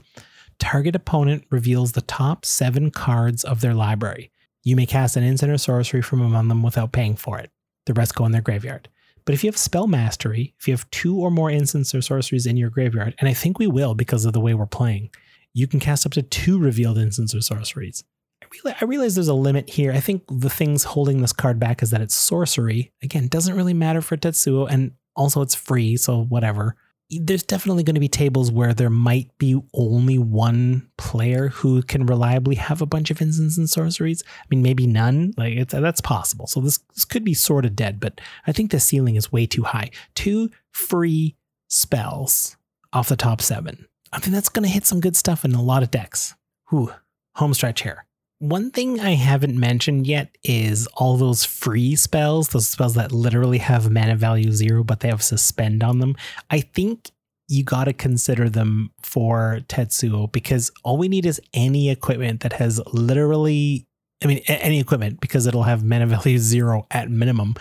Target 0.59 0.95
opponent 0.95 1.45
reveals 1.49 1.91
the 1.91 2.01
top 2.01 2.45
seven 2.45 2.91
cards 2.91 3.43
of 3.43 3.61
their 3.61 3.73
library. 3.73 4.31
You 4.63 4.75
may 4.75 4.85
cast 4.85 5.15
an 5.15 5.23
instant 5.23 5.51
or 5.51 5.57
sorcery 5.57 6.01
from 6.01 6.21
among 6.21 6.47
them 6.47 6.63
without 6.63 6.91
paying 6.91 7.15
for 7.15 7.39
it. 7.39 7.51
The 7.85 7.93
rest 7.93 8.15
go 8.15 8.25
in 8.25 8.31
their 8.31 8.41
graveyard. 8.41 8.89
But 9.27 9.33
if 9.33 9.43
you 9.43 9.49
have 9.49 9.57
spell 9.57 9.87
mastery, 9.87 10.55
if 10.57 10.69
you 10.69 10.73
have 10.73 10.89
two 10.89 11.17
or 11.19 11.29
more 11.29 11.51
instants 11.51 11.93
or 11.93 12.01
sorceries 12.01 12.45
in 12.45 12.55
your 12.55 12.69
graveyard, 12.69 13.13
and 13.19 13.27
I 13.27 13.33
think 13.33 13.59
we 13.59 13.67
will 13.67 13.93
because 13.93 14.23
of 14.23 14.31
the 14.31 14.39
way 14.39 14.53
we're 14.53 14.65
playing, 14.65 15.09
you 15.53 15.67
can 15.67 15.81
cast 15.81 16.05
up 16.05 16.13
to 16.13 16.21
two 16.21 16.57
revealed 16.57 16.97
instants 16.97 17.35
or 17.35 17.41
sorceries. 17.41 18.05
I 18.41 18.45
realize, 18.53 18.77
I 18.81 18.85
realize 18.85 19.15
there's 19.15 19.27
a 19.27 19.33
limit 19.33 19.69
here. 19.69 19.91
I 19.91 19.99
think 19.99 20.23
the 20.29 20.49
things 20.49 20.85
holding 20.85 21.19
this 21.19 21.33
card 21.33 21.59
back 21.59 21.83
is 21.83 21.91
that 21.91 21.99
it's 21.99 22.15
sorcery. 22.15 22.93
Again, 23.03 23.27
doesn't 23.27 23.57
really 23.57 23.73
matter 23.73 24.01
for 24.01 24.15
Tetsuo, 24.15 24.65
and 24.71 24.93
also 25.13 25.41
it's 25.41 25.55
free, 25.55 25.97
so 25.97 26.23
whatever 26.23 26.77
there's 27.09 27.43
definitely 27.43 27.83
going 27.83 27.95
to 27.95 28.01
be 28.01 28.09
tables 28.09 28.51
where 28.51 28.73
there 28.73 28.89
might 28.89 29.35
be 29.37 29.61
only 29.73 30.17
one 30.17 30.89
player 30.97 31.49
who 31.49 31.81
can 31.81 32.05
reliably 32.05 32.55
have 32.55 32.81
a 32.81 32.85
bunch 32.85 33.11
of 33.11 33.21
instants 33.21 33.57
and 33.57 33.69
sorceries. 33.69 34.23
I 34.27 34.45
mean, 34.49 34.61
maybe 34.61 34.87
none. 34.87 35.33
Like 35.37 35.69
that's 35.69 36.01
possible. 36.01 36.47
So 36.47 36.59
this 36.59 36.79
this 36.95 37.05
could 37.05 37.23
be 37.23 37.33
sort 37.33 37.65
of 37.65 37.75
dead, 37.75 37.99
but 37.99 38.19
I 38.45 38.51
think 38.51 38.71
the 38.71 38.79
ceiling 38.79 39.15
is 39.15 39.31
way 39.31 39.45
too 39.45 39.63
high. 39.63 39.91
Two 40.15 40.49
free 40.73 41.35
spells 41.69 42.57
off 42.91 43.09
the 43.09 43.15
top 43.15 43.41
seven. 43.41 43.87
I 44.11 44.19
think 44.19 44.33
that's 44.33 44.49
going 44.49 44.63
to 44.63 44.69
hit 44.69 44.85
some 44.85 44.99
good 44.99 45.15
stuff 45.15 45.45
in 45.45 45.53
a 45.53 45.61
lot 45.61 45.83
of 45.83 45.91
decks. 45.91 46.35
Whew, 46.69 46.93
home 47.35 47.53
stretch 47.53 47.83
here. 47.83 48.06
One 48.39 48.69
thing 48.69 48.99
I 48.99 49.11
haven't 49.11 49.59
mentioned 49.59 50.05
yet 50.05 50.37
is 50.43 50.87
all 50.93 51.17
those 51.17 51.43
free 51.43 51.95
spells, 51.95 52.49
those 52.49 52.67
spells 52.67 52.93
that 52.93 53.11
literally 53.11 53.57
have 53.57 53.89
mana 53.89 54.15
value 54.15 54.51
zero, 54.51 54.83
but 54.83 54.99
they 54.99 55.07
have 55.07 55.23
suspend 55.23 55.83
on 55.83 55.99
them. 55.99 56.15
I 56.51 56.59
think 56.59 57.09
you 57.47 57.63
got 57.63 57.85
to 57.85 57.93
consider 57.93 58.47
them 58.47 58.91
for 59.01 59.61
Tetsuo 59.67 60.31
because 60.31 60.69
all 60.83 60.97
we 60.97 61.07
need 61.07 61.25
is 61.25 61.41
any 61.53 61.89
equipment 61.89 62.41
that 62.41 62.53
has 62.53 62.79
literally, 62.93 63.87
I 64.23 64.27
mean, 64.27 64.43
any 64.47 64.79
equipment 64.79 65.19
because 65.19 65.47
it'll 65.47 65.63
have 65.63 65.83
mana 65.83 66.05
value 66.07 66.37
zero 66.37 66.85
at 66.91 67.09
minimum. 67.09 67.55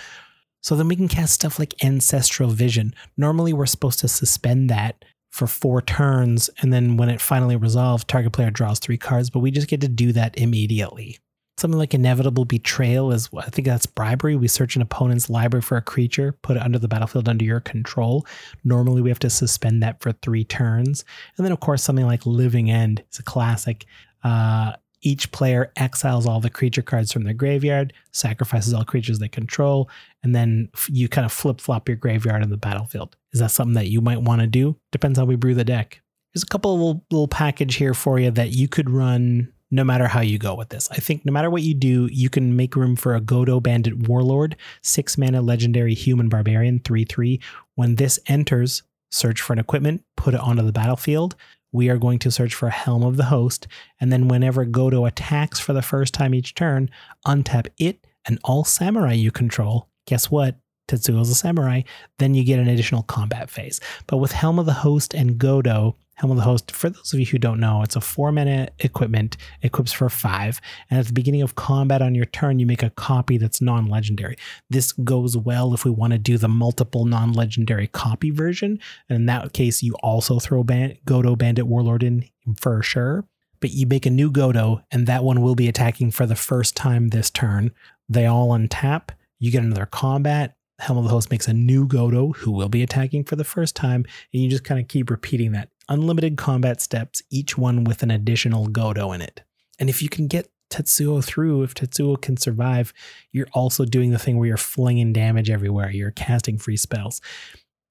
So 0.62 0.74
then 0.76 0.88
we 0.88 0.96
can 0.96 1.08
cast 1.08 1.34
stuff 1.34 1.58
like 1.58 1.82
Ancestral 1.84 2.50
Vision. 2.50 2.92
Normally, 3.16 3.52
we're 3.52 3.66
supposed 3.66 4.00
to 4.00 4.08
suspend 4.08 4.68
that 4.68 5.04
for 5.36 5.46
four 5.46 5.82
turns, 5.82 6.48
and 6.62 6.72
then 6.72 6.96
when 6.96 7.10
it 7.10 7.20
finally 7.20 7.56
resolves, 7.56 8.04
target 8.04 8.32
player 8.32 8.50
draws 8.50 8.78
three 8.78 8.96
cards, 8.96 9.28
but 9.28 9.40
we 9.40 9.50
just 9.50 9.68
get 9.68 9.82
to 9.82 9.88
do 9.88 10.10
that 10.12 10.36
immediately. 10.38 11.18
Something 11.58 11.78
like 11.78 11.92
Inevitable 11.92 12.46
Betrayal 12.46 13.12
is, 13.12 13.28
I 13.36 13.50
think 13.50 13.66
that's 13.66 13.84
bribery. 13.84 14.34
We 14.34 14.48
search 14.48 14.76
an 14.76 14.82
opponent's 14.82 15.28
library 15.28 15.60
for 15.60 15.76
a 15.76 15.82
creature, 15.82 16.32
put 16.40 16.56
it 16.56 16.62
under 16.62 16.78
the 16.78 16.88
battlefield 16.88 17.28
under 17.28 17.44
your 17.44 17.60
control. 17.60 18.26
Normally, 18.64 19.02
we 19.02 19.10
have 19.10 19.18
to 19.18 19.30
suspend 19.30 19.82
that 19.82 20.00
for 20.00 20.12
three 20.12 20.44
turns. 20.44 21.04
And 21.36 21.44
then, 21.44 21.52
of 21.52 21.60
course, 21.60 21.82
something 21.82 22.06
like 22.06 22.24
Living 22.24 22.70
End 22.70 23.04
is 23.12 23.18
a 23.18 23.22
classic. 23.22 23.84
Uh, 24.24 24.72
each 25.02 25.30
player 25.32 25.72
exiles 25.76 26.26
all 26.26 26.40
the 26.40 26.50
creature 26.50 26.82
cards 26.82 27.12
from 27.12 27.24
their 27.24 27.34
graveyard, 27.34 27.92
sacrifices 28.12 28.74
all 28.74 28.84
creatures 28.84 29.18
they 29.18 29.28
control, 29.28 29.90
and 30.22 30.34
then 30.34 30.68
you 30.88 31.08
kind 31.08 31.24
of 31.24 31.32
flip 31.32 31.60
flop 31.60 31.88
your 31.88 31.96
graveyard 31.96 32.42
on 32.42 32.50
the 32.50 32.56
battlefield. 32.56 33.16
Is 33.32 33.40
that 33.40 33.50
something 33.50 33.74
that 33.74 33.88
you 33.88 34.00
might 34.00 34.22
want 34.22 34.40
to 34.40 34.46
do? 34.46 34.76
Depends 34.92 35.18
how 35.18 35.24
we 35.24 35.36
brew 35.36 35.54
the 35.54 35.64
deck. 35.64 36.00
There's 36.34 36.42
a 36.42 36.46
couple 36.46 36.74
of 36.74 36.80
little, 36.80 37.04
little 37.10 37.28
package 37.28 37.76
here 37.76 37.94
for 37.94 38.18
you 38.18 38.30
that 38.32 38.50
you 38.50 38.68
could 38.68 38.90
run 38.90 39.52
no 39.70 39.84
matter 39.84 40.06
how 40.06 40.20
you 40.20 40.38
go 40.38 40.54
with 40.54 40.68
this. 40.68 40.88
I 40.90 40.96
think 40.96 41.24
no 41.24 41.32
matter 41.32 41.50
what 41.50 41.62
you 41.62 41.74
do, 41.74 42.08
you 42.12 42.28
can 42.28 42.56
make 42.56 42.76
room 42.76 42.94
for 42.94 43.14
a 43.14 43.20
Godo 43.20 43.62
Bandit 43.62 44.08
Warlord, 44.08 44.56
six 44.82 45.18
mana 45.18 45.42
legendary 45.42 45.94
human 45.94 46.28
barbarian, 46.28 46.80
3 46.80 47.04
3. 47.04 47.40
When 47.74 47.96
this 47.96 48.18
enters, 48.26 48.82
search 49.10 49.40
for 49.40 49.52
an 49.52 49.58
equipment, 49.58 50.04
put 50.16 50.34
it 50.34 50.40
onto 50.40 50.62
the 50.62 50.72
battlefield 50.72 51.36
we 51.76 51.90
are 51.90 51.98
going 51.98 52.18
to 52.20 52.30
search 52.30 52.54
for 52.54 52.70
Helm 52.70 53.04
of 53.04 53.18
the 53.18 53.24
Host, 53.24 53.68
and 54.00 54.10
then 54.10 54.28
whenever 54.28 54.64
Godo 54.64 55.06
attacks 55.06 55.60
for 55.60 55.74
the 55.74 55.82
first 55.82 56.14
time 56.14 56.34
each 56.34 56.54
turn, 56.54 56.90
untap 57.26 57.66
it 57.78 58.06
and 58.24 58.38
all 58.44 58.64
samurai 58.64 59.12
you 59.12 59.30
control. 59.30 59.88
Guess 60.06 60.30
what? 60.30 60.56
Tetsuo's 60.88 61.28
a 61.28 61.34
samurai. 61.34 61.82
Then 62.18 62.34
you 62.34 62.44
get 62.44 62.58
an 62.58 62.68
additional 62.68 63.02
combat 63.02 63.50
phase. 63.50 63.80
But 64.06 64.16
with 64.18 64.32
Helm 64.32 64.58
of 64.58 64.66
the 64.66 64.72
Host 64.72 65.14
and 65.14 65.38
Godo, 65.38 65.96
Helm 66.16 66.30
of 66.30 66.38
the 66.38 66.44
Host, 66.44 66.70
for 66.70 66.88
those 66.88 67.12
of 67.12 67.20
you 67.20 67.26
who 67.26 67.38
don't 67.38 67.60
know, 67.60 67.82
it's 67.82 67.94
a 67.94 68.00
four 68.00 68.32
mana 68.32 68.70
equipment, 68.78 69.36
equips 69.60 69.92
for 69.92 70.08
five. 70.08 70.62
And 70.88 70.98
at 70.98 71.06
the 71.06 71.12
beginning 71.12 71.42
of 71.42 71.56
combat 71.56 72.00
on 72.00 72.14
your 72.14 72.24
turn, 72.24 72.58
you 72.58 72.64
make 72.64 72.82
a 72.82 72.88
copy 72.88 73.36
that's 73.36 73.60
non 73.60 73.86
legendary. 73.86 74.38
This 74.70 74.92
goes 74.92 75.36
well 75.36 75.74
if 75.74 75.84
we 75.84 75.90
want 75.90 76.14
to 76.14 76.18
do 76.18 76.38
the 76.38 76.48
multiple 76.48 77.04
non 77.04 77.34
legendary 77.34 77.86
copy 77.86 78.30
version. 78.30 78.80
And 79.10 79.16
in 79.16 79.26
that 79.26 79.52
case, 79.52 79.82
you 79.82 79.94
also 80.02 80.38
throw 80.38 80.64
Ban- 80.64 80.96
Godo 81.04 81.36
Bandit 81.36 81.66
Warlord 81.66 82.02
in 82.02 82.24
for 82.58 82.82
sure. 82.82 83.26
But 83.60 83.72
you 83.72 83.86
make 83.86 84.06
a 84.06 84.10
new 84.10 84.30
Godo, 84.30 84.82
and 84.90 85.06
that 85.06 85.22
one 85.22 85.42
will 85.42 85.54
be 85.54 85.68
attacking 85.68 86.12
for 86.12 86.24
the 86.24 86.34
first 86.34 86.74
time 86.74 87.08
this 87.08 87.28
turn. 87.28 87.72
They 88.08 88.24
all 88.24 88.48
untap. 88.48 89.10
You 89.38 89.50
get 89.50 89.64
another 89.64 89.86
combat. 89.86 90.56
Helm 90.78 90.98
of 90.98 91.04
the 91.04 91.10
Host 91.10 91.30
makes 91.30 91.48
a 91.48 91.54
new 91.54 91.86
Godo 91.86 92.34
who 92.36 92.50
will 92.52 92.68
be 92.70 92.82
attacking 92.82 93.24
for 93.24 93.36
the 93.36 93.44
first 93.44 93.76
time, 93.76 94.06
and 94.32 94.42
you 94.42 94.48
just 94.48 94.64
kind 94.64 94.80
of 94.80 94.88
keep 94.88 95.10
repeating 95.10 95.52
that 95.52 95.68
unlimited 95.88 96.36
combat 96.36 96.80
steps, 96.80 97.22
each 97.30 97.56
one 97.56 97.84
with 97.84 98.02
an 98.02 98.10
additional 98.10 98.68
Godo 98.68 99.14
in 99.14 99.20
it. 99.22 99.42
And 99.78 99.88
if 99.88 100.02
you 100.02 100.08
can 100.08 100.26
get 100.26 100.48
Tetsuo 100.70 101.24
through, 101.24 101.62
if 101.62 101.74
Tetsuo 101.74 102.20
can 102.20 102.36
survive, 102.36 102.92
you're 103.32 103.48
also 103.52 103.84
doing 103.84 104.10
the 104.10 104.18
thing 104.18 104.38
where 104.38 104.48
you're 104.48 104.56
flinging 104.56 105.12
damage 105.12 105.50
everywhere. 105.50 105.90
You're 105.90 106.10
casting 106.10 106.58
free 106.58 106.76
spells. 106.76 107.20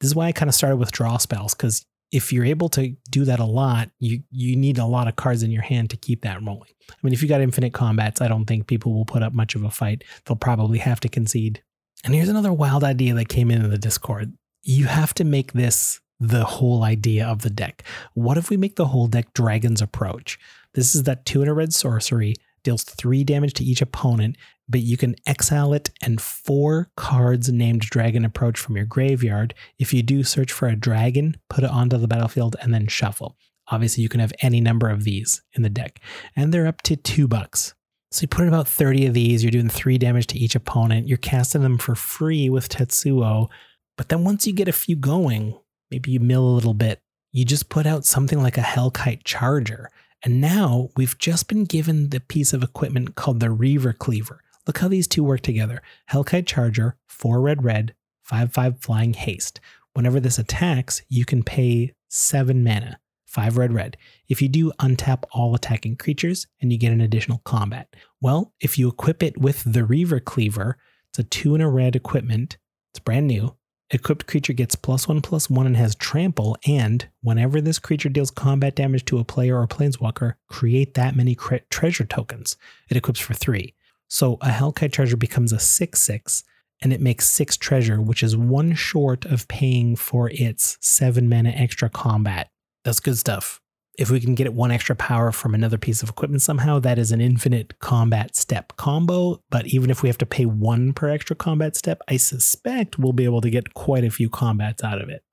This 0.01 0.09
is 0.09 0.15
why 0.15 0.27
I 0.27 0.31
kind 0.33 0.49
of 0.49 0.55
started 0.55 0.77
with 0.77 0.91
draw 0.91 1.17
spells, 1.17 1.55
because 1.55 1.85
if 2.11 2.31
you're 2.31 2.45
able 2.45 2.69
to 2.69 2.95
do 3.09 3.25
that 3.25 3.39
a 3.39 3.45
lot, 3.45 3.89
you 3.99 4.23
you 4.29 4.55
need 4.55 4.77
a 4.77 4.85
lot 4.85 5.07
of 5.07 5.15
cards 5.15 5.41
in 5.41 5.51
your 5.51 5.63
hand 5.63 5.89
to 5.89 5.97
keep 5.97 6.21
that 6.21 6.43
rolling. 6.43 6.69
I 6.89 6.95
mean, 7.01 7.13
if 7.13 7.21
you 7.21 7.29
got 7.29 7.41
infinite 7.41 7.73
combats, 7.73 8.21
I 8.21 8.27
don't 8.27 8.45
think 8.45 8.67
people 8.67 8.93
will 8.93 9.05
put 9.05 9.23
up 9.23 9.33
much 9.33 9.55
of 9.55 9.63
a 9.63 9.71
fight. 9.71 10.03
They'll 10.25 10.35
probably 10.35 10.79
have 10.79 10.99
to 11.01 11.09
concede. 11.09 11.63
And 12.03 12.13
here's 12.13 12.29
another 12.29 12.53
wild 12.53 12.83
idea 12.83 13.13
that 13.15 13.29
came 13.29 13.49
in 13.49 13.63
in 13.63 13.69
the 13.69 13.77
Discord. 13.77 14.33
You 14.61 14.85
have 14.85 15.13
to 15.15 15.23
make 15.23 15.53
this 15.53 16.01
the 16.19 16.45
whole 16.45 16.83
idea 16.83 17.25
of 17.25 17.41
the 17.41 17.49
deck. 17.49 17.83
What 18.13 18.37
if 18.37 18.49
we 18.49 18.57
make 18.57 18.75
the 18.75 18.87
whole 18.87 19.07
deck 19.07 19.33
Dragon's 19.33 19.81
Approach? 19.81 20.39
This 20.73 20.95
is 20.95 21.03
that 21.03 21.25
two 21.25 21.41
in 21.41 21.47
a 21.47 21.53
red 21.53 21.73
sorcery 21.73 22.35
deals 22.63 22.83
three 22.83 23.23
damage 23.23 23.53
to 23.53 23.63
each 23.63 23.81
opponent, 23.81 24.37
but 24.67 24.81
you 24.81 24.97
can 24.97 25.15
exile 25.25 25.73
it 25.73 25.91
and 26.01 26.19
four 26.19 26.89
cards 26.97 27.49
named 27.49 27.81
Dragon 27.81 28.25
Approach 28.25 28.59
from 28.59 28.75
your 28.75 28.85
graveyard. 28.85 29.53
If 29.77 29.93
you 29.93 30.03
do 30.03 30.23
search 30.23 30.51
for 30.51 30.67
a 30.67 30.75
dragon, 30.75 31.37
put 31.49 31.63
it 31.63 31.69
onto 31.69 31.97
the 31.97 32.07
battlefield 32.07 32.55
and 32.61 32.73
then 32.73 32.87
shuffle. 32.87 33.37
Obviously, 33.69 34.03
you 34.03 34.09
can 34.09 34.19
have 34.19 34.33
any 34.41 34.61
number 34.61 34.89
of 34.89 35.03
these 35.03 35.41
in 35.53 35.63
the 35.63 35.69
deck, 35.69 35.99
and 36.35 36.53
they're 36.53 36.67
up 36.67 36.81
to 36.83 36.95
two 36.95 37.27
bucks. 37.27 37.73
So 38.11 38.21
you 38.21 38.27
put 38.27 38.43
in 38.43 38.47
about 38.47 38.67
30 38.67 39.07
of 39.07 39.13
these, 39.13 39.43
you're 39.43 39.51
doing 39.51 39.69
three 39.69 39.97
damage 39.97 40.27
to 40.27 40.37
each 40.37 40.55
opponent, 40.55 41.07
you're 41.07 41.17
casting 41.17 41.63
them 41.63 41.77
for 41.77 41.95
free 41.95 42.49
with 42.49 42.69
Tetsuo. 42.69 43.49
But 43.97 44.09
then 44.09 44.23
once 44.23 44.45
you 44.45 44.53
get 44.53 44.67
a 44.67 44.73
few 44.73 44.95
going, 44.95 45.57
maybe 45.91 46.11
you 46.11 46.19
mill 46.19 46.43
a 46.43 46.55
little 46.55 46.73
bit, 46.73 47.01
you 47.31 47.45
just 47.45 47.69
put 47.69 47.85
out 47.85 48.05
something 48.05 48.41
like 48.41 48.57
a 48.57 48.61
Hellkite 48.61 49.23
Charger. 49.23 49.89
And 50.23 50.41
now 50.41 50.89
we've 50.95 51.17
just 51.17 51.47
been 51.47 51.65
given 51.65 52.09
the 52.09 52.19
piece 52.19 52.53
of 52.53 52.63
equipment 52.63 53.15
called 53.15 53.39
the 53.39 53.51
Reaver 53.51 53.93
Cleaver. 53.93 54.41
Look 54.65 54.79
how 54.79 54.87
these 54.87 55.07
two 55.07 55.23
work 55.23 55.41
together. 55.41 55.81
Hellkite 56.11 56.47
Charger, 56.47 56.97
4 57.07 57.41
red 57.41 57.63
red, 57.63 57.93
5 58.23 58.51
5 58.51 58.79
flying 58.79 59.13
haste. 59.13 59.59
Whenever 59.93 60.19
this 60.19 60.39
attacks, 60.39 61.01
you 61.09 61.25
can 61.25 61.43
pay 61.43 61.93
7 62.09 62.63
mana, 62.63 62.99
5 63.25 63.57
red 63.57 63.73
red. 63.73 63.97
If 64.27 64.41
you 64.41 64.47
do, 64.47 64.71
untap 64.79 65.23
all 65.31 65.53
attacking 65.53 65.97
creatures 65.97 66.47
and 66.61 66.71
you 66.71 66.79
get 66.79 66.93
an 66.93 67.01
additional 67.01 67.41
combat. 67.45 67.95
Well, 68.21 68.53
if 68.59 68.79
you 68.79 68.87
equip 68.87 69.21
it 69.21 69.37
with 69.37 69.61
the 69.71 69.83
Reaver 69.83 70.19
Cleaver, 70.19 70.77
it's 71.09 71.19
a 71.19 71.23
2 71.23 71.53
and 71.53 71.63
a 71.63 71.67
red 71.67 71.95
equipment. 71.95 72.57
It's 72.91 72.99
brand 72.99 73.27
new. 73.27 73.55
Equipped 73.91 74.25
creature 74.25 74.53
gets 74.53 74.75
plus 74.75 75.07
one 75.07 75.21
plus 75.21 75.49
one 75.49 75.67
and 75.67 75.77
has 75.77 75.95
trample, 75.95 76.57
and 76.65 77.07
whenever 77.21 77.61
this 77.61 77.77
creature 77.77 78.09
deals 78.09 78.31
combat 78.31 78.75
damage 78.75 79.05
to 79.05 79.19
a 79.19 79.23
player 79.23 79.59
or 79.59 79.67
planeswalker, 79.67 80.35
create 80.47 80.95
that 80.95 81.15
many 81.15 81.35
cre- 81.35 81.57
treasure 81.69 82.05
tokens. 82.05 82.57
It 82.89 82.97
equips 82.97 83.19
for 83.19 83.35
three. 83.35 83.75
So 84.07 84.33
a 84.41 84.49
Hellkite 84.49 84.91
treasure 84.91 85.17
becomes 85.17 85.53
a 85.53 85.59
6 85.59 85.99
6, 86.01 86.43
and 86.81 86.93
it 86.93 87.01
makes 87.01 87.27
six 87.27 87.57
treasure, 87.57 88.01
which 88.01 88.23
is 88.23 88.35
one 88.35 88.73
short 88.73 89.25
of 89.25 89.47
paying 89.47 89.95
for 89.95 90.29
its 90.31 90.77
seven 90.81 91.29
mana 91.29 91.49
extra 91.49 91.89
combat. 91.89 92.49
That's 92.83 92.99
good 92.99 93.17
stuff 93.17 93.61
if 93.97 94.09
we 94.09 94.19
can 94.19 94.35
get 94.35 94.53
one 94.53 94.71
extra 94.71 94.95
power 94.95 95.31
from 95.31 95.53
another 95.53 95.77
piece 95.77 96.03
of 96.03 96.09
equipment 96.09 96.41
somehow, 96.41 96.79
that 96.79 96.99
is 96.99 97.11
an 97.11 97.21
infinite 97.21 97.79
combat 97.79 98.35
step 98.35 98.73
combo. 98.77 99.41
But 99.49 99.67
even 99.67 99.89
if 99.89 100.01
we 100.01 100.09
have 100.09 100.17
to 100.19 100.25
pay 100.25 100.45
one 100.45 100.93
per 100.93 101.09
extra 101.09 101.35
combat 101.35 101.75
step, 101.75 102.01
I 102.07 102.17
suspect 102.17 102.99
we'll 102.99 103.13
be 103.13 103.25
able 103.25 103.41
to 103.41 103.49
get 103.49 103.73
quite 103.73 104.03
a 104.03 104.11
few 104.11 104.29
combats 104.29 104.83
out 104.83 105.01
of 105.01 105.09
it. 105.09 105.23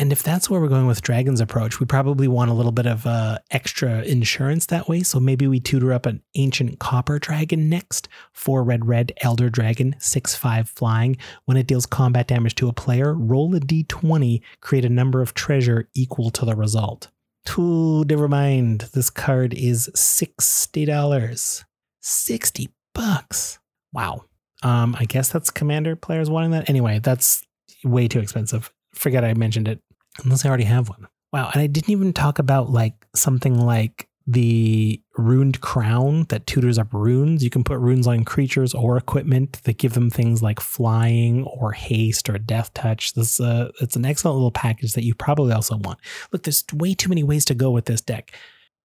And 0.00 0.12
if 0.12 0.22
that's 0.22 0.48
where 0.48 0.60
we're 0.60 0.68
going 0.68 0.86
with 0.86 1.02
Dragon's 1.02 1.40
approach, 1.40 1.80
we 1.80 1.86
probably 1.86 2.28
want 2.28 2.52
a 2.52 2.54
little 2.54 2.70
bit 2.70 2.86
of 2.86 3.04
uh, 3.04 3.40
extra 3.50 4.02
insurance 4.02 4.66
that 4.66 4.88
way. 4.88 5.02
So 5.02 5.18
maybe 5.18 5.48
we 5.48 5.58
tutor 5.58 5.92
up 5.92 6.06
an 6.06 6.22
ancient 6.36 6.78
copper 6.78 7.18
dragon 7.18 7.68
next. 7.68 8.08
Four 8.32 8.62
red, 8.62 8.86
red, 8.86 9.12
elder 9.22 9.50
dragon, 9.50 9.96
six, 9.98 10.36
five 10.36 10.68
flying. 10.68 11.16
When 11.46 11.56
it 11.56 11.66
deals 11.66 11.84
combat 11.84 12.28
damage 12.28 12.54
to 12.56 12.68
a 12.68 12.72
player, 12.72 13.12
roll 13.12 13.56
a 13.56 13.60
d20, 13.60 14.40
create 14.60 14.84
a 14.84 14.88
number 14.88 15.20
of 15.20 15.34
treasure 15.34 15.88
equal 15.94 16.30
to 16.30 16.44
the 16.44 16.54
result. 16.54 17.08
Ooh, 17.56 18.04
never 18.04 18.28
mind. 18.28 18.88
This 18.92 19.10
card 19.10 19.54
is 19.54 19.88
$60. 19.94 21.64
60 22.00 22.68
bucks. 22.94 23.58
Wow. 23.92 24.24
Um, 24.62 24.96
I 24.98 25.04
guess 25.04 25.30
that's 25.30 25.50
commander 25.50 25.94
players 25.94 26.28
wanting 26.28 26.50
that. 26.50 26.68
Anyway, 26.68 26.98
that's 26.98 27.46
way 27.84 28.08
too 28.08 28.18
expensive. 28.18 28.72
Forget 28.94 29.24
I 29.24 29.34
mentioned 29.34 29.68
it, 29.68 29.80
unless 30.24 30.44
I 30.44 30.48
already 30.48 30.64
have 30.64 30.88
one. 30.88 31.06
Wow. 31.32 31.50
And 31.52 31.62
I 31.62 31.66
didn't 31.66 31.90
even 31.90 32.12
talk 32.12 32.38
about 32.38 32.70
like 32.70 32.94
something 33.14 33.58
like 33.58 34.07
the 34.30 35.00
runed 35.16 35.62
crown 35.62 36.24
that 36.28 36.46
tutors 36.46 36.78
up 36.78 36.92
runes. 36.92 37.42
You 37.42 37.48
can 37.48 37.64
put 37.64 37.78
runes 37.78 38.06
on 38.06 38.26
creatures 38.26 38.74
or 38.74 38.98
equipment 38.98 39.62
that 39.62 39.78
give 39.78 39.94
them 39.94 40.10
things 40.10 40.42
like 40.42 40.60
flying 40.60 41.44
or 41.44 41.72
haste 41.72 42.28
or 42.28 42.36
death 42.36 42.74
touch. 42.74 43.14
This 43.14 43.40
uh, 43.40 43.70
it's 43.80 43.96
an 43.96 44.04
excellent 44.04 44.36
little 44.36 44.50
package 44.50 44.92
that 44.92 45.04
you 45.04 45.14
probably 45.14 45.54
also 45.54 45.78
want. 45.78 45.98
Look, 46.30 46.42
there's 46.42 46.62
way 46.74 46.92
too 46.92 47.08
many 47.08 47.22
ways 47.22 47.46
to 47.46 47.54
go 47.54 47.70
with 47.70 47.86
this 47.86 48.02
deck. 48.02 48.36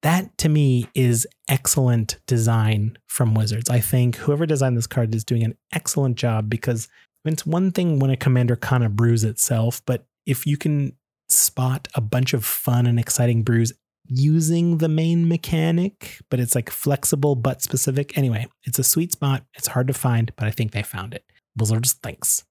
That 0.01 0.37
to 0.37 0.47
me 0.47 0.87
is 0.95 1.27
excellent 1.49 2.19
design 2.25 2.97
from 3.07 3.35
Wizards. 3.35 3.69
I 3.69 3.81
think 3.81 4.15
whoever 4.15 4.45
designed 4.45 4.77
this 4.77 4.87
card 4.87 5.13
is 5.13 5.25
doing 5.25 5.43
an 5.43 5.57
excellent 5.73 6.15
job 6.15 6.49
because 6.49 6.87
it's 7.25 7.45
one 7.45 7.71
thing 7.71 7.99
when 7.99 8.11
a 8.11 8.17
commander 8.17 8.55
kind 8.55 8.85
of 8.85 8.95
brews 8.95 9.25
itself, 9.25 9.81
but 9.85 10.05
if 10.25 10.45
you 10.45 10.55
can 10.55 10.95
spot 11.27 11.87
a 11.95 12.01
bunch 12.01 12.33
of 12.33 12.45
fun 12.45 12.85
and 12.85 12.99
exciting 12.99 13.43
brews 13.43 13.73
using 14.08 14.78
the 14.78 14.89
main 14.89 15.28
mechanic, 15.28 16.20
but 16.30 16.39
it's 16.39 16.56
like 16.56 16.70
flexible 16.70 17.36
but 17.36 17.62
specific. 17.62 18.18
Anyway, 18.18 18.47
it's 18.64 18.80
a 18.80 18.84
sweet 18.84 19.12
spot. 19.12 19.45
It's 19.56 19.68
hard 19.68 19.88
to 19.88 19.93
find, 19.93 20.32
but 20.36 20.47
I 20.47 20.51
think 20.51 20.72
they 20.72 20.84
found 20.84 21.14
it. 21.14 21.24
Wizards 21.58 21.93
thanks. 21.93 22.43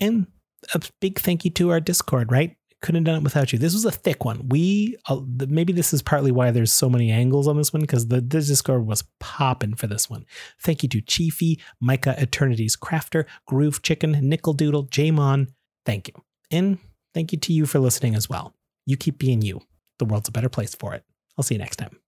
And 0.00 0.26
a 0.74 0.80
big 1.00 1.18
thank 1.18 1.44
you 1.44 1.50
to 1.52 1.70
our 1.70 1.80
Discord, 1.80 2.30
right? 2.30 2.56
Couldn't 2.80 3.06
have 3.06 3.12
done 3.12 3.20
it 3.22 3.24
without 3.24 3.52
you. 3.52 3.58
This 3.58 3.74
was 3.74 3.84
a 3.84 3.90
thick 3.90 4.24
one. 4.24 4.48
We 4.48 4.96
uh, 5.08 5.20
maybe 5.48 5.72
this 5.72 5.92
is 5.92 6.00
partly 6.00 6.30
why 6.30 6.52
there's 6.52 6.72
so 6.72 6.88
many 6.88 7.10
angles 7.10 7.48
on 7.48 7.56
this 7.56 7.72
one 7.72 7.82
because 7.82 8.06
the, 8.06 8.20
the 8.20 8.40
Discord 8.40 8.86
was 8.86 9.02
popping 9.18 9.74
for 9.74 9.88
this 9.88 10.08
one. 10.08 10.24
Thank 10.60 10.84
you 10.84 10.88
to 10.90 11.00
Chiefy, 11.00 11.60
Micah 11.80 12.14
Eternity's 12.18 12.76
Crafter, 12.76 13.24
Groove 13.46 13.82
Chicken, 13.82 14.12
Nickel 14.22 14.52
Doodle, 14.52 14.86
Jamon. 14.86 15.48
Thank 15.84 16.08
you. 16.08 16.14
And 16.52 16.78
thank 17.14 17.32
you 17.32 17.38
to 17.38 17.52
you 17.52 17.66
for 17.66 17.80
listening 17.80 18.14
as 18.14 18.28
well. 18.28 18.54
You 18.86 18.96
keep 18.96 19.18
being 19.18 19.42
you. 19.42 19.60
The 19.98 20.04
world's 20.04 20.28
a 20.28 20.32
better 20.32 20.48
place 20.48 20.74
for 20.74 20.94
it. 20.94 21.04
I'll 21.36 21.44
see 21.44 21.54
you 21.54 21.58
next 21.60 21.76
time. 21.76 21.98